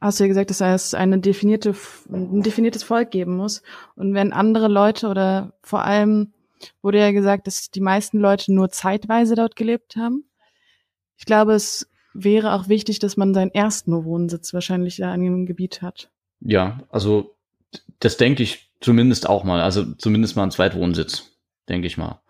hast 0.01 0.21
du 0.21 0.25
ja 0.25 0.29
gesagt, 0.29 0.51
dass 0.51 0.61
es 0.61 0.95
eine 0.95 1.19
definierte, 1.19 1.75
ein 2.11 2.43
definiertes 2.43 2.83
Volk 2.83 3.11
geben 3.11 3.37
muss. 3.37 3.63
Und 3.97 4.15
wenn 4.15 4.33
andere 4.33 4.69
Leute 4.69 5.09
oder 5.09 5.53
vor 5.63 5.83
allem 5.85 6.33
wurde 6.83 6.99
ja 6.99 7.13
gesagt, 7.13 7.47
dass 7.47 7.71
die 7.71 7.81
meisten 7.81 8.19
Leute 8.19 8.53
nur 8.53 8.71
zeitweise 8.71 9.35
dort 9.35 9.57
gelebt 9.57 9.97
haben. 9.97 10.25
Ich 11.17 11.25
glaube, 11.25 11.53
es 11.55 11.89
wäre 12.15 12.53
auch 12.53 12.69
wichtig, 12.69 12.99
dass 12.99 13.17
man 13.17 13.35
seinen 13.35 13.53
ersten 13.53 14.05
Wohnsitz 14.05 14.53
wahrscheinlich 14.55 14.97
da 14.97 15.12
an 15.12 15.22
dem 15.22 15.47
Gebiet 15.47 15.83
hat. 15.83 16.11
Ja, 16.41 16.81
also 16.91 17.37
das 18.01 18.16
denke 18.16 18.43
ich 18.43 18.72
zumindest 18.81 19.29
auch 19.29 19.45
mal. 19.45 19.61
Also 19.61 19.95
zumindest 19.95 20.37
mal 20.37 20.45
ein 20.45 20.51
Zweitwohnsitz, 20.51 21.33
denke 21.68 21.87
ich 21.87 21.97
mal. 21.97 22.20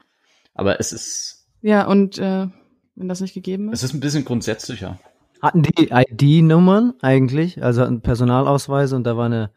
Aber 0.55 0.81
es 0.81 0.93
ist, 0.93 1.47
Ja, 1.63 1.87
und 1.87 2.19
äh, 2.19 2.49
wenn 2.97 3.09
das 3.09 3.21
nicht 3.21 3.35
gegeben 3.35 3.73
es 3.73 3.83
ist. 3.83 3.91
ist 3.91 3.95
ein 3.95 4.01
bisschen 4.01 4.25
grundsätzlicher. 4.25 4.99
Hatten 5.43 5.63
die 5.63 5.91
ID-Nummern 5.93 6.95
eigentlich, 7.01 7.63
also 7.63 7.83
hatten 7.83 8.01
Personalausweise 8.01 8.97
und 8.97 9.05
da 9.05 9.17
war 9.17 9.27
eine, 9.27 9.51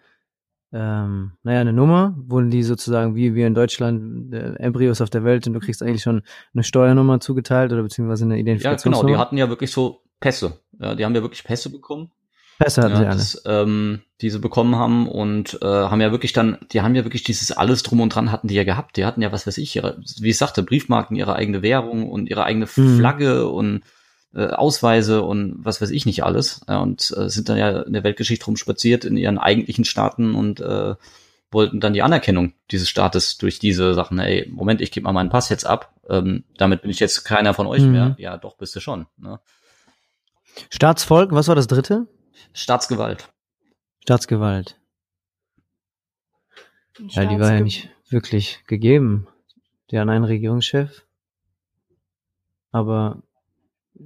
ähm, 0.73 1.33
naja, 1.43 1.61
eine 1.61 1.73
Nummer, 1.73 2.15
wurden 2.17 2.49
die 2.49 2.63
sozusagen 2.63 3.15
wie 3.15 3.35
wir 3.35 3.47
in 3.47 3.53
Deutschland 3.55 4.33
äh, 4.33 4.53
Embryos 4.55 5.01
auf 5.01 5.09
der 5.09 5.23
Welt 5.23 5.45
und 5.47 5.53
du 5.53 5.59
kriegst 5.59 5.83
eigentlich 5.83 6.03
schon 6.03 6.21
eine 6.53 6.63
Steuernummer 6.63 7.19
zugeteilt 7.19 7.73
oder 7.73 7.83
beziehungsweise 7.83 8.25
eine 8.25 8.35
Ja, 8.35 8.37
genau. 8.37 8.51
Identifikationsnummer. 8.51 9.13
Die 9.13 9.17
hatten 9.19 9.37
ja 9.37 9.49
wirklich 9.49 9.71
so 9.71 10.01
Pässe. 10.19 10.59
Ja, 10.79 10.95
die 10.95 11.03
haben 11.03 11.15
ja 11.15 11.21
wirklich 11.21 11.43
Pässe 11.43 11.69
bekommen. 11.71 12.11
Besser 12.59 12.83
hatten 12.83 12.93
ja, 12.93 12.99
sie 12.99 13.05
alle. 13.07 13.15
das, 13.15 13.41
ähm, 13.47 14.01
die 14.21 14.29
sie 14.29 14.37
bekommen 14.39 14.75
haben 14.75 15.07
und 15.09 15.57
äh, 15.63 15.65
haben 15.65 15.99
ja 15.99 16.11
wirklich 16.11 16.31
dann, 16.31 16.59
die 16.71 16.81
haben 16.81 16.93
ja 16.93 17.03
wirklich 17.03 17.23
dieses 17.23 17.51
alles 17.51 17.81
drum 17.81 18.01
und 18.01 18.13
dran 18.13 18.31
hatten 18.31 18.47
die 18.47 18.53
ja 18.53 18.63
gehabt. 18.63 18.97
Die 18.97 19.05
hatten 19.05 19.21
ja, 19.23 19.31
was 19.31 19.47
weiß 19.47 19.57
ich, 19.57 19.75
ihre, 19.75 19.97
wie 20.19 20.29
ich 20.29 20.37
sagte, 20.37 20.61
Briefmarken, 20.61 21.15
ihre 21.17 21.35
eigene 21.35 21.63
Währung 21.63 22.07
und 22.07 22.29
ihre 22.29 22.43
eigene 22.43 22.67
Mhm. 22.75 22.97
Flagge 22.97 23.47
und 23.47 23.81
äh, 24.33 24.47
Ausweise 24.47 25.21
und 25.23 25.55
was 25.63 25.81
weiß 25.81 25.89
ich 25.91 26.05
nicht 26.05 26.23
alles. 26.23 26.61
Ja, 26.67 26.79
und 26.79 27.13
äh, 27.17 27.29
sind 27.29 27.49
dann 27.49 27.57
ja 27.57 27.81
in 27.81 27.93
der 27.93 28.03
Weltgeschichte 28.03 28.45
rumspaziert 28.45 29.05
in 29.05 29.17
ihren 29.17 29.37
eigentlichen 29.37 29.85
Staaten 29.85 30.35
und 30.35 30.59
äh, 30.61 30.95
wollten 31.51 31.79
dann 31.81 31.93
die 31.93 32.01
Anerkennung 32.01 32.53
dieses 32.71 32.87
Staates 32.89 33.37
durch 33.37 33.59
diese 33.59 33.93
Sachen. 33.93 34.19
Ey, 34.19 34.49
Moment, 34.49 34.79
ich 34.79 34.91
gebe 34.91 35.03
mal 35.03 35.11
meinen 35.11 35.29
Pass 35.29 35.49
jetzt 35.49 35.65
ab. 35.65 35.93
Ähm, 36.09 36.45
damit 36.57 36.81
bin 36.81 36.91
ich 36.91 36.99
jetzt 36.99 37.23
keiner 37.25 37.53
von 37.53 37.67
euch 37.67 37.83
Mhm. 37.83 37.91
mehr. 37.91 38.15
Ja, 38.19 38.37
doch, 38.37 38.55
bist 38.55 38.73
du 38.75 38.79
schon. 38.79 39.05
Ne? 39.17 39.39
Staatsvolk, 40.69 41.31
was 41.31 41.47
war 41.49 41.55
das 41.55 41.67
dritte? 41.67 42.07
Staatsgewalt. 42.53 43.29
Staatsgewalt. 44.03 44.77
Ja, 47.09 47.25
die 47.25 47.39
war 47.39 47.53
ja 47.53 47.61
nicht 47.61 47.89
wirklich 48.09 48.63
gegeben. 48.67 49.27
Die 49.89 49.99
hatten 49.99 50.09
einen 50.09 50.25
Regierungschef. 50.25 51.03
Aber 52.71 53.21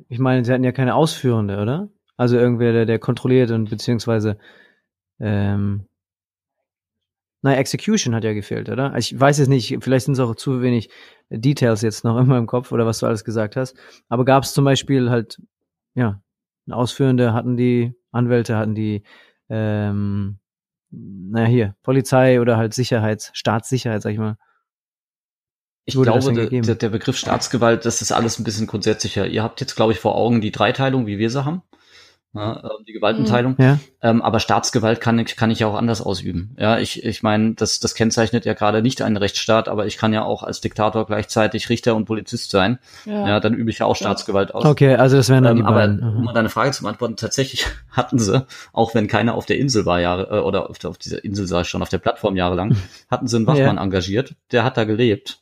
ich 0.09 0.19
meine, 0.19 0.45
sie 0.45 0.51
hatten 0.53 0.63
ja 0.63 0.71
keine 0.71 0.95
Ausführende, 0.95 1.59
oder? 1.59 1.89
Also 2.17 2.37
irgendwer, 2.37 2.71
der, 2.71 2.85
der 2.85 2.99
kontrolliert 2.99 3.51
und 3.51 3.69
beziehungsweise 3.69 4.37
ähm, 5.19 5.87
Nein, 7.45 7.59
Execution 7.59 8.15
hat 8.15 8.23
ja 8.23 8.33
gefehlt, 8.33 8.69
oder? 8.69 8.97
Ich 8.97 9.19
weiß 9.19 9.37
es 9.37 9.47
nicht, 9.47 9.77
vielleicht 9.81 10.05
sind 10.05 10.15
es 10.15 10.19
auch 10.19 10.33
zu 10.33 10.63
wenig 10.63 10.89
Details 11.29 11.83
jetzt 11.83 12.03
noch 12.03 12.17
in 12.19 12.25
meinem 12.25 12.47
Kopf 12.47 12.71
oder 12.71 12.87
was 12.87 12.97
du 12.97 13.05
alles 13.05 13.23
gesagt 13.23 13.55
hast. 13.55 13.77
Aber 14.09 14.25
gab 14.25 14.45
es 14.45 14.53
zum 14.55 14.65
Beispiel 14.65 15.11
halt, 15.11 15.39
ja, 15.93 16.23
Ausführende 16.67 17.33
hatten 17.33 17.55
die 17.55 17.93
Anwälte, 18.11 18.57
hatten 18.57 18.73
die, 18.73 19.03
ähm, 19.49 20.39
naja, 20.89 21.47
hier, 21.47 21.75
Polizei 21.83 22.41
oder 22.41 22.57
halt 22.57 22.73
Sicherheits, 22.73 23.29
Staatssicherheit, 23.35 24.01
sag 24.01 24.13
ich 24.13 24.17
mal. 24.17 24.37
Ich 25.86 25.95
glaube, 25.95 26.33
der, 26.33 26.75
der 26.75 26.89
Begriff 26.89 27.15
Staatsgewalt, 27.15 27.86
das 27.86 28.01
ist 28.01 28.11
alles 28.11 28.39
ein 28.39 28.43
bisschen 28.43 28.65
grundsätzlicher. 28.65 29.27
Ihr 29.27 29.43
habt 29.43 29.61
jetzt, 29.61 29.75
glaube 29.75 29.93
ich, 29.93 29.99
vor 29.99 30.15
Augen 30.15 30.41
die 30.41 30.51
Dreiteilung, 30.51 31.05
wie 31.05 31.19
wir 31.19 31.29
sie 31.29 31.45
haben 31.45 31.61
ja, 32.36 32.61
ähm, 32.63 32.86
die 32.86 32.93
Gewaltenteilung. 32.93 33.55
Ja. 33.57 33.79
Ähm, 34.01 34.21
aber 34.21 34.39
Staatsgewalt 34.39 34.99
kann 34.99 35.17
ich, 35.17 35.36
kann 35.38 35.51
ich 35.51 35.59
ja 35.59 35.67
auch 35.67 35.75
anders 35.75 36.01
ausüben. 36.01 36.55
Ja, 36.59 36.77
ich, 36.77 37.03
ich 37.03 37.23
meine, 37.23 37.53
das, 37.53 37.79
das 37.79 37.95
kennzeichnet 37.95 38.45
ja 38.45 38.53
gerade 38.53 38.81
nicht 38.81 39.01
einen 39.01 39.17
Rechtsstaat, 39.17 39.69
aber 39.69 39.86
ich 39.86 39.97
kann 39.97 40.13
ja 40.13 40.23
auch 40.23 40.43
als 40.43 40.59
Diktator 40.61 41.07
gleichzeitig 41.07 41.69
Richter 41.69 41.95
und 41.95 42.05
Polizist 42.05 42.51
sein. 42.51 42.79
Ja, 43.05 43.27
ja 43.27 43.39
dann 43.39 43.53
übe 43.53 43.69
ich 43.69 43.79
ja 43.79 43.86
auch 43.86 43.95
Staatsgewalt 43.95 44.53
aus. 44.53 44.65
Okay, 44.65 44.95
also 44.95 45.15
das 45.15 45.29
wären 45.29 45.45
dann 45.45 45.57
ähm, 45.57 45.65
die 45.65 45.71
beiden. 45.71 46.03
Aber 46.03 46.17
um 46.17 46.33
deine 46.33 46.49
Frage 46.49 46.71
zu 46.71 46.83
beantworten, 46.83 47.15
tatsächlich 47.15 47.65
hatten 47.91 48.19
sie, 48.19 48.45
auch 48.73 48.93
wenn 48.93 49.07
keiner 49.07 49.36
auf 49.36 49.45
der 49.45 49.57
Insel 49.57 49.86
war, 49.86 50.01
Jahre, 50.01 50.38
äh, 50.38 50.41
oder 50.41 50.69
auf, 50.69 50.77
der, 50.77 50.89
auf 50.89 50.97
dieser 50.97 51.23
Insel 51.23 51.47
sei 51.47 51.63
schon, 51.63 51.81
auf 51.81 51.89
der 51.89 51.99
Plattform 51.99 52.36
jahrelang, 52.36 52.75
hatten 53.09 53.27
sie 53.27 53.38
einen 53.38 53.47
Wachmann 53.47 53.77
ja. 53.77 53.83
engagiert, 53.83 54.36
der 54.51 54.65
hat 54.65 54.75
da 54.75 54.83
gelebt 54.83 55.39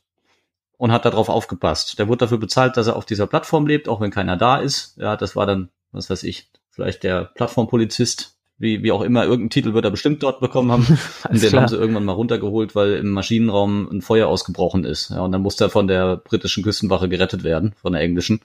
und 0.76 0.92
hat 0.92 1.04
darauf 1.04 1.28
aufgepasst. 1.28 1.98
Der 1.98 2.08
wurde 2.08 2.18
dafür 2.18 2.38
bezahlt, 2.38 2.76
dass 2.76 2.86
er 2.86 2.96
auf 2.96 3.06
dieser 3.06 3.26
Plattform 3.26 3.66
lebt, 3.66 3.88
auch 3.88 4.00
wenn 4.00 4.10
keiner 4.10 4.36
da 4.36 4.58
ist. 4.58 4.96
Ja, 4.98 5.16
das 5.16 5.36
war 5.36 5.46
dann, 5.46 5.70
was 5.92 6.10
weiß 6.10 6.22
ich, 6.24 6.48
vielleicht 6.70 7.04
der 7.04 7.24
Plattformpolizist, 7.24 8.36
wie, 8.58 8.82
wie 8.82 8.92
auch 8.92 9.02
immer, 9.02 9.24
irgendeinen 9.24 9.50
Titel 9.50 9.74
wird 9.74 9.84
er 9.84 9.90
bestimmt 9.90 10.22
dort 10.22 10.40
bekommen 10.40 10.70
haben. 10.70 10.86
und 11.28 11.42
den 11.42 11.48
klar. 11.48 11.62
haben 11.62 11.68
sie 11.68 11.76
irgendwann 11.76 12.04
mal 12.04 12.12
runtergeholt, 12.12 12.74
weil 12.74 12.94
im 12.94 13.10
Maschinenraum 13.10 13.88
ein 13.90 14.02
Feuer 14.02 14.28
ausgebrochen 14.28 14.84
ist. 14.84 15.10
Ja, 15.10 15.20
und 15.20 15.32
dann 15.32 15.42
musste 15.42 15.64
er 15.64 15.70
von 15.70 15.88
der 15.88 16.16
britischen 16.16 16.62
Küstenwache 16.62 17.08
gerettet 17.08 17.44
werden, 17.44 17.74
von 17.80 17.92
der 17.92 18.02
englischen. 18.02 18.40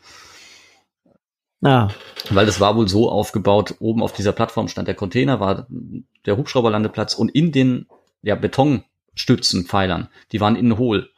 Ah. 1.61 1.89
Weil 2.29 2.45
das 2.45 2.59
war 2.59 2.75
wohl 2.75 2.87
so 2.87 3.09
aufgebaut, 3.09 3.75
oben 3.79 4.01
auf 4.01 4.13
dieser 4.13 4.31
Plattform 4.31 4.67
stand 4.67 4.87
der 4.87 4.95
Container, 4.95 5.39
war 5.39 5.67
der 6.25 6.37
Hubschrauberlandeplatz 6.37 7.15
und 7.15 7.29
in 7.29 7.51
den 7.51 7.87
ja, 8.21 8.35
Betonstützen, 8.35 9.65
Pfeilern, 9.65 10.07
die 10.31 10.39
waren 10.39 10.55
innen 10.55 10.77
hohl. 10.77 11.09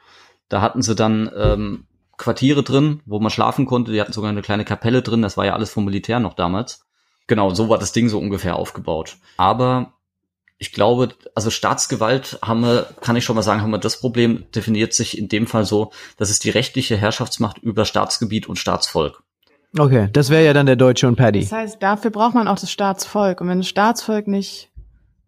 Da 0.51 0.59
hatten 0.59 0.81
sie 0.81 0.95
dann 0.95 1.31
ähm, 1.33 1.85
Quartiere 2.17 2.61
drin, 2.61 2.99
wo 3.05 3.21
man 3.21 3.31
schlafen 3.31 3.65
konnte. 3.65 3.93
Die 3.93 4.01
hatten 4.01 4.11
sogar 4.11 4.29
eine 4.29 4.41
kleine 4.41 4.65
Kapelle 4.65 5.01
drin. 5.01 5.21
Das 5.21 5.37
war 5.37 5.45
ja 5.45 5.53
alles 5.53 5.71
vom 5.71 5.85
Militär 5.85 6.19
noch 6.19 6.33
damals. 6.33 6.85
Genau, 7.27 7.53
so 7.53 7.69
war 7.69 7.77
das 7.77 7.93
Ding 7.93 8.09
so 8.09 8.19
ungefähr 8.19 8.57
aufgebaut. 8.57 9.15
Aber 9.37 9.93
ich 10.57 10.73
glaube, 10.73 11.09
also 11.35 11.49
Staatsgewalt 11.49 12.37
haben 12.43 12.61
wir, 12.63 12.89
kann 12.99 13.15
ich 13.15 13.23
schon 13.23 13.37
mal 13.37 13.43
sagen, 13.43 13.61
haben 13.61 13.71
wir 13.71 13.77
das 13.77 14.01
Problem 14.01 14.43
definiert 14.53 14.93
sich 14.93 15.17
in 15.17 15.29
dem 15.29 15.47
Fall 15.47 15.63
so, 15.63 15.93
dass 16.17 16.29
es 16.29 16.39
die 16.39 16.49
rechtliche 16.49 16.97
Herrschaftsmacht 16.97 17.59
über 17.59 17.85
Staatsgebiet 17.85 18.47
und 18.47 18.57
Staatsvolk. 18.57 19.23
Okay, 19.79 20.09
das 20.11 20.29
wäre 20.29 20.43
ja 20.43 20.53
dann 20.53 20.65
der 20.65 20.75
Deutsche 20.75 21.07
und 21.07 21.15
Paddy. 21.15 21.39
Das 21.39 21.53
heißt, 21.53 21.81
dafür 21.81 22.11
braucht 22.11 22.35
man 22.35 22.49
auch 22.49 22.59
das 22.59 22.69
Staatsvolk. 22.69 23.39
Und 23.39 23.47
wenn 23.47 23.59
das 23.59 23.69
Staatsvolk 23.69 24.27
nicht 24.27 24.69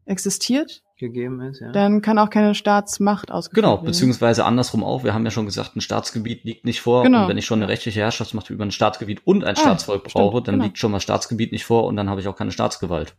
existiert, 0.05 0.82
gegeben 1.03 1.41
ist, 1.41 1.59
ja. 1.59 1.71
Dann 1.71 2.01
kann 2.01 2.17
auch 2.17 2.29
keine 2.29 2.55
Staatsmacht 2.55 3.31
ausgeführt 3.31 3.55
genau, 3.55 3.67
werden. 3.73 3.81
Genau, 3.81 3.91
beziehungsweise 3.91 4.45
andersrum 4.45 4.83
auch. 4.83 5.03
Wir 5.03 5.13
haben 5.13 5.25
ja 5.25 5.31
schon 5.31 5.45
gesagt, 5.45 5.75
ein 5.75 5.81
Staatsgebiet 5.81 6.43
liegt 6.43 6.65
nicht 6.65 6.81
vor. 6.81 7.03
Genau. 7.03 7.23
Und 7.23 7.29
wenn 7.29 7.37
ich 7.37 7.45
schon 7.45 7.61
eine 7.61 7.69
rechtliche 7.69 7.99
Herrschaftsmacht 7.99 8.49
über 8.49 8.65
ein 8.65 8.71
Staatsgebiet 8.71 9.21
und 9.25 9.43
ein 9.43 9.55
ah, 9.55 9.59
Staatsvolk 9.59 10.05
brauche, 10.05 10.37
stimmt, 10.37 10.47
dann 10.47 10.55
genau. 10.55 10.65
liegt 10.65 10.77
schon 10.77 10.91
mal 10.91 10.99
Staatsgebiet 10.99 11.51
nicht 11.51 11.65
vor 11.65 11.85
und 11.85 11.95
dann 11.95 12.09
habe 12.09 12.21
ich 12.21 12.27
auch 12.27 12.35
keine 12.35 12.51
Staatsgewalt. 12.51 13.15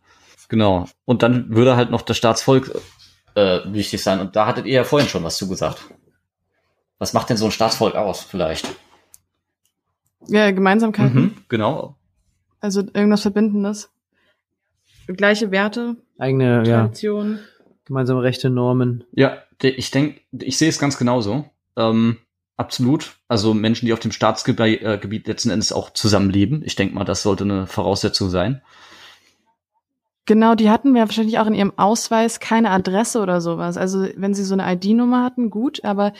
Genau. 0.49 0.87
Und 1.05 1.23
dann 1.23 1.55
würde 1.55 1.75
halt 1.75 1.91
noch 1.91 2.01
das 2.01 2.17
Staatsvolk 2.17 2.71
äh, 3.35 3.59
wichtig 3.65 4.01
sein. 4.01 4.19
Und 4.19 4.35
da 4.35 4.47
hattet 4.47 4.65
ihr 4.65 4.73
ja 4.73 4.83
vorhin 4.83 5.07
schon 5.07 5.23
was 5.23 5.37
zu 5.37 5.47
gesagt. 5.47 5.79
Was 6.97 7.13
macht 7.13 7.29
denn 7.29 7.37
so 7.37 7.45
ein 7.45 7.51
Staatsvolk 7.51 7.95
aus, 7.95 8.21
vielleicht? 8.21 8.67
Ja, 10.27 10.49
Gemeinsamkeiten. 10.51 11.21
Mhm, 11.21 11.37
genau. 11.49 11.95
Also 12.59 12.81
irgendwas 12.81 13.21
Verbindendes. 13.21 13.91
Gleiche 15.07 15.51
Werte. 15.51 15.97
Eigene, 16.17 16.63
Tradition. 16.63 17.33
ja. 17.33 17.54
Gemeinsame 17.85 18.23
Rechte, 18.23 18.49
Normen. 18.49 19.03
Ja, 19.11 19.37
ich 19.61 19.91
denke, 19.91 20.21
ich 20.31 20.57
sehe 20.57 20.69
es 20.69 20.79
ganz 20.79 20.97
genauso. 20.97 21.45
Ähm, 21.77 22.17
absolut. 22.57 23.15
Also 23.27 23.53
Menschen, 23.53 23.85
die 23.85 23.93
auf 23.93 23.99
dem 23.99 24.11
Staatsgebiet 24.11 24.81
äh, 24.81 25.31
letzten 25.31 25.51
Endes 25.51 25.71
auch 25.71 25.91
zusammenleben. 25.91 26.63
Ich 26.65 26.75
denke 26.75 26.95
mal, 26.95 27.03
das 27.03 27.21
sollte 27.21 27.43
eine 27.43 27.67
Voraussetzung 27.67 28.29
sein. 28.29 28.61
Genau, 30.25 30.55
die 30.55 30.71
hatten 30.71 30.95
wir 30.95 31.01
wahrscheinlich 31.01 31.37
auch 31.37 31.45
in 31.45 31.53
ihrem 31.53 31.77
Ausweis 31.77 32.39
keine 32.39 32.71
Adresse 32.71 33.21
oder 33.21 33.41
sowas. 33.41 33.77
Also 33.77 34.07
wenn 34.15 34.33
sie 34.33 34.43
so 34.43 34.55
eine 34.55 34.73
ID-Nummer 34.73 35.23
hatten, 35.23 35.51
gut, 35.51 35.83
aber 35.85 36.13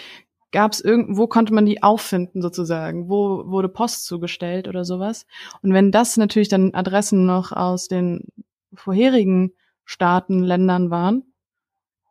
gab 0.52 0.72
es 0.72 0.80
irgendwo 0.80 1.26
konnte 1.26 1.54
man 1.54 1.66
die 1.66 1.82
auffinden 1.82 2.44
sozusagen? 2.44 3.10
Wo 3.10 3.44
wurde 3.48 3.68
Post 3.68 4.06
zugestellt 4.06 4.68
oder 4.68 4.86
sowas? 4.86 5.26
Und 5.64 5.74
wenn 5.74 5.92
das 5.92 6.18
natürlich 6.18 6.50
dann 6.50 6.76
Adressen 6.76 7.26
noch 7.26 7.52
aus 7.52 7.88
den 7.88 8.28
vorherigen 8.76 9.54
Staaten, 9.84 10.44
Ländern 10.44 10.92
waren, 10.92 11.24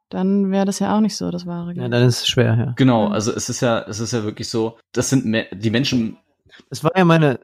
dann 0.09 0.51
wäre 0.51 0.65
das 0.65 0.79
ja 0.79 0.97
auch 0.97 1.01
nicht 1.01 1.17
so 1.17 1.31
das 1.31 1.47
wahre 1.47 1.75
Geld. 1.75 1.83
Ja, 1.83 1.89
dann 1.89 2.07
ist 2.07 2.21
es 2.23 2.29
schwer, 2.29 2.57
ja. 2.57 2.73
Genau, 2.77 3.09
also 3.09 3.33
es 3.33 3.49
ist 3.49 3.61
ja, 3.61 3.81
es 3.89 4.01
ist 4.01 4.13
ja 4.13 4.25
wirklich 4.25 4.49
so, 4.49 4.79
das 4.93 5.11
sind 5.11 5.25
Me 5.25 5.47
die 5.53 5.71
Menschen. 5.71 6.19
Das 6.71 6.85
war 6.85 6.93
ja 6.97 7.05
meine, 7.05 7.41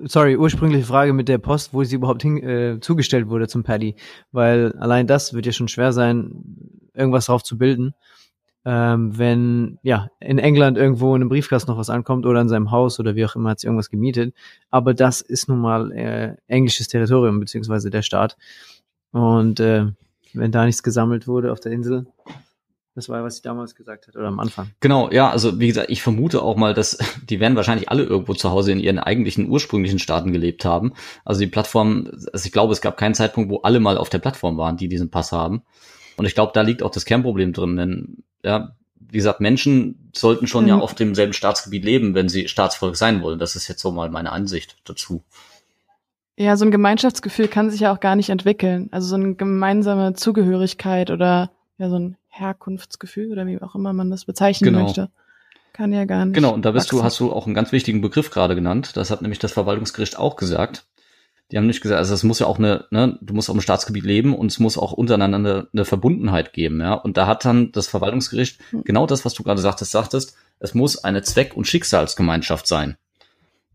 sorry, 0.00 0.36
ursprüngliche 0.36 0.84
Frage 0.84 1.12
mit 1.12 1.28
der 1.28 1.38
Post, 1.38 1.72
wo 1.72 1.84
sie 1.84 1.96
überhaupt 1.96 2.22
hin, 2.22 2.42
äh, 2.42 2.80
zugestellt 2.80 3.28
wurde 3.28 3.48
zum 3.48 3.62
Paddy, 3.62 3.96
weil 4.32 4.72
allein 4.78 5.06
das 5.06 5.34
wird 5.34 5.46
ja 5.46 5.52
schon 5.52 5.68
schwer 5.68 5.92
sein, 5.92 6.44
irgendwas 6.94 7.26
drauf 7.26 7.42
zu 7.42 7.58
bilden. 7.58 7.94
Ähm, 8.64 9.16
wenn 9.16 9.78
ja 9.82 10.10
in 10.20 10.38
England 10.38 10.76
irgendwo 10.76 11.14
in 11.14 11.22
einem 11.22 11.28
Briefkasten 11.28 11.70
noch 11.70 11.78
was 11.78 11.90
ankommt 11.90 12.26
oder 12.26 12.40
in 12.40 12.48
seinem 12.48 12.70
Haus 12.70 12.98
oder 13.00 13.14
wie 13.14 13.24
auch 13.24 13.36
immer 13.36 13.50
hat 13.50 13.60
sie 13.60 13.66
irgendwas 13.66 13.88
gemietet, 13.88 14.34
aber 14.68 14.94
das 14.94 15.20
ist 15.20 15.48
nun 15.48 15.60
mal 15.60 15.92
äh, 15.92 16.36
englisches 16.48 16.88
Territorium 16.88 17.40
beziehungsweise 17.40 17.88
der 17.88 18.02
Staat 18.02 18.36
und 19.12 19.60
äh, 19.60 19.86
wenn 20.32 20.52
da 20.52 20.64
nichts 20.64 20.82
gesammelt 20.82 21.26
wurde 21.26 21.52
auf 21.52 21.60
der 21.60 21.72
Insel. 21.72 22.06
Das 22.94 23.08
war, 23.08 23.22
was 23.22 23.36
ich 23.36 23.42
damals 23.42 23.76
gesagt 23.76 24.08
hatte, 24.08 24.18
oder 24.18 24.26
am 24.26 24.40
Anfang. 24.40 24.72
Genau, 24.80 25.08
ja, 25.12 25.30
also 25.30 25.60
wie 25.60 25.68
gesagt, 25.68 25.88
ich 25.88 26.02
vermute 26.02 26.42
auch 26.42 26.56
mal, 26.56 26.74
dass 26.74 26.98
die 27.30 27.38
werden 27.38 27.56
wahrscheinlich 27.56 27.88
alle 27.90 28.02
irgendwo 28.02 28.34
zu 28.34 28.50
Hause 28.50 28.72
in 28.72 28.80
ihren 28.80 28.98
eigentlichen 28.98 29.48
ursprünglichen 29.48 30.00
Staaten 30.00 30.32
gelebt 30.32 30.64
haben. 30.64 30.94
Also 31.24 31.40
die 31.40 31.46
Plattform, 31.46 32.10
also 32.32 32.44
ich 32.44 32.50
glaube, 32.50 32.72
es 32.72 32.80
gab 32.80 32.96
keinen 32.96 33.14
Zeitpunkt, 33.14 33.50
wo 33.50 33.58
alle 33.58 33.78
mal 33.78 33.96
auf 33.98 34.08
der 34.08 34.18
Plattform 34.18 34.56
waren, 34.56 34.76
die 34.76 34.88
diesen 34.88 35.10
Pass 35.10 35.30
haben. 35.30 35.62
Und 36.16 36.26
ich 36.26 36.34
glaube, 36.34 36.50
da 36.52 36.62
liegt 36.62 36.82
auch 36.82 36.90
das 36.90 37.04
Kernproblem 37.04 37.52
drin, 37.52 37.76
denn 37.76 38.16
ja, 38.42 38.74
wie 38.98 39.18
gesagt, 39.18 39.40
Menschen 39.40 40.10
sollten 40.14 40.48
schon 40.48 40.64
mhm. 40.64 40.68
ja 40.68 40.78
auf 40.78 40.94
demselben 40.94 41.32
Staatsgebiet 41.32 41.84
leben, 41.84 42.14
wenn 42.14 42.28
sie 42.28 42.48
Staatsvolk 42.48 42.96
sein 42.96 43.22
wollen. 43.22 43.38
Das 43.38 43.54
ist 43.54 43.68
jetzt 43.68 43.80
so 43.80 43.92
mal 43.92 44.10
meine 44.10 44.32
Ansicht 44.32 44.76
dazu. 44.84 45.22
Ja, 46.40 46.56
so 46.56 46.64
ein 46.64 46.70
Gemeinschaftsgefühl 46.70 47.48
kann 47.48 47.68
sich 47.68 47.80
ja 47.80 47.92
auch 47.92 47.98
gar 47.98 48.14
nicht 48.14 48.30
entwickeln. 48.30 48.88
Also 48.92 49.08
so 49.08 49.16
eine 49.16 49.34
gemeinsame 49.34 50.14
Zugehörigkeit 50.14 51.10
oder 51.10 51.50
ja, 51.78 51.90
so 51.90 51.98
ein 51.98 52.16
Herkunftsgefühl 52.28 53.32
oder 53.32 53.44
wie 53.46 53.60
auch 53.60 53.74
immer 53.74 53.92
man 53.92 54.08
das 54.08 54.24
bezeichnen 54.24 54.72
genau. 54.72 54.84
möchte. 54.84 55.10
Kann 55.72 55.92
ja 55.92 56.04
gar 56.04 56.24
nicht. 56.24 56.34
Genau, 56.34 56.54
und 56.54 56.64
da 56.64 56.70
bist 56.70 56.86
wachsen. 56.86 56.98
du, 56.98 57.02
hast 57.02 57.18
du 57.18 57.32
auch 57.32 57.46
einen 57.46 57.56
ganz 57.56 57.72
wichtigen 57.72 58.00
Begriff 58.00 58.30
gerade 58.30 58.54
genannt. 58.54 58.96
Das 58.96 59.10
hat 59.10 59.20
nämlich 59.20 59.40
das 59.40 59.50
Verwaltungsgericht 59.50 60.16
auch 60.16 60.36
gesagt. 60.36 60.86
Die 61.50 61.56
haben 61.56 61.66
nicht 61.66 61.80
gesagt, 61.80 61.98
also 61.98 62.14
es 62.14 62.22
muss 62.22 62.38
ja 62.38 62.46
auch 62.46 62.58
eine, 62.58 62.84
ne, 62.90 63.18
du 63.20 63.34
musst 63.34 63.50
auf 63.50 63.56
dem 63.56 63.60
Staatsgebiet 63.60 64.04
leben 64.04 64.32
und 64.32 64.52
es 64.52 64.60
muss 64.60 64.78
auch 64.78 64.92
untereinander 64.92 65.38
eine, 65.38 65.68
eine 65.72 65.84
Verbundenheit 65.84 66.52
geben, 66.52 66.80
ja. 66.80 66.94
Und 66.94 67.16
da 67.16 67.26
hat 67.26 67.44
dann 67.44 67.72
das 67.72 67.88
Verwaltungsgericht 67.88 68.60
hm. 68.70 68.84
genau 68.84 69.06
das, 69.06 69.24
was 69.24 69.34
du 69.34 69.42
gerade 69.42 69.60
sagtest, 69.60 69.90
sagtest, 69.90 70.36
es 70.60 70.74
muss 70.74 71.02
eine 71.02 71.22
Zweck- 71.22 71.56
und 71.56 71.66
Schicksalsgemeinschaft 71.66 72.66
sein. 72.66 72.96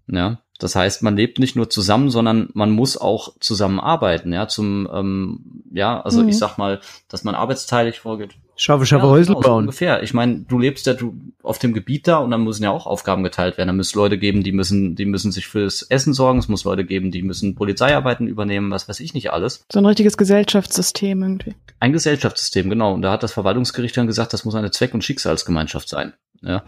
Ja, 0.07 0.42
das 0.60 0.76
heißt, 0.76 1.01
man 1.01 1.18
lebt 1.18 1.39
nicht 1.39 1.56
nur 1.56 1.70
zusammen, 1.70 2.10
sondern 2.10 2.49
man 2.54 2.72
muss 2.72 2.97
auch 2.97 3.34
zusammenarbeiten, 3.39 4.32
ja, 4.32 4.47
zum, 4.47 4.88
ähm, 4.93 5.64
ja, 5.74 5.99
also 6.01 6.22
mhm. 6.22 6.30
ich 6.30 6.38
sag 6.38 6.58
mal, 6.58 6.80
dass 7.10 7.24
man 7.24 7.36
arbeitsteilig 7.36 7.99
vorgeht. 7.99 8.36
Schaffe, 8.56 8.86
schaffe 8.86 9.08
ja, 9.08 9.12
Häusle 9.12 9.34
genau, 9.34 9.47
bauen. 9.47 9.64
ungefähr. 9.64 10.04
Ich 10.04 10.14
meine, 10.14 10.41
du 10.41 10.60
lebst 10.60 10.86
ja 10.86 10.93
du 10.93 11.16
auf 11.41 11.58
dem 11.58 11.74
Gebiet 11.74 12.08
da 12.08 12.18
und 12.18 12.30
dann 12.30 12.43
müssen 12.43 12.64
ja 12.64 12.70
auch 12.70 12.86
Aufgaben 12.86 13.24
geteilt 13.24 13.58
werden. 13.58 13.70
Da 13.70 13.74
müssen 13.74 13.97
Leute 13.97 14.20
geben, 14.20 14.43
die 14.43 14.51
müssen, 14.51 14.95
die 14.95 15.06
müssen 15.06 15.32
sich 15.32 15.47
fürs 15.47 15.82
Essen 15.82 16.14
sorgen. 16.14 16.38
Es 16.38 16.47
muss 16.49 16.64
Leute 16.64 16.86
geben, 16.86 17.10
die 17.10 17.24
müssen 17.24 17.56
Polizeiarbeiten 17.56 18.28
übernehmen, 18.28 18.70
was 18.70 18.88
weiß 18.88 18.99
ich 18.99 19.16
nicht 19.16 19.32
alles. 19.32 19.66
So 19.72 19.80
ein 19.80 19.86
richtiges 19.88 20.18
Gesellschaftssystem 20.18 21.24
irgendwie. 21.24 21.56
Ein 21.80 21.93
Gesellschaftssystem, 21.93 22.70
genau. 22.70 22.93
Und 22.93 23.01
da 23.01 23.12
hat 23.12 23.24
das 23.24 23.34
Verwaltungsgericht 23.34 23.97
dann 23.97 24.06
gesagt, 24.06 24.34
das 24.34 24.45
muss 24.45 24.54
eine 24.54 24.70
Zweck- 24.70 24.93
und 24.93 25.04
Schicksalsgemeinschaft 25.04 25.89
sein. 25.89 26.14
Ja 26.43 26.64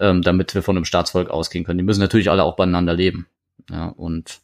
ähm, 0.00 0.22
damit 0.22 0.54
wir 0.54 0.62
von 0.62 0.76
einem 0.76 0.84
Staatsvolk 0.84 1.30
ausgehen 1.30 1.64
können. 1.64 1.78
Die 1.78 1.84
müssen 1.84 2.00
natürlich 2.00 2.30
alle 2.30 2.44
auch 2.44 2.56
beieinander 2.56 2.94
leben. 2.94 3.26
Ja, 3.70 3.88
und 3.88 4.40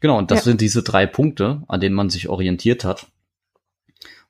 genau, 0.00 0.18
und 0.18 0.30
das 0.30 0.40
ja. 0.40 0.44
sind 0.44 0.60
diese 0.60 0.82
drei 0.82 1.06
Punkte, 1.06 1.62
an 1.68 1.80
denen 1.80 1.94
man 1.94 2.10
sich 2.10 2.28
orientiert 2.28 2.84
hat. 2.84 3.06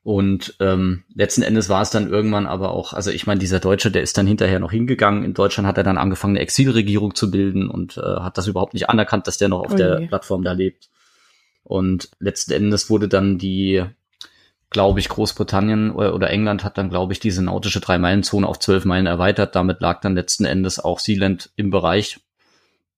Und 0.02 0.54
ähm, 0.60 1.02
letzten 1.12 1.42
Endes 1.42 1.68
war 1.68 1.82
es 1.82 1.90
dann 1.90 2.08
irgendwann 2.08 2.46
aber 2.46 2.70
auch, 2.70 2.92
also 2.92 3.10
ich 3.10 3.26
meine, 3.26 3.40
dieser 3.40 3.58
Deutsche, 3.58 3.90
der 3.90 4.02
ist 4.02 4.16
dann 4.16 4.28
hinterher 4.28 4.60
noch 4.60 4.70
hingegangen. 4.70 5.24
In 5.24 5.34
Deutschland 5.34 5.66
hat 5.66 5.78
er 5.78 5.82
dann 5.82 5.98
angefangen, 5.98 6.36
eine 6.36 6.42
Exilregierung 6.44 7.16
zu 7.16 7.28
bilden 7.28 7.68
und 7.68 7.96
äh, 7.96 8.02
hat 8.02 8.38
das 8.38 8.46
überhaupt 8.46 8.74
nicht 8.74 8.88
anerkannt, 8.88 9.26
dass 9.26 9.38
der 9.38 9.48
noch 9.48 9.64
auf 9.64 9.72
Oh 9.72 9.76
der. 9.76 10.06
Plattform 10.06 10.44
da 10.44 10.52
lebt. 10.52 10.90
Und 11.64 12.10
letzten 12.20 12.52
Endes 12.52 12.88
wurde 12.88 13.08
dann 13.08 13.38
die, 13.38 13.82
glaube 14.76 15.00
ich, 15.00 15.08
Großbritannien 15.08 15.90
oder, 15.90 16.28
England 16.28 16.62
hat 16.62 16.76
dann, 16.76 16.90
glaube 16.90 17.14
ich, 17.14 17.18
diese 17.18 17.42
nautische 17.42 17.80
Drei-Meilen-Zone 17.80 18.46
auf 18.46 18.58
zwölf 18.58 18.84
Meilen 18.84 19.06
erweitert. 19.06 19.56
Damit 19.56 19.80
lag 19.80 20.02
dann 20.02 20.14
letzten 20.14 20.44
Endes 20.44 20.78
auch 20.78 20.98
Sealand 20.98 21.48
im 21.56 21.70
Bereich 21.70 22.20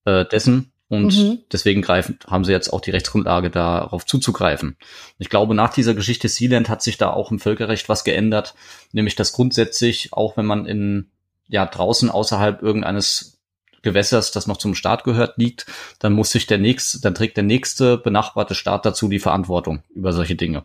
äh, 0.04 0.24
dessen. 0.24 0.72
Und 0.88 1.16
Mhm. 1.16 1.38
deswegen 1.52 1.80
greifen, 1.80 2.18
haben 2.26 2.44
sie 2.44 2.50
jetzt 2.50 2.72
auch 2.72 2.80
die 2.80 2.90
Rechtsgrundlage, 2.90 3.50
darauf 3.50 4.04
zuzugreifen. 4.06 4.76
Ich 5.18 5.28
glaube, 5.28 5.54
nach 5.54 5.72
dieser 5.72 5.94
Geschichte 5.94 6.28
Sealand 6.28 6.68
hat 6.68 6.82
sich 6.82 6.98
da 6.98 7.10
auch 7.10 7.30
im 7.30 7.38
Völkerrecht 7.38 7.88
was 7.88 8.02
geändert, 8.02 8.56
nämlich 8.90 9.14
dass 9.14 9.32
grundsätzlich, 9.32 10.12
auch 10.12 10.36
wenn 10.36 10.46
man 10.46 10.66
in, 10.66 11.12
ja, 11.46 11.64
draußen 11.64 12.10
außerhalb 12.10 12.60
irgendeines 12.60 13.38
Gewässers, 13.82 14.32
das 14.32 14.48
noch 14.48 14.56
zum 14.56 14.74
Staat 14.74 15.04
gehört, 15.04 15.38
liegt, 15.38 15.66
dann 16.00 16.12
muss 16.12 16.32
sich 16.32 16.48
der 16.48 16.58
nächste, 16.58 17.00
dann 17.00 17.14
trägt 17.14 17.36
der 17.36 17.44
nächste 17.44 17.98
benachbarte 17.98 18.56
Staat 18.56 18.84
dazu 18.84 19.08
die 19.08 19.20
Verantwortung 19.20 19.84
über 19.94 20.12
solche 20.12 20.34
Dinge. 20.34 20.64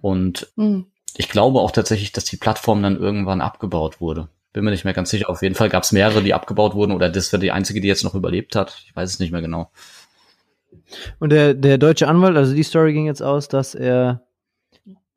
Und 0.00 0.52
Hm. 0.56 0.86
ich 1.16 1.28
glaube 1.28 1.60
auch 1.60 1.70
tatsächlich, 1.70 2.12
dass 2.12 2.24
die 2.24 2.36
Plattform 2.36 2.82
dann 2.82 2.98
irgendwann 2.98 3.40
abgebaut 3.40 4.00
wurde. 4.00 4.28
Bin 4.52 4.64
mir 4.64 4.70
nicht 4.70 4.84
mehr 4.84 4.92
ganz 4.92 5.10
sicher. 5.10 5.30
Auf 5.30 5.42
jeden 5.42 5.54
Fall 5.54 5.70
gab 5.70 5.82
es 5.82 5.92
mehrere, 5.92 6.22
die 6.22 6.34
abgebaut 6.34 6.74
wurden 6.74 6.92
oder 6.92 7.08
das 7.08 7.32
wäre 7.32 7.40
die 7.40 7.52
einzige, 7.52 7.80
die 7.80 7.88
jetzt 7.88 8.04
noch 8.04 8.14
überlebt 8.14 8.54
hat. 8.54 8.82
Ich 8.86 8.94
weiß 8.94 9.08
es 9.10 9.18
nicht 9.18 9.32
mehr 9.32 9.40
genau. 9.40 9.70
Und 11.18 11.30
der, 11.30 11.54
der 11.54 11.78
deutsche 11.78 12.06
Anwalt, 12.08 12.36
also 12.36 12.54
die 12.54 12.62
Story 12.62 12.92
ging 12.92 13.06
jetzt 13.06 13.22
aus, 13.22 13.48
dass 13.48 13.74
er 13.74 14.22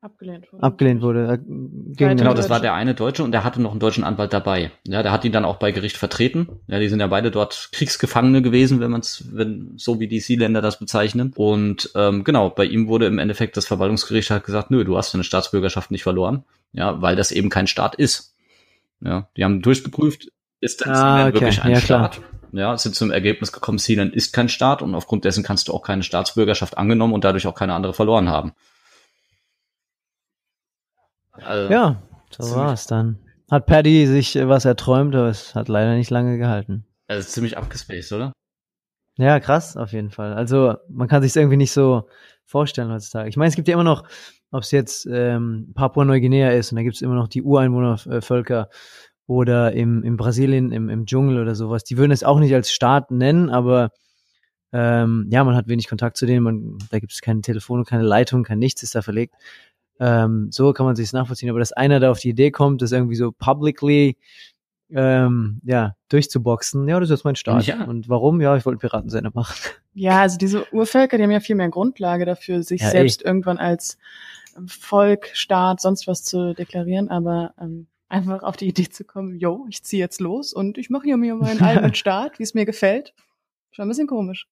Abgelehnt 0.06 0.52
wurde. 0.52 0.62
abgelehnt 0.62 1.02
wurde. 1.02 1.38
Ging 1.44 2.16
Genau, 2.16 2.32
das 2.32 2.48
war 2.48 2.60
der 2.60 2.74
eine 2.74 2.94
Deutsche 2.94 3.24
und 3.24 3.32
der 3.32 3.42
hatte 3.42 3.60
noch 3.60 3.72
einen 3.72 3.80
deutschen 3.80 4.04
Anwalt 4.04 4.32
dabei. 4.32 4.70
Ja, 4.86 5.02
der 5.02 5.10
hat 5.10 5.24
ihn 5.24 5.32
dann 5.32 5.44
auch 5.44 5.56
bei 5.56 5.72
Gericht 5.72 5.96
vertreten. 5.96 6.48
Ja, 6.68 6.78
die 6.78 6.88
sind 6.88 7.00
ja 7.00 7.08
beide 7.08 7.32
dort 7.32 7.70
Kriegsgefangene 7.72 8.40
gewesen, 8.40 8.78
wenn 8.78 8.92
man 8.92 9.00
es, 9.00 9.24
wenn 9.32 9.72
so 9.76 9.98
wie 9.98 10.06
die 10.06 10.20
Sealänder 10.20 10.62
das 10.62 10.78
bezeichnen. 10.78 11.32
Und 11.34 11.90
ähm, 11.96 12.22
genau, 12.22 12.50
bei 12.50 12.64
ihm 12.66 12.86
wurde 12.86 13.06
im 13.06 13.18
Endeffekt 13.18 13.56
das 13.56 13.66
Verwaltungsgericht 13.66 14.30
hat 14.30 14.44
gesagt, 14.44 14.70
nö, 14.70 14.84
du 14.84 14.96
hast 14.96 15.12
deine 15.12 15.24
Staatsbürgerschaft 15.24 15.90
nicht 15.90 16.04
verloren. 16.04 16.44
Ja, 16.72 17.02
weil 17.02 17.16
das 17.16 17.32
eben 17.32 17.50
kein 17.50 17.66
Staat 17.66 17.96
ist. 17.96 18.34
Ja, 19.00 19.28
die 19.36 19.42
haben 19.44 19.60
durchgeprüft, 19.60 20.30
ist 20.60 20.84
denn 20.84 20.92
Ah, 20.92 21.24
okay. 21.26 21.34
wirklich 21.34 21.62
ein 21.62 21.72
Ja, 21.72 21.80
klar. 21.80 22.12
Staat? 22.12 22.24
Ja, 22.52 22.78
sind 22.78 22.94
zum 22.94 23.10
Ergebnis 23.10 23.52
gekommen, 23.52 23.78
Sealand 23.78 24.14
ist 24.14 24.32
kein 24.32 24.48
Staat 24.48 24.80
und 24.80 24.94
aufgrund 24.94 25.24
dessen 25.24 25.42
kannst 25.42 25.66
du 25.68 25.74
auch 25.74 25.82
keine 25.82 26.04
Staatsbürgerschaft 26.04 26.78
angenommen 26.78 27.12
und 27.12 27.24
dadurch 27.24 27.46
auch 27.48 27.54
keine 27.56 27.74
andere 27.74 27.92
verloren 27.92 28.28
haben. 28.30 28.52
Also, 31.44 31.72
Ja, 31.72 32.02
so 32.30 32.42
Ziemlich- 32.44 32.56
war's 32.56 32.86
dann. 32.86 33.18
Hat 33.50 33.66
Paddy 33.66 34.06
sich 34.06 34.34
äh, 34.36 34.48
was 34.48 34.64
erträumt, 34.64 35.14
aber 35.14 35.28
es 35.28 35.54
hat 35.54 35.68
leider 35.68 35.94
nicht 35.94 36.10
lange 36.10 36.38
gehalten. 36.38 36.84
also 37.08 37.28
ziemlich 37.28 37.56
abgespaced, 37.56 38.12
oder? 38.12 38.32
Ja, 39.18 39.38
krass, 39.40 39.76
auf 39.76 39.92
jeden 39.92 40.10
Fall. 40.10 40.34
Also 40.34 40.74
man 40.88 41.08
kann 41.08 41.22
sich 41.22 41.34
irgendwie 41.36 41.56
nicht 41.56 41.72
so 41.72 42.08
vorstellen 42.44 42.90
heutzutage. 42.92 43.28
Ich 43.28 43.36
meine, 43.36 43.48
es 43.48 43.54
gibt 43.56 43.68
ja 43.68 43.74
immer 43.74 43.84
noch, 43.84 44.04
ob 44.50 44.62
es 44.62 44.70
jetzt 44.72 45.06
ähm, 45.10 45.72
Papua-Neuguinea 45.74 46.50
ist 46.50 46.72
und 46.72 46.76
da 46.76 46.82
gibt 46.82 46.96
es 46.96 47.02
immer 47.02 47.14
noch 47.14 47.28
die 47.28 47.42
Ureinwohnervölker 47.42 48.68
oder 49.26 49.72
im, 49.72 50.02
im 50.02 50.16
Brasilien, 50.16 50.70
im, 50.72 50.88
im 50.88 51.06
Dschungel 51.06 51.40
oder 51.40 51.54
sowas. 51.54 51.82
Die 51.84 51.96
würden 51.96 52.12
es 52.12 52.24
auch 52.24 52.38
nicht 52.40 52.54
als 52.54 52.70
Staat 52.72 53.10
nennen, 53.10 53.48
aber 53.50 53.90
ähm, 54.72 55.28
ja, 55.30 55.42
man 55.44 55.54
hat 55.56 55.68
wenig 55.68 55.88
Kontakt 55.88 56.16
zu 56.16 56.26
denen, 56.26 56.42
man, 56.42 56.78
da 56.90 56.98
gibt 56.98 57.12
es 57.12 57.20
keine 57.22 57.40
Telefone, 57.40 57.84
keine 57.84 58.02
Leitung, 58.02 58.42
kein 58.44 58.58
Nichts 58.58 58.82
ist 58.82 58.94
da 58.94 59.02
verlegt. 59.02 59.34
Ähm, 59.98 60.48
so 60.50 60.72
kann 60.72 60.86
man 60.86 60.96
sich 60.96 61.12
nachvollziehen. 61.12 61.50
Aber 61.50 61.58
dass 61.58 61.72
einer 61.72 62.00
da 62.00 62.10
auf 62.10 62.20
die 62.20 62.30
Idee 62.30 62.50
kommt, 62.50 62.82
das 62.82 62.92
irgendwie 62.92 63.16
so 63.16 63.32
publicly 63.32 64.16
ähm, 64.90 65.60
ja, 65.64 65.96
durchzuboxen, 66.08 66.88
ja, 66.88 67.00
das 67.00 67.10
ist 67.10 67.18
jetzt 67.18 67.24
mein 67.24 67.36
Staat. 67.36 67.66
Ja. 67.66 67.84
Und 67.84 68.08
warum? 68.08 68.40
Ja, 68.40 68.56
ich 68.56 68.64
wollte 68.64 68.76
einen 68.76 68.90
Piratensender 68.90 69.30
machen. 69.34 69.56
Ja, 69.98 70.20
also 70.20 70.36
diese 70.36 70.70
Urvölker, 70.74 71.16
die 71.16 71.22
haben 71.22 71.30
ja 71.30 71.40
viel 71.40 71.56
mehr 71.56 71.70
Grundlage 71.70 72.26
dafür, 72.26 72.62
sich 72.62 72.82
Ja, 72.82 72.90
selbst 72.90 73.22
irgendwann 73.22 73.56
als 73.56 73.96
Volk, 74.66 75.30
Staat, 75.32 75.80
sonst 75.80 76.06
was 76.06 76.22
zu 76.22 76.52
deklarieren, 76.52 77.08
aber 77.08 77.54
ähm, 77.58 77.86
einfach 78.10 78.42
auf 78.42 78.58
die 78.58 78.68
Idee 78.68 78.90
zu 78.90 79.04
kommen, 79.04 79.38
yo, 79.38 79.64
ich 79.70 79.82
ziehe 79.82 80.02
jetzt 80.02 80.20
los 80.20 80.52
und 80.52 80.76
ich 80.76 80.90
mache 80.90 81.04
hier 81.04 81.16
mir 81.16 81.34
meinen 81.34 81.60
eigenen 81.62 81.94
Staat, 81.94 82.38
wie 82.38 82.42
es 82.42 82.52
mir 82.52 82.66
gefällt. 82.66 83.14
Schon 83.70 83.86
ein 83.86 83.88
bisschen 83.88 84.06
komisch. 84.06 84.46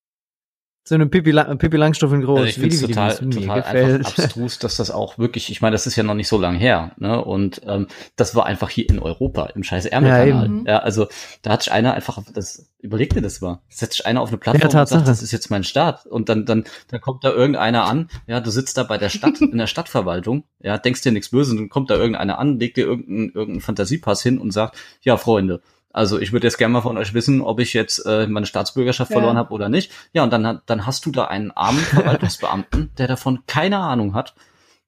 So 0.87 0.95
eine 0.95 1.07
Pippi, 1.07 1.31
Lang 1.31 1.57
Pippi 1.57 1.79
Langstoff 1.79 2.13
in 2.13 2.21
groß. 2.21 2.41
Also 2.41 2.49
ich 2.51 2.55
finde 2.57 2.75
es 2.75 2.83
total, 2.83 3.17
total 3.17 3.63
gefällt. 3.63 4.07
einfach 4.07 4.23
abstrus, 4.23 4.59
dass 4.59 4.77
das 4.77 4.91
auch 4.91 5.17
wirklich, 5.17 5.51
ich 5.51 5.63
meine, 5.63 5.73
das 5.73 5.87
ist 5.87 5.97
ja 5.97 6.03
noch 6.03 6.15
nicht 6.15 6.29
so 6.29 6.39
lang 6.39 6.57
her, 6.57 6.93
ne? 6.99 7.25
Und 7.25 7.63
ähm, 7.67 7.87
das 8.17 8.35
war 8.35 8.45
einfach 8.45 8.69
hier 8.69 8.91
in 8.91 8.99
Europa, 8.99 9.47
im 9.55 9.63
scheiß 9.63 9.87
Ärmelkanal. 9.87 10.51
Ja, 10.67 10.73
Ja, 10.73 10.79
also 10.81 11.07
da 11.41 11.53
hat 11.53 11.63
sich 11.63 11.73
einer 11.73 11.95
einfach, 11.95 12.23
das 12.35 12.71
überleg 12.81 13.15
dir 13.15 13.23
das 13.23 13.41
mal, 13.41 13.63
setzt 13.71 13.97
sich 13.97 14.07
einer 14.07 14.21
auf 14.21 14.29
eine 14.29 14.37
Plattform 14.37 14.71
Ja, 14.71 14.81
und 14.81 14.87
sagt, 14.89 15.09
das 15.09 15.23
ist 15.23 15.33
jetzt 15.33 15.51
mein 15.51 15.65
Staat. 15.65 16.05
Und 16.05 16.29
dann, 16.29 16.45
dann, 16.45 16.65
dann 16.89 17.01
kommt 17.01 17.25
da 17.25 17.31
irgendeiner 17.31 17.85
an, 17.85 18.11
ja, 18.27 18.41
du 18.41 18.51
sitzt 18.51 18.77
da 18.77 18.83
bei 18.83 18.99
der 18.99 19.09
Stadt, 19.09 19.41
in 19.41 19.57
der 19.57 19.67
Stadtverwaltung, 19.67 20.45
ja, 20.61 20.77
denkst 20.77 21.01
dir 21.01 21.13
nichts 21.13 21.31
Böses, 21.31 21.53
und 21.53 21.61
dann 21.61 21.69
kommt 21.71 21.89
da 21.89 21.95
irgendeiner 21.95 22.39
an, 22.39 22.59
legt 22.61 22.77
dir 22.77 22.85
irgendeinen, 22.85 23.31
irgendeinen 23.31 23.63
Fantasiepass 23.63 24.23
hin 24.23 24.39
und 24.39 24.51
sagt, 24.51 24.77
ja, 25.01 25.17
Freunde, 25.17 25.63
also 25.95 26.19
ich 26.21 26.33
würde 26.33 26.47
jetzt 26.47 26.59
gerne 26.59 26.73
mal 26.73 26.83
von 26.83 26.99
euch 26.99 27.15
wissen, 27.15 27.41
ob 27.41 27.59
ich 27.61 27.73
jetzt 27.73 28.05
äh, 28.05 28.27
meine 28.27 28.45
Staatsbürgerschaft 28.45 29.11
Ja. 29.11 29.17
verloren 29.17 29.39
habe 29.39 29.55
oder 29.55 29.71
nicht. 29.71 29.91
Ja, 30.13 30.23
und 30.25 30.31
dann, 30.33 30.47
hat- 30.47 30.63
dann 30.67 30.85
hast 30.85 31.07
du 31.07 31.11
da 31.11 31.25
einen 31.25 31.51
armen 31.53 31.79
Verwaltungsbeamten, 32.19 32.91
der 32.99 33.09
davon 33.09 33.45
keine 33.47 33.79
Ahnung 33.79 34.15
hat, 34.15 34.35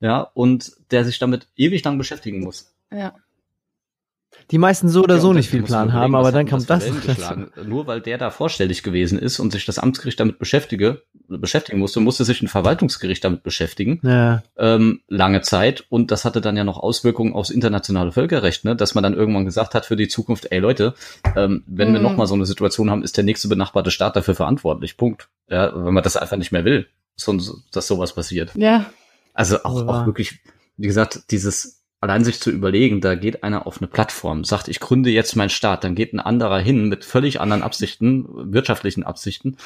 ja, 0.00 0.20
und 0.34 0.72
der 0.90 1.04
sich 1.06 1.18
damit 1.18 1.48
ewig 1.56 1.82
lang 1.84 1.96
beschäftigen 1.96 2.40
muss. 2.40 2.74
Ja. 2.92 3.14
Die 4.52 4.58
meisten 4.58 4.88
so 4.88 5.02
oder 5.02 5.16
Ja, 5.16 5.20
so 5.20 5.32
nicht 5.32 5.50
viel 5.50 5.62
Plan 5.62 5.88
überlegen, 5.88 6.02
haben, 6.02 6.14
aber 6.14 6.30
dann 6.30 6.48
kommt 6.48 6.70
das. 6.70 6.84
Nur 7.64 7.86
weil 7.88 8.00
der 8.00 8.16
da 8.18 8.30
vorstellig 8.30 8.82
gewesen 8.84 9.18
ist 9.18 9.40
und 9.40 9.50
sich 9.52 9.64
das 9.64 9.78
Amtsgericht 9.78 10.20
damit 10.20 10.38
beschäftige, 10.38 11.02
beschäftigen 11.28 11.78
musste, 11.80 11.98
musste 11.98 12.24
sich 12.24 12.40
ein 12.42 12.46
Verwaltungsgericht 12.48 13.24
damit 13.24 13.42
beschäftigen, 13.42 13.98
Ja, 14.04 14.42
ähm, 14.56 15.00
lange 15.08 15.40
Zeit. 15.42 15.84
Und 15.88 16.10
das 16.12 16.24
hatte 16.24 16.40
dann 16.40 16.56
ja 16.56 16.62
noch 16.62 16.78
Auswirkungen 16.78 17.32
aufs 17.34 17.50
internationale 17.50 18.12
Völkerrecht, 18.12 18.64
ne? 18.64 18.76
dass 18.76 18.94
man 18.94 19.02
dann 19.02 19.14
irgendwann 19.14 19.44
gesagt 19.44 19.74
hat 19.74 19.84
für 19.86 19.96
die 19.96 20.06
Zukunft, 20.08 20.46
ey 20.52 20.60
Leute, 20.60 20.94
ähm, 21.34 21.64
wenn 21.66 21.92
wir 21.92 21.98
Mhm. 21.98 22.04
nochmal 22.04 22.26
so 22.28 22.34
eine 22.34 22.46
Situation 22.46 22.90
haben, 22.90 23.02
ist 23.02 23.16
der 23.16 23.24
nächste 23.24 23.48
benachbarte 23.48 23.90
Staat 23.90 24.14
dafür 24.14 24.36
verantwortlich. 24.36 24.96
Punkt. 24.96 25.28
Ja, 25.50 25.72
wenn 25.74 25.94
man 25.94 26.04
das 26.04 26.16
einfach 26.16 26.36
nicht 26.36 26.52
mehr 26.52 26.64
will, 26.64 26.86
so, 27.16 27.36
dass 27.72 27.86
sowas 27.88 28.14
passiert. 28.14 28.52
Ja, 28.54 28.86
Also 29.34 29.64
auch, 29.64 29.86
auch 29.88 30.06
wirklich, 30.06 30.38
wie 30.76 30.86
gesagt, 30.86 31.30
dieses 31.32 31.82
allein 32.06 32.24
sich 32.24 32.40
zu 32.40 32.50
überlegen, 32.50 33.00
da 33.00 33.16
geht 33.16 33.42
einer 33.42 33.66
auf 33.66 33.78
eine 33.78 33.88
Plattform, 33.88 34.44
sagt, 34.44 34.68
ich 34.68 34.78
gründe 34.78 35.10
jetzt 35.10 35.34
meinen 35.34 35.50
Staat, 35.50 35.82
dann 35.82 35.96
geht 35.96 36.12
ein 36.12 36.20
anderer 36.20 36.60
hin 36.60 36.88
mit 36.88 37.04
völlig 37.04 37.40
anderen 37.40 37.62
Absichten, 37.62 38.26
wirtschaftlichen 38.52 39.02
Absichten, 39.02 39.56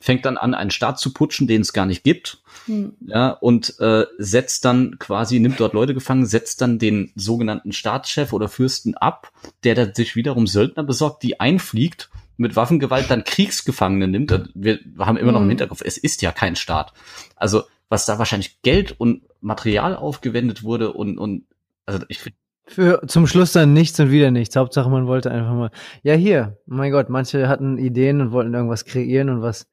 fängt 0.00 0.24
dann 0.24 0.38
an, 0.38 0.54
einen 0.54 0.70
Staat 0.70 0.98
zu 0.98 1.12
putschen, 1.12 1.46
den 1.46 1.60
es 1.60 1.74
gar 1.74 1.84
nicht 1.84 2.02
gibt, 2.02 2.38
hm. 2.64 2.94
ja, 3.06 3.30
und 3.30 3.78
äh, 3.80 4.06
setzt 4.16 4.64
dann 4.64 4.98
quasi, 4.98 5.40
nimmt 5.40 5.60
dort 5.60 5.74
Leute 5.74 5.92
gefangen, 5.92 6.24
setzt 6.24 6.62
dann 6.62 6.78
den 6.78 7.12
sogenannten 7.16 7.72
Staatschef 7.72 8.32
oder 8.32 8.48
Fürsten 8.48 8.96
ab, 8.96 9.30
der 9.62 9.74
dann 9.74 9.94
sich 9.94 10.16
wiederum 10.16 10.46
Söldner 10.46 10.82
besorgt, 10.82 11.22
die 11.22 11.38
einfliegt, 11.38 12.08
mit 12.38 12.56
Waffengewalt 12.56 13.10
dann 13.10 13.24
Kriegsgefangene 13.24 14.08
nimmt. 14.08 14.50
Wir 14.54 14.78
haben 14.98 15.18
immer 15.18 15.32
noch 15.32 15.40
im 15.40 15.46
Mhm. 15.46 15.50
Hinterkopf, 15.50 15.82
es 15.84 15.98
ist 15.98 16.22
ja 16.22 16.32
kein 16.32 16.56
Staat. 16.56 16.94
Also 17.36 17.64
was 17.90 18.06
da 18.06 18.18
wahrscheinlich 18.18 18.62
Geld 18.62 18.94
und 18.98 19.22
Material 19.42 19.96
aufgewendet 19.96 20.62
wurde 20.62 20.92
und, 20.92 21.18
und 21.18 21.44
also 21.86 22.04
ich 22.08 22.18
finde, 22.18 22.38
für 22.66 23.02
zum 23.06 23.26
Schluss 23.26 23.52
dann 23.52 23.72
nichts 23.72 23.98
und 23.98 24.10
wieder 24.10 24.30
nichts. 24.30 24.54
Hauptsache, 24.54 24.88
man 24.88 25.06
wollte 25.06 25.30
einfach 25.30 25.54
mal. 25.54 25.70
Ja, 26.02 26.14
hier, 26.14 26.56
mein 26.66 26.92
Gott, 26.92 27.08
manche 27.08 27.48
hatten 27.48 27.78
Ideen 27.78 28.20
und 28.20 28.32
wollten 28.32 28.54
irgendwas 28.54 28.84
kreieren 28.84 29.28
und 29.28 29.42
was 29.42 29.66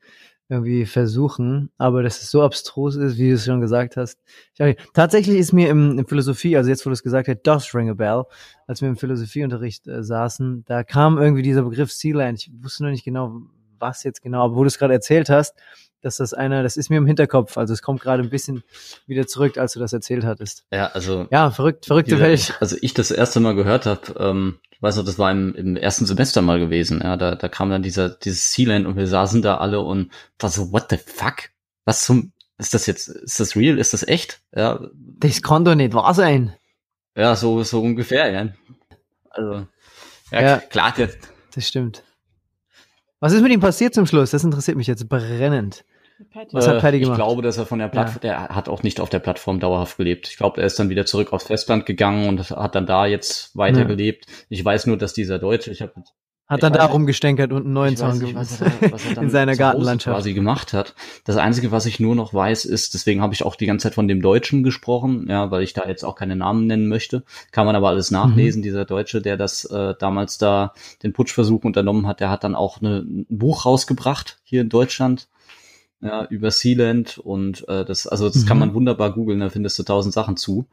irgendwie 0.49 0.86
versuchen, 0.86 1.70
aber 1.78 2.03
dass 2.03 2.22
es 2.22 2.32
so 2.32 2.41
abstrus 2.41 2.95
ist, 2.95 3.18
wie 3.18 3.30
du 3.30 3.36
es 3.36 3.45
schon 3.45 3.60
gesagt 3.60 3.97
hast. 3.97 4.18
Nicht. 4.58 4.80
tatsächlich 4.93 5.38
ist 5.38 5.51
mir 5.51 5.70
im, 5.70 5.99
im 5.99 6.08
Philosophie, 6.08 6.55
also 6.55 6.70
jetzt, 6.70 6.86
wo 6.86 6.89
du 6.89 6.93
es 6.93 7.03
gesagt 7.03 7.28
hast, 7.28 7.41
does 7.43 7.76
ring 7.76 7.89
a 7.89 7.93
bell, 7.93 8.24
als 8.66 8.82
wir 8.82 8.88
im 8.88 8.95
Philosophieunterricht 8.95 9.88
äh, 9.88 10.03
saßen, 10.03 10.64
da 10.66 10.84
kam 10.84 11.18
irgendwie 11.18 11.41
dieser 11.41 11.64
Begriff 11.64 11.91
Sealand. 11.91 12.39
Ich 12.39 12.51
wusste 12.64 12.84
noch 12.84 12.91
nicht 12.91 13.03
genau, 13.03 13.41
was 13.78 14.03
jetzt 14.03 14.22
genau, 14.22 14.45
aber 14.45 14.55
wo 14.55 14.64
du 14.64 14.68
es 14.68 14.80
gerade 14.80 14.93
erzählt 14.93 15.30
hast, 15.30 15.53
dass 16.02 16.18
das 16.18 16.34
einer, 16.34 16.64
das 16.64 16.78
ist 16.78 16.89
mir 16.89 16.98
im 16.98 17.08
Hinterkopf, 17.08 17.58
also 17.58 17.74
es 17.74 17.82
kommt 17.82 18.02
gerade 18.02 18.24
ein 18.24 18.30
bisschen 18.30 18.64
wieder 19.08 19.28
zurück, 19.28 19.58
als 19.58 19.74
du 19.74 19.80
das 19.80 19.93
erzählt 19.93 20.24
hattest. 20.26 20.64
ja, 20.72 20.88
also 20.88 21.28
Ja, 21.32 21.52
verrückt, 21.52 21.86
verrückte 21.86 22.20
Welt. 22.20 22.56
Also 22.60 22.78
ich 22.82 22.93
das 22.93 23.12
erste 23.12 23.39
Mal 23.39 23.56
gehört 23.56 23.86
habe, 23.86 24.02
ähm, 24.20 24.60
ich 24.72 24.82
weiß 24.82 24.98
noch, 24.98 25.06
das 25.06 25.18
war 25.18 25.32
im, 25.32 25.56
im 25.56 25.76
ersten 25.76 26.06
Semester 26.06 26.41
mal 26.43 26.60
gewesen. 26.60 27.02
Ja, 27.04 27.18
da, 27.18 27.34
da 27.36 27.48
kam 27.50 27.70
dann 27.72 27.82
dieser 27.82 28.10
dieses 28.10 28.52
Sealand 28.54 28.86
und 28.86 28.95
wir 28.95 29.08
saßen 29.08 29.41
da 29.41 29.58
alle 29.58 29.80
und 29.82 30.12
war 30.39 30.50
so, 30.52 30.72
what 30.72 30.86
the 30.91 30.98
fuck? 30.98 31.50
Was 31.86 32.06
zum 32.06 32.32
ist 32.60 32.74
das 32.76 32.86
jetzt? 32.86 33.08
Ist 33.08 33.39
das 33.39 33.56
real? 33.56 33.78
Ist 33.80 33.93
das 33.93 34.08
echt? 34.08 34.39
Ja, 34.56 34.80
Das 35.20 35.41
kann 35.41 35.66
doch 35.66 35.74
nicht 35.76 35.93
wahr 35.93 36.14
sein. 36.14 36.54
ja, 37.16 37.36
so 37.36 37.64
so 37.64 37.82
ungefähr. 37.82 38.30
Ja. 38.32 38.50
Also 39.32 39.68
ja, 40.32 40.41
Ja. 40.41 40.58
klar, 40.60 40.93
der, 40.95 41.10
Das 41.56 41.68
stimmt. 41.68 42.04
Was 43.20 43.34
ist 43.34 43.41
mit 43.41 43.51
ihm 43.51 43.59
passiert 43.59 43.93
zum 43.93 44.05
Schluss? 44.05 44.32
Das 44.32 44.43
interessiert 44.43 44.78
mich 44.78 44.88
jetzt 44.88 45.09
brennend. 45.09 45.84
Was 46.51 46.68
hat 46.68 46.82
Paddy 46.82 46.97
Äh, 46.97 46.99
gemacht? 47.01 47.18
Ich 47.20 47.24
glaube, 47.24 47.41
dass 47.41 47.57
er 47.57 47.65
von 47.65 47.80
der 47.80 47.88
Plattform, 47.89 48.22
der 48.22 48.49
hat 48.49 48.70
auch 48.70 48.84
nicht 48.84 48.99
auf 48.99 49.09
der 49.09 49.20
Plattform 49.20 49.59
dauerhaft 49.59 49.97
gelebt. 49.97 50.28
Ich 50.30 50.38
glaube, 50.38 50.59
er 50.61 50.68
ist 50.68 50.80
dann 50.80 50.89
wieder 50.89 51.05
zurück 51.05 51.32
aufs 51.34 51.45
Festland 51.45 51.86
gegangen 51.86 52.28
und 52.28 52.49
hat 52.49 52.76
dann 52.76 52.86
da 52.88 53.05
jetzt 53.05 53.55
weitergelebt. 53.55 54.26
Ich 54.49 54.63
weiß 54.63 54.88
nur, 54.88 54.97
dass 54.97 55.13
dieser 55.13 55.38
Deutsche, 55.39 55.72
ich 55.72 55.82
habe 55.82 55.93
Hat 56.48 56.64
dann 56.64 56.72
da 56.74 56.86
rumgestänkert 56.86 57.52
und 57.52 57.66
einen 57.66 57.74
neuen 57.74 57.98
Zaun 57.98 58.18
nicht, 58.20 58.34
was 58.34 58.62
er, 58.62 58.72
er 58.80 58.89
dann 59.16 59.26
in 59.26 59.30
seiner 59.30 59.56
Gartenlandschaft. 59.58 60.16
quasi 60.16 60.34
gemacht 60.34 60.72
hat. 60.72 60.95
Das 61.26 61.36
Einzige, 61.36 61.72
was 61.72 61.86
ich 61.86 62.00
nur 62.00 62.16
noch 62.16 62.34
weiß, 62.34 62.64
ist, 62.64 62.93
deswegen 62.93 63.22
habe 63.22 63.34
ich 63.34 63.43
auch 63.43 63.56
die 63.56 63.66
ganze 63.66 63.84
Zeit 63.84 63.95
von 63.95 64.08
dem 64.08 64.22
Deutschen 64.22 64.64
gesprochen, 64.64 65.28
ja, 65.30 65.52
weil 65.52 65.64
ich 65.64 65.74
da 65.74 65.86
jetzt 65.88 66.06
auch 66.06 66.16
keine 66.16 66.38
Namen 66.38 66.66
nennen 66.66 66.88
möchte. 66.88 67.24
Kann 67.52 67.66
man 67.66 67.76
aber 67.76 67.89
alles 67.89 68.12
Mhm. 68.12 68.18
nachlesen. 68.18 68.62
Dieser 68.62 68.86
Deutsche, 68.86 69.22
der 69.22 69.36
das 69.36 69.66
äh, 69.66 69.93
damals 70.00 70.38
da 70.38 70.74
den 71.04 71.12
Putschversuch 71.12 71.64
unternommen 71.66 72.08
hat, 72.08 72.22
der 72.22 72.30
hat 72.30 72.45
dann 72.45 72.56
auch 72.56 72.80
eine, 72.82 73.00
ein 73.00 73.26
Buch 73.30 73.66
rausgebracht 73.66 74.39
hier 74.43 74.62
in 74.62 74.70
Deutschland. 74.70 75.28
Ja, 76.00 76.26
über 76.26 76.52
Sealand 76.52 77.18
und 77.18 77.68
äh, 77.68 77.84
das, 77.84 78.06
also 78.06 78.30
das 78.30 78.45
kann 78.45 78.58
Mhm. 78.58 78.60
man 78.60 78.74
wunderbar 78.76 79.12
googeln, 79.14 79.39
da 79.39 79.50
findest 79.50 79.80
du 79.80 79.84
tausend 79.84 80.14
Sachen 80.14 80.38
zu. 80.38 80.68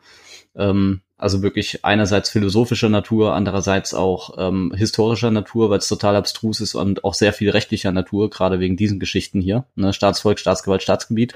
Ähm, 0.55 1.01
also 1.17 1.41
wirklich 1.43 1.83
einerseits 1.83 2.29
philosophischer 2.29 2.91
Natur, 2.91 3.33
andererseits 3.33 3.95
auch 3.95 4.37
ähm, 4.37 4.75
historischer 4.77 5.31
Natur, 5.31 5.71
weil 5.71 5.79
es 5.79 5.89
total 5.89 6.17
abstrus 6.17 6.61
ist 6.61 6.75
und 6.75 7.05
auch 7.05 7.15
sehr 7.15 7.33
viel 7.33 7.49
rechtlicher 7.49 7.91
Natur, 7.91 8.29
gerade 8.29 8.61
wegen 8.61 8.77
diesen 8.77 9.01
Geschichten 9.01 9.41
hier. 9.41 9.65
Ne? 9.77 9.95
Staatsvolk, 9.95 10.39
Staatsgewalt, 10.39 10.83
Staatsgebiet. 10.83 11.35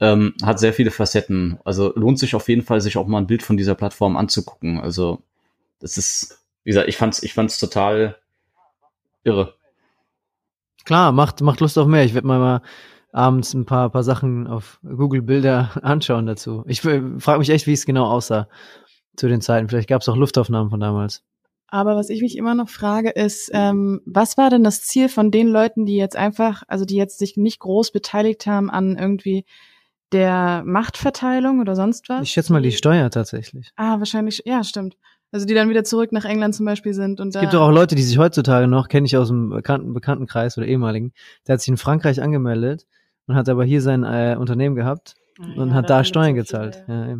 Ähm, 0.00 0.34
hat 0.42 0.58
sehr 0.58 0.72
viele 0.72 0.90
Facetten. 0.90 1.60
Also 1.64 1.92
lohnt 1.94 2.18
sich 2.18 2.34
auf 2.34 2.48
jeden 2.48 2.62
Fall, 2.62 2.80
sich 2.80 2.96
auch 2.96 3.06
mal 3.06 3.18
ein 3.18 3.26
Bild 3.28 3.44
von 3.44 3.56
dieser 3.56 3.76
Plattform 3.76 4.16
anzugucken. 4.16 4.80
Also 4.80 5.22
das 5.78 5.96
ist, 5.96 6.40
wie 6.64 6.70
gesagt, 6.70 6.88
ich 6.88 6.96
fand's, 6.96 7.22
ich 7.22 7.34
fand's 7.34 7.58
total 7.58 8.16
irre. 9.22 9.54
Klar, 10.90 11.12
macht, 11.12 11.40
macht 11.40 11.60
Lust 11.60 11.78
auf 11.78 11.86
mehr. 11.86 12.04
Ich 12.04 12.14
werde 12.14 12.26
mal, 12.26 12.40
mal 12.40 12.62
abends 13.12 13.54
ein 13.54 13.64
paar, 13.64 13.90
paar 13.90 14.02
Sachen 14.02 14.48
auf 14.48 14.80
Google 14.82 15.22
Bilder 15.22 15.70
anschauen 15.84 16.26
dazu. 16.26 16.64
Ich 16.66 16.80
frage 16.80 17.38
mich 17.38 17.50
echt, 17.50 17.68
wie 17.68 17.74
es 17.74 17.86
genau 17.86 18.06
aussah 18.06 18.48
zu 19.14 19.28
den 19.28 19.40
Zeiten. 19.40 19.68
Vielleicht 19.68 19.88
gab 19.88 20.02
es 20.02 20.08
auch 20.08 20.16
Luftaufnahmen 20.16 20.68
von 20.68 20.80
damals. 20.80 21.22
Aber 21.68 21.94
was 21.94 22.10
ich 22.10 22.22
mich 22.22 22.36
immer 22.36 22.56
noch 22.56 22.68
frage, 22.68 23.10
ist, 23.10 23.52
ähm, 23.54 24.00
was 24.04 24.36
war 24.36 24.50
denn 24.50 24.64
das 24.64 24.82
Ziel 24.82 25.08
von 25.08 25.30
den 25.30 25.46
Leuten, 25.46 25.86
die 25.86 25.94
jetzt 25.94 26.16
einfach, 26.16 26.64
also 26.66 26.84
die 26.84 26.96
jetzt 26.96 27.20
sich 27.20 27.36
nicht 27.36 27.60
groß 27.60 27.92
beteiligt 27.92 28.46
haben 28.46 28.68
an 28.68 28.96
irgendwie 28.98 29.44
der 30.10 30.64
Machtverteilung 30.66 31.60
oder 31.60 31.76
sonst 31.76 32.08
was? 32.08 32.22
Ich 32.22 32.32
schätze 32.32 32.52
mal 32.52 32.62
die 32.62 32.72
Steuer 32.72 33.10
tatsächlich. 33.10 33.70
Ah, 33.76 34.00
wahrscheinlich, 34.00 34.42
ja, 34.44 34.64
stimmt. 34.64 34.96
Also 35.32 35.46
die 35.46 35.54
dann 35.54 35.68
wieder 35.68 35.84
zurück 35.84 36.10
nach 36.12 36.24
England 36.24 36.54
zum 36.54 36.66
Beispiel 36.66 36.92
sind 36.92 37.20
und 37.20 37.28
Es 37.28 37.34
da. 37.34 37.40
gibt 37.40 37.54
doch 37.54 37.60
auch 37.62 37.70
Leute, 37.70 37.94
die 37.94 38.02
sich 38.02 38.18
heutzutage 38.18 38.66
noch, 38.66 38.88
kenne 38.88 39.06
ich 39.06 39.16
aus 39.16 39.28
dem 39.28 39.50
bekannten 39.50 39.94
Bekanntenkreis 39.94 40.58
oder 40.58 40.66
ehemaligen, 40.66 41.12
der 41.46 41.54
hat 41.54 41.60
sich 41.60 41.68
in 41.68 41.76
Frankreich 41.76 42.20
angemeldet 42.20 42.86
und 43.26 43.36
hat 43.36 43.48
aber 43.48 43.64
hier 43.64 43.80
sein 43.80 44.02
äh, 44.04 44.36
Unternehmen 44.38 44.74
gehabt 44.74 45.14
und 45.38 45.68
Ja, 45.68 45.74
hat 45.74 45.88
da 45.90 46.02
Steuern 46.04 46.30
so 46.30 46.34
gezahlt. 46.34 46.84
Ja. 46.88 47.16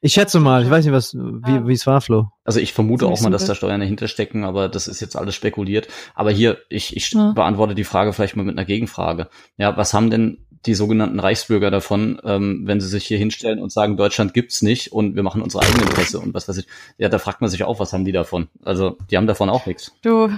Ich 0.00 0.12
schätze 0.12 0.38
mal, 0.40 0.62
ich 0.62 0.70
weiß 0.70 0.84
nicht, 0.84 0.94
was, 0.94 1.14
wie, 1.14 1.58
Ah. 1.58 1.66
wie 1.66 1.72
es 1.72 1.86
war, 1.86 2.00
Flo. 2.00 2.28
Also 2.44 2.60
ich 2.60 2.72
vermute 2.72 3.06
auch 3.06 3.20
mal, 3.22 3.30
dass 3.30 3.44
da 3.46 3.54
Steuern 3.54 3.80
dahinter 3.80 4.08
stecken, 4.08 4.44
aber 4.44 4.68
das 4.68 4.88
ist 4.88 5.00
jetzt 5.00 5.16
alles 5.16 5.34
spekuliert. 5.34 5.88
Aber 6.14 6.30
hier, 6.30 6.58
ich, 6.68 6.96
ich 6.96 7.10
Ja. 7.12 7.32
beantworte 7.32 7.74
die 7.74 7.84
Frage 7.84 8.12
vielleicht 8.12 8.36
mal 8.36 8.44
mit 8.44 8.56
einer 8.56 8.64
Gegenfrage. 8.66 9.28
Ja, 9.56 9.76
was 9.76 9.92
haben 9.94 10.10
denn 10.10 10.45
die 10.64 10.74
sogenannten 10.74 11.20
Reichsbürger 11.20 11.70
davon, 11.70 12.20
ähm, 12.24 12.62
wenn 12.64 12.80
sie 12.80 12.88
sich 12.88 13.04
hier 13.06 13.18
hinstellen 13.18 13.60
und 13.60 13.70
sagen, 13.72 13.96
Deutschland 13.96 14.32
gibt's 14.34 14.62
nicht 14.62 14.92
und 14.92 15.14
wir 15.14 15.22
machen 15.22 15.42
unsere 15.42 15.64
eigenen 15.64 15.88
Pässe 15.90 16.18
und 16.18 16.34
was 16.34 16.48
weiß 16.48 16.56
ich. 16.58 16.66
Ja, 16.98 17.08
da 17.08 17.18
fragt 17.18 17.40
man 17.40 17.50
sich 17.50 17.62
auch, 17.64 17.78
was 17.78 17.92
haben 17.92 18.04
die 18.04 18.12
davon? 18.12 18.48
Also, 18.64 18.96
die 19.10 19.16
haben 19.16 19.26
davon 19.26 19.50
auch 19.50 19.66
nichts. 19.66 19.92
Du. 20.02 20.30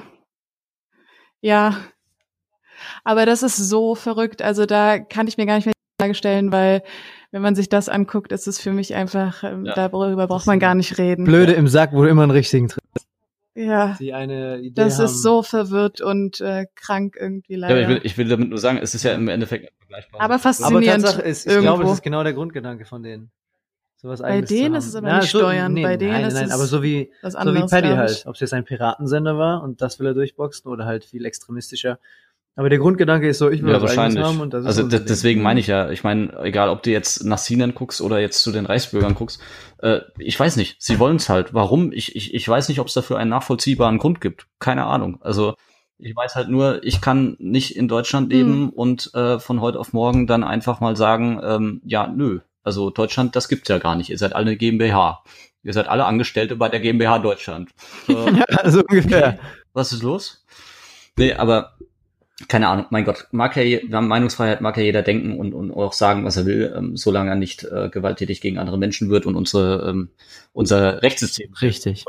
Ja. 1.40 1.76
Aber 3.04 3.26
das 3.26 3.42
ist 3.42 3.56
so 3.56 3.94
verrückt. 3.94 4.42
Also 4.42 4.66
da 4.66 4.98
kann 4.98 5.26
ich 5.28 5.36
mir 5.36 5.46
gar 5.46 5.56
nicht 5.56 5.66
mehr 5.66 5.72
die 5.74 6.02
Frage 6.04 6.14
stellen, 6.14 6.52
weil 6.52 6.82
wenn 7.30 7.42
man 7.42 7.54
sich 7.54 7.68
das 7.68 7.88
anguckt, 7.88 8.32
ist 8.32 8.46
es 8.46 8.60
für 8.60 8.72
mich 8.72 8.94
einfach, 8.94 9.42
ähm, 9.44 9.66
Ja. 9.66 9.74
darüber 9.74 10.26
braucht 10.26 10.46
man 10.46 10.58
gar 10.58 10.74
nicht 10.74 10.98
reden. 10.98 11.24
Blöde 11.24 11.52
im 11.52 11.68
Sack, 11.68 11.92
wo 11.92 12.02
du 12.02 12.08
immer 12.08 12.22
einen 12.22 12.30
richtigen 12.30 12.68
triffst. 12.68 13.07
Ja. 13.58 13.96
Die 13.98 14.12
eine 14.14 14.58
Idee 14.58 14.70
Das 14.82 14.98
haben. 14.98 15.06
ist 15.06 15.22
so 15.22 15.42
verwirrt 15.42 16.00
und 16.00 16.40
äh, 16.40 16.66
krank 16.76 17.16
irgendwie 17.18 17.54
Ja, 17.54 17.60
leider. 17.60 17.74
aber 17.74 17.82
ich, 17.82 17.88
will, 17.88 18.00
ich 18.04 18.18
will 18.18 18.28
damit 18.28 18.48
nur 18.50 18.58
sagen, 18.58 18.78
es 18.80 18.94
ist 18.94 19.02
ja 19.02 19.14
im 19.14 19.28
Endeffekt 19.28 19.72
vergleichbar. 19.78 20.20
Aber 20.20 20.34
Aber 20.34 20.38
faszinierend. 20.42 21.04
Tatsache 21.04 21.22
ist, 21.22 21.46
ich 21.46 21.52
irgendwo. 21.52 21.74
glaube, 21.74 21.82
das 21.84 21.92
ist 21.94 22.02
genau 22.02 22.22
der 22.22 22.34
Grundgedanke 22.34 22.84
von 22.84 23.02
denen. 23.02 23.30
Sowas 24.00 24.22
Bei 24.22 24.40
denen 24.42 24.76
ist 24.76 24.86
es 24.86 24.94
aber 24.94 25.16
nicht 25.16 25.28
Steuern, 25.28 25.74
bei 25.74 25.96
denen 25.96 26.12
nein, 26.12 26.24
ist 26.26 26.34
nein, 26.34 26.44
es 26.44 26.52
aber 26.52 26.66
so 26.66 26.84
wie, 26.84 27.10
so 27.20 27.30
wie 27.52 27.66
Paddy 27.66 27.88
halt. 27.88 28.26
Ob 28.26 28.34
es 28.34 28.40
jetzt 28.40 28.54
ein 28.54 28.64
Piratensender 28.64 29.36
war 29.36 29.60
und 29.64 29.82
das 29.82 29.98
will 29.98 30.06
er 30.06 30.14
durchboxen 30.14 30.70
oder 30.70 30.84
halt 30.84 31.04
viel 31.04 31.24
extremistischer. 31.26 31.98
Aber 32.58 32.68
der 32.70 32.80
Grundgedanke 32.80 33.28
ist 33.28 33.38
so, 33.38 33.48
ich 33.50 33.62
will 33.62 33.70
ja, 33.70 33.76
was 33.76 33.82
wahrscheinlich. 33.96 34.24
haben 34.24 34.40
und 34.40 34.52
das 34.52 34.62
ist 34.62 34.66
also 34.66 34.88
Ding. 34.88 35.04
deswegen 35.06 35.42
meine 35.42 35.60
ich 35.60 35.68
ja, 35.68 35.90
ich 35.90 36.02
meine, 36.02 36.36
egal 36.42 36.70
ob 36.70 36.82
du 36.82 36.90
jetzt 36.90 37.24
nach 37.24 37.38
Sinan 37.38 37.72
guckst 37.72 38.00
oder 38.00 38.18
jetzt 38.18 38.42
zu 38.42 38.50
den 38.50 38.66
Reichsbürgern 38.66 39.14
guckst, 39.14 39.40
äh, 39.80 40.00
ich 40.18 40.38
weiß 40.40 40.56
nicht, 40.56 40.74
sie 40.82 40.98
wollen 40.98 41.18
es 41.18 41.28
halt. 41.28 41.54
Warum? 41.54 41.92
Ich, 41.92 42.16
ich, 42.16 42.34
ich 42.34 42.48
weiß 42.48 42.68
nicht, 42.68 42.80
ob 42.80 42.88
es 42.88 42.94
dafür 42.94 43.16
einen 43.18 43.30
nachvollziehbaren 43.30 43.98
Grund 43.98 44.20
gibt. 44.20 44.48
Keine 44.58 44.86
Ahnung. 44.86 45.18
Also 45.20 45.54
ich 45.98 46.16
weiß 46.16 46.34
halt 46.34 46.48
nur, 46.48 46.82
ich 46.82 47.00
kann 47.00 47.36
nicht 47.38 47.76
in 47.76 47.86
Deutschland 47.86 48.32
leben 48.32 48.52
Hm. 48.52 48.68
und 48.70 49.14
äh, 49.14 49.38
von 49.38 49.60
heute 49.60 49.78
auf 49.78 49.92
morgen 49.92 50.26
dann 50.26 50.42
einfach 50.42 50.80
mal 50.80 50.96
sagen, 50.96 51.40
ähm, 51.40 51.80
ja, 51.84 52.08
nö. 52.08 52.40
Also 52.64 52.90
Deutschland, 52.90 53.36
das 53.36 53.48
gibt's 53.48 53.68
ja 53.68 53.78
gar 53.78 53.94
nicht. 53.94 54.10
Ihr 54.10 54.18
seid 54.18 54.32
alle 54.34 54.46
eine 54.46 54.56
GmbH. 54.56 55.22
Ihr 55.62 55.72
seid 55.72 55.86
alle 55.86 56.06
Angestellte 56.06 56.56
bei 56.56 56.68
der 56.68 56.80
GmbH 56.80 57.20
Deutschland. 57.20 57.70
So 58.08 58.16
ungefähr. 58.88 59.38
was 59.72 59.92
ist 59.92 60.02
los? 60.02 60.44
Nee, 61.16 61.34
aber 61.34 61.76
keine 62.46 62.68
Ahnung, 62.68 62.86
mein 62.90 63.04
Gott, 63.04 63.26
mag 63.32 63.56
ja, 63.56 63.62
je- 63.62 63.82
wir 63.88 63.96
haben 63.96 64.06
Meinungsfreiheit, 64.06 64.60
mag 64.60 64.76
ja 64.76 64.84
jeder 64.84 65.02
denken 65.02 65.38
und, 65.38 65.52
und 65.54 65.72
auch 65.72 65.92
sagen, 65.92 66.24
was 66.24 66.36
er 66.36 66.46
will, 66.46 66.72
ähm, 66.76 66.96
solange 66.96 67.30
er 67.30 67.36
nicht 67.36 67.64
äh, 67.64 67.88
gewalttätig 67.90 68.40
gegen 68.40 68.58
andere 68.58 68.78
Menschen 68.78 69.10
wird 69.10 69.26
und 69.26 69.34
unsere, 69.34 69.88
ähm, 69.88 70.10
unser 70.52 71.02
Rechtssystem. 71.02 71.52
Richtig. 71.60 72.04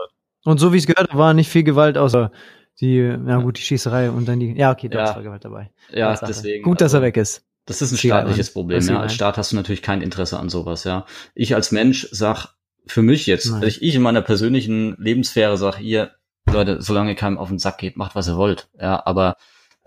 Und 0.45 0.59
so 0.59 0.71
wie 0.71 0.77
es 0.77 0.85
gehört, 0.85 1.15
war 1.15 1.33
nicht 1.33 1.49
viel 1.49 1.63
Gewalt, 1.63 1.97
außer 1.97 2.31
die, 2.79 3.15
na 3.19 3.37
gut, 3.41 3.57
die 3.57 3.61
Schießerei 3.63 4.11
und 4.11 4.27
dann 4.27 4.39
die, 4.39 4.53
ja, 4.53 4.71
okay, 4.71 4.87
da 4.87 4.99
Ja. 5.05 5.15
war 5.15 5.23
Gewalt 5.23 5.43
dabei. 5.45 5.71
Ja, 5.91 6.09
Tatsache. 6.11 6.27
deswegen. 6.31 6.63
Gut, 6.63 6.79
dass 6.81 6.93
er 6.93 6.97
also, 6.97 7.07
weg 7.07 7.17
ist. 7.17 7.43
Das 7.65 7.81
ist 7.81 7.91
ein 7.91 7.97
staatliches. 7.97 8.53
Problem. 8.53 8.81
Ja. 8.81 9.01
Als. 9.01 9.13
Staat 9.13 9.37
hast 9.37 9.51
du 9.51 9.55
natürlich 9.55 9.81
kein 9.81 10.01
Interesse 10.01 10.39
an 10.39 10.49
sowas, 10.49 10.83
ja. 10.85 11.05
Ich 11.35 11.55
als 11.55 11.71
Mensch 11.71 12.07
sag, 12.11 12.49
für 12.87 13.01
mich 13.01 13.25
jetzt, 13.27 13.51
Nein. 13.51 13.63
ich, 13.63 13.81
ich 13.81 13.95
in 13.95 14.01
meiner 14.01 14.21
persönlichen 14.21 14.95
Lebenssphäre 14.97 15.57
sag, 15.57 15.79
ihr, 15.81 16.11
Leute, 16.51 16.81
solange 16.81 17.11
ihr 17.11 17.15
keinem 17.15 17.37
auf 17.37 17.49
den 17.49 17.59
Sack 17.59 17.77
geht, 17.79 17.97
macht, 17.97 18.15
was 18.15 18.27
ihr 18.27 18.37
wollt. 18.37 18.69
Ja, 18.79 19.05
aber 19.05 19.35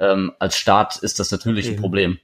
ähm, 0.03 0.33
als 0.39 0.57
Staat 0.57 0.97
ist 0.97 1.21
das 1.21 1.31
natürlich 1.31 1.67
ein 1.67 1.75
Eben. 1.75 1.81
Problem. 1.81 2.19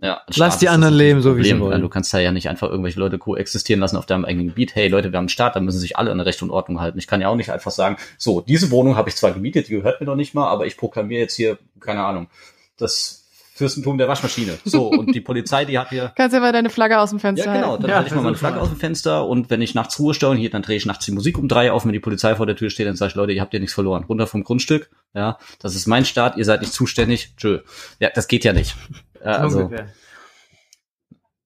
Ja, 0.00 0.22
Lass 0.36 0.58
die 0.58 0.68
anderen 0.68 0.94
leben, 0.94 1.22
so 1.22 1.36
wie 1.36 1.42
sie 1.42 1.58
wollen. 1.58 1.82
Du 1.82 1.88
kannst 1.88 2.14
da 2.14 2.20
ja 2.20 2.30
nicht 2.30 2.48
einfach 2.48 2.70
irgendwelche 2.70 3.00
Leute 3.00 3.18
koexistieren 3.18 3.80
lassen 3.80 3.96
auf 3.96 4.06
deinem 4.06 4.24
eigenen 4.24 4.46
Gebiet. 4.46 4.76
Hey 4.76 4.86
Leute, 4.86 5.10
wir 5.10 5.16
haben 5.16 5.24
einen 5.24 5.28
Staat, 5.28 5.56
da 5.56 5.60
müssen 5.60 5.80
sich 5.80 5.96
alle 5.96 6.12
an 6.12 6.20
Recht 6.20 6.40
und 6.40 6.50
Ordnung 6.50 6.80
halten. 6.80 6.98
Ich 6.98 7.08
kann 7.08 7.20
ja 7.20 7.28
auch 7.28 7.34
nicht 7.34 7.50
einfach 7.50 7.72
sagen, 7.72 7.96
so, 8.16 8.40
diese 8.40 8.70
Wohnung 8.70 8.96
habe 8.96 9.08
ich 9.08 9.16
zwar 9.16 9.32
gemietet, 9.32 9.66
die 9.66 9.72
gehört 9.72 10.00
mir 10.00 10.06
noch 10.06 10.14
nicht 10.14 10.34
mal, 10.34 10.48
aber 10.48 10.66
ich 10.66 10.76
proklamiere 10.76 11.22
jetzt 11.22 11.34
hier, 11.34 11.58
keine 11.80 12.04
Ahnung, 12.04 12.28
das 12.76 13.27
Fürstentum 13.58 13.98
der 13.98 14.08
Waschmaschine. 14.08 14.58
So, 14.64 14.88
und 14.88 15.14
die 15.14 15.20
Polizei, 15.20 15.64
die 15.64 15.78
hat 15.78 15.90
hier 15.90 16.12
Kannst 16.16 16.32
ja 16.34 16.40
mal 16.40 16.52
deine 16.52 16.70
Flagge 16.70 16.98
aus 16.98 17.10
dem 17.10 17.18
Fenster 17.20 17.46
ja, 17.46 17.54
genau. 17.54 17.76
Dann 17.76 17.90
Ja, 17.90 17.96
halte 17.96 18.08
ich 18.08 18.14
mal 18.14 18.22
meine 18.22 18.36
Flagge 18.36 18.56
mal. 18.56 18.62
aus 18.62 18.68
dem 18.68 18.78
Fenster 18.78 19.26
und 19.26 19.50
wenn 19.50 19.60
ich 19.62 19.74
nachts 19.74 19.98
Ruhe 19.98 20.14
störe, 20.14 20.34
hier, 20.36 20.50
dann 20.50 20.62
drehe 20.62 20.76
ich 20.76 20.86
nachts 20.86 21.04
die 21.04 21.12
Musik 21.12 21.36
um 21.38 21.48
drei 21.48 21.70
auf, 21.72 21.84
wenn 21.84 21.92
die 21.92 22.00
Polizei 22.00 22.34
vor 22.36 22.46
der 22.46 22.56
Tür 22.56 22.70
steht, 22.70 22.86
dann 22.86 22.96
sage 22.96 23.10
ich, 23.10 23.14
Leute, 23.16 23.32
ihr 23.32 23.40
habt 23.42 23.52
ja 23.52 23.60
nichts 23.60 23.74
verloren. 23.74 24.04
Runter 24.04 24.26
vom 24.26 24.44
Grundstück. 24.44 24.90
Ja, 25.14 25.38
das 25.60 25.74
ist 25.74 25.86
mein 25.86 26.04
Staat, 26.04 26.36
ihr 26.36 26.44
seid 26.44 26.60
nicht 26.62 26.72
zuständig. 26.72 27.34
Tschö. 27.36 27.60
Ja, 28.00 28.10
das 28.14 28.28
geht 28.28 28.44
ja 28.44 28.52
nicht. 28.52 28.76
Ja, 29.24 29.34
So 29.34 29.40
also, 29.40 29.58
ungefähr. 29.64 29.88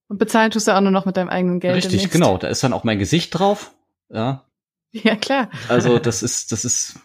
Und 0.07 0.17
bezahlen 0.19 0.51
tust 0.51 0.67
du 0.67 0.75
auch 0.75 0.81
nur 0.81 0.91
noch 0.91 1.05
mit 1.05 1.17
deinem 1.17 1.29
eigenen 1.29 1.59
Geld. 1.59 1.75
richtig, 1.75 1.91
demnächst. 1.93 2.13
genau. 2.13 2.37
Da 2.37 2.47
ist 2.47 2.63
dann 2.63 2.73
auch 2.73 2.83
mein 2.83 2.99
Gesicht 2.99 3.37
drauf. 3.37 3.71
Ja, 4.09 4.45
Ja, 4.91 5.15
klar. 5.15 5.49
also 5.69 5.97
das 5.97 6.21
ist, 6.21 6.51
das 6.51 6.65
ist, 6.65 6.99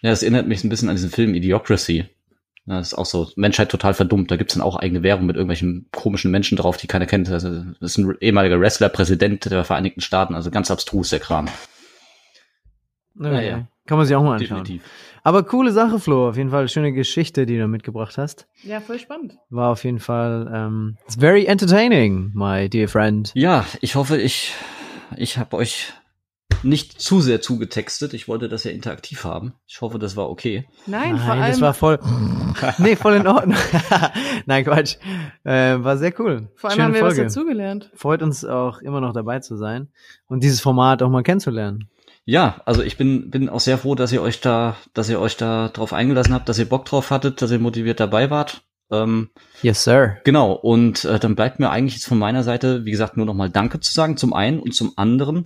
ja, 0.00 0.10
das 0.10 0.22
erinnert 0.22 0.46
mich 0.46 0.64
ein 0.64 0.70
bisschen 0.70 0.88
an 0.88 0.96
diesen 0.96 1.10
Film 1.10 1.34
Idiocracy. 1.34 2.06
Das 2.66 2.88
ist 2.88 2.94
auch 2.94 3.06
so, 3.06 3.30
Menschheit 3.36 3.68
total 3.68 3.92
verdummt. 3.92 4.30
Da 4.30 4.36
gibt's 4.36 4.54
dann 4.54 4.62
auch 4.62 4.76
eigene 4.76 5.02
Währung 5.02 5.26
mit 5.26 5.36
irgendwelchen 5.36 5.86
komischen 5.92 6.30
Menschen 6.30 6.56
drauf, 6.56 6.78
die 6.78 6.86
keiner 6.86 7.06
kennt. 7.06 7.28
Also, 7.28 7.62
das 7.80 7.92
ist 7.92 7.98
ein 7.98 8.14
ehemaliger 8.20 8.58
Wrestler, 8.58 8.88
Präsident 8.88 9.50
der 9.50 9.64
Vereinigten 9.64 10.00
Staaten, 10.00 10.34
also 10.34 10.50
ganz 10.50 10.70
abstrus 10.70 11.10
der 11.10 11.20
Kram. 11.20 11.46
Okay. 13.18 13.48
ja. 13.48 13.68
Kann 13.86 13.98
man 13.98 14.06
sich 14.06 14.16
auch 14.16 14.22
mal 14.22 14.36
anschauen. 14.36 14.64
Definitiv. 14.64 14.82
Aber 15.22 15.42
coole 15.42 15.72
Sache, 15.72 15.98
Flo. 15.98 16.28
Auf 16.28 16.36
jeden 16.36 16.50
Fall 16.50 16.68
schöne 16.68 16.92
Geschichte, 16.92 17.46
die 17.46 17.58
du 17.58 17.66
mitgebracht 17.66 18.16
hast. 18.18 18.46
Ja, 18.62 18.80
voll 18.80 18.98
spannend. 18.98 19.36
War 19.50 19.70
auf 19.70 19.84
jeden 19.84 20.00
Fall 20.00 20.50
ähm, 20.52 20.96
it's 21.06 21.16
very 21.16 21.44
entertaining, 21.46 22.30
my 22.34 22.68
dear 22.68 22.88
friend. 22.88 23.30
Ja, 23.34 23.66
ich 23.80 23.94
hoffe, 23.94 24.16
ich, 24.18 24.52
ich 25.16 25.38
habe 25.38 25.56
euch 25.56 25.92
nicht 26.64 27.00
zu 27.00 27.20
sehr 27.20 27.40
zugetextet. 27.40 28.14
Ich 28.14 28.28
wollte 28.28 28.48
das 28.48 28.64
ja 28.64 28.70
interaktiv 28.70 29.24
haben. 29.24 29.54
Ich 29.66 29.80
hoffe, 29.80 29.98
das 29.98 30.16
war 30.16 30.28
okay. 30.30 30.66
Nein, 30.86 31.18
vor 31.18 31.28
Nein, 31.28 31.42
allem, 31.42 31.52
das 31.52 31.60
war 31.60 31.74
voll. 31.74 31.98
nee, 32.78 32.96
voll 32.96 33.14
in 33.14 33.26
Ordnung. 33.26 33.58
Nein, 34.46 34.64
Quatsch. 34.64 34.96
Äh, 35.44 35.82
war 35.82 35.96
sehr 35.96 36.18
cool. 36.20 36.48
vor 36.56 36.70
allem 36.70 36.76
Schöne 36.76 36.84
haben 36.84 36.94
wir 36.94 37.00
Folge. 37.00 37.24
was 37.24 37.34
dazugelernt. 37.34 37.90
Freut 37.94 38.22
uns 38.22 38.44
auch 38.44 38.80
immer 38.80 39.00
noch 39.00 39.12
dabei 39.12 39.40
zu 39.40 39.56
sein 39.56 39.88
und 40.26 40.42
dieses 40.42 40.60
Format 40.60 41.02
auch 41.02 41.10
mal 41.10 41.22
kennenzulernen. 41.22 41.88
Ja, 42.26 42.62
also 42.64 42.82
ich 42.82 42.96
bin, 42.96 43.30
bin 43.30 43.48
auch 43.48 43.60
sehr 43.60 43.76
froh, 43.76 43.94
dass 43.94 44.10
ihr 44.12 44.22
euch 44.22 44.40
da, 44.40 44.76
dass 44.94 45.10
ihr 45.10 45.20
euch 45.20 45.36
da 45.36 45.68
drauf 45.68 45.92
eingelassen 45.92 46.32
habt, 46.32 46.48
dass 46.48 46.58
ihr 46.58 46.68
Bock 46.68 46.86
drauf 46.86 47.10
hattet, 47.10 47.42
dass 47.42 47.50
ihr 47.50 47.58
motiviert 47.58 48.00
dabei 48.00 48.30
wart. 48.30 48.62
Ähm, 48.90 49.30
yes, 49.62 49.84
sir. 49.84 50.18
Genau, 50.24 50.52
und 50.52 51.04
äh, 51.04 51.18
dann 51.18 51.34
bleibt 51.34 51.58
mir 51.58 51.70
eigentlich 51.70 51.94
jetzt 51.94 52.06
von 52.06 52.18
meiner 52.18 52.42
Seite, 52.42 52.84
wie 52.84 52.90
gesagt, 52.90 53.16
nur 53.16 53.26
nochmal 53.26 53.50
Danke 53.50 53.80
zu 53.80 53.92
sagen, 53.92 54.16
zum 54.16 54.32
einen 54.32 54.60
und 54.60 54.74
zum 54.74 54.92
anderen. 54.96 55.44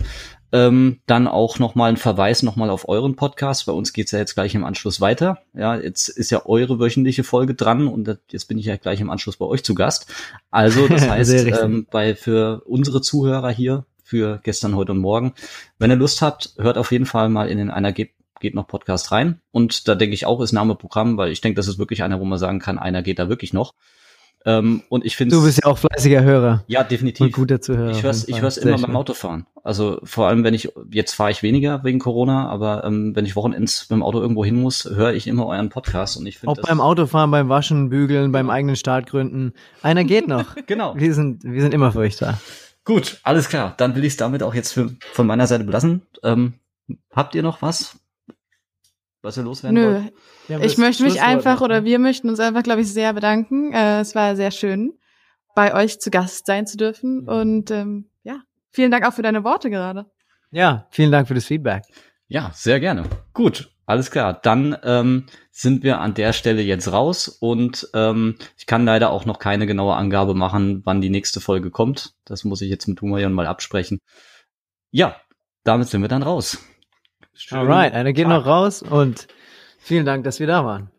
Ähm, 0.50 1.00
dann 1.06 1.28
auch 1.28 1.58
nochmal 1.58 1.90
ein 1.90 1.98
Verweis 1.98 2.42
nochmal 2.42 2.70
auf 2.70 2.88
euren 2.88 3.16
Podcast. 3.16 3.66
Bei 3.66 3.72
uns 3.72 3.92
geht's 3.92 4.12
ja 4.12 4.18
jetzt 4.18 4.34
gleich 4.34 4.54
im 4.54 4.64
Anschluss 4.64 5.00
weiter. 5.00 5.38
Ja, 5.54 5.76
jetzt 5.76 6.08
ist 6.08 6.30
ja 6.30 6.46
eure 6.46 6.80
wöchentliche 6.80 7.22
Folge 7.22 7.54
dran 7.54 7.86
und 7.86 8.18
jetzt 8.30 8.46
bin 8.48 8.58
ich 8.58 8.64
ja 8.64 8.76
gleich 8.76 9.00
im 9.00 9.10
Anschluss 9.10 9.36
bei 9.36 9.44
euch 9.44 9.62
zu 9.62 9.74
Gast. 9.74 10.06
Also, 10.50 10.88
das 10.88 11.08
heißt, 11.08 11.32
ähm, 11.62 11.86
bei, 11.90 12.14
für 12.14 12.62
unsere 12.64 13.02
Zuhörer 13.02 13.50
hier, 13.50 13.84
für 14.02 14.40
gestern, 14.42 14.74
heute 14.74 14.92
und 14.92 14.98
morgen, 14.98 15.34
wenn 15.78 15.90
ihr 15.90 15.96
Lust 15.96 16.22
habt, 16.22 16.54
hört 16.56 16.78
auf 16.78 16.92
jeden 16.92 17.04
Fall 17.04 17.28
mal 17.28 17.50
in 17.50 17.58
den 17.58 17.70
einer 17.70 17.92
geht 18.40 18.54
noch 18.54 18.66
Podcast 18.66 19.12
rein. 19.12 19.40
Und 19.50 19.88
da 19.88 19.94
denke 19.94 20.14
ich 20.14 20.26
auch, 20.26 20.40
ist 20.40 20.52
Name 20.52 20.74
Programm, 20.74 21.16
weil 21.16 21.30
ich 21.30 21.40
denke, 21.40 21.56
das 21.56 21.68
ist 21.68 21.78
wirklich 21.78 22.02
einer, 22.02 22.20
wo 22.20 22.24
man 22.24 22.38
sagen 22.38 22.58
kann, 22.58 22.78
einer 22.78 23.02
geht 23.02 23.18
da 23.18 23.28
wirklich 23.28 23.52
noch. 23.52 23.74
Ähm, 24.44 24.82
und 24.88 25.04
ich 25.04 25.16
finde 25.16 25.36
Du 25.36 25.44
bist 25.44 25.60
ja 25.62 25.70
auch 25.70 25.78
fleißiger 25.78 26.22
Hörer. 26.22 26.64
Ja, 26.68 26.84
definitiv. 26.84 27.26
Und 27.26 27.32
guter 27.32 27.60
Zuhörer. 27.60 27.90
Ich 27.90 28.02
höre 28.02 28.14
ich 28.26 28.40
hör's 28.40 28.56
immer 28.56 28.78
schön. 28.78 28.86
beim 28.86 28.96
Autofahren. 28.96 29.46
Also 29.64 29.98
vor 30.04 30.28
allem, 30.28 30.44
wenn 30.44 30.54
ich, 30.54 30.72
jetzt 30.90 31.14
fahre 31.14 31.32
ich 31.32 31.42
weniger 31.42 31.82
wegen 31.82 31.98
Corona, 31.98 32.48
aber 32.48 32.84
ähm, 32.84 33.16
wenn 33.16 33.26
ich 33.26 33.34
Wochenends 33.34 33.90
mit 33.90 33.96
dem 33.96 34.02
Auto 34.02 34.20
irgendwo 34.20 34.44
hin 34.44 34.54
muss, 34.54 34.84
höre 34.84 35.12
ich 35.12 35.26
immer 35.26 35.46
euren 35.46 35.70
Podcast 35.70 36.16
und 36.16 36.26
ich 36.26 36.38
finde 36.38 36.52
Auch 36.52 36.66
beim 36.66 36.80
Autofahren, 36.80 37.30
beim 37.30 37.48
Waschen, 37.48 37.90
Bügeln, 37.90 38.30
beim 38.30 38.48
eigenen 38.48 38.76
Startgründen. 38.76 39.54
Einer 39.82 40.04
geht 40.04 40.28
noch. 40.28 40.54
genau. 40.66 40.94
Wir 40.96 41.12
sind, 41.14 41.42
wir 41.42 41.60
sind 41.60 41.74
immer 41.74 41.92
für 41.92 42.00
euch 42.00 42.16
da. 42.16 42.38
Gut, 42.84 43.18
alles 43.24 43.48
klar. 43.48 43.74
Dann 43.76 43.96
will 43.96 44.04
ich 44.04 44.12
es 44.12 44.16
damit 44.16 44.42
auch 44.42 44.54
jetzt 44.54 44.72
für, 44.72 44.90
von 45.12 45.26
meiner 45.26 45.46
Seite 45.46 45.64
belassen. 45.64 46.02
Ähm, 46.22 46.54
habt 47.12 47.34
ihr 47.34 47.42
noch 47.42 47.60
was, 47.60 47.97
was 49.22 49.36
ihr 49.36 49.42
loswerden 49.42 49.74
Nö. 49.74 49.94
wollt? 49.94 50.12
Ja, 50.48 50.60
ich 50.60 50.78
möchte 50.78 51.02
mich 51.02 51.20
einfach 51.20 51.60
oder 51.60 51.84
wir 51.84 51.98
möchten 51.98 52.28
uns 52.28 52.40
einfach, 52.40 52.62
glaube 52.62 52.82
ich, 52.82 52.92
sehr 52.92 53.12
bedanken. 53.12 53.72
Äh, 53.72 54.00
es 54.00 54.14
war 54.14 54.36
sehr 54.36 54.50
schön, 54.50 54.92
bei 55.54 55.74
euch 55.74 56.00
zu 56.00 56.10
Gast 56.10 56.46
sein 56.46 56.66
zu 56.66 56.76
dürfen. 56.76 57.22
Mhm. 57.22 57.28
Und 57.28 57.70
ähm, 57.70 58.10
ja, 58.22 58.42
vielen 58.70 58.90
Dank 58.90 59.06
auch 59.06 59.12
für 59.12 59.22
deine 59.22 59.44
Worte 59.44 59.70
gerade. 59.70 60.06
Ja, 60.50 60.86
vielen 60.90 61.12
Dank 61.12 61.28
für 61.28 61.34
das 61.34 61.44
Feedback. 61.44 61.82
Ja, 62.28 62.50
sehr 62.54 62.80
gerne. 62.80 63.04
Gut, 63.32 63.70
alles 63.86 64.10
klar. 64.10 64.34
Dann 64.34 64.76
ähm, 64.82 65.26
sind 65.50 65.82
wir 65.82 65.98
an 65.98 66.14
der 66.14 66.32
Stelle 66.32 66.62
jetzt 66.62 66.92
raus 66.92 67.28
und 67.28 67.88
ähm, 67.94 68.36
ich 68.56 68.66
kann 68.66 68.84
leider 68.84 69.10
auch 69.10 69.24
noch 69.24 69.38
keine 69.38 69.66
genaue 69.66 69.94
Angabe 69.94 70.34
machen, 70.34 70.82
wann 70.84 71.00
die 71.00 71.10
nächste 71.10 71.40
Folge 71.40 71.70
kommt. 71.70 72.14
Das 72.24 72.44
muss 72.44 72.60
ich 72.60 72.70
jetzt 72.70 72.86
mit 72.86 73.00
Humayon 73.00 73.32
mal 73.32 73.46
absprechen. 73.46 73.98
Ja, 74.90 75.16
damit 75.64 75.88
sind 75.88 76.02
wir 76.02 76.08
dann 76.08 76.22
raus. 76.22 76.58
Schönen 77.40 77.70
Alright, 77.70 77.94
einer 77.94 78.12
geht 78.12 78.26
noch 78.26 78.46
raus 78.46 78.82
und 78.82 79.28
vielen 79.78 80.04
Dank, 80.04 80.24
dass 80.24 80.40
wir 80.40 80.48
da 80.48 80.64
waren. 80.64 80.90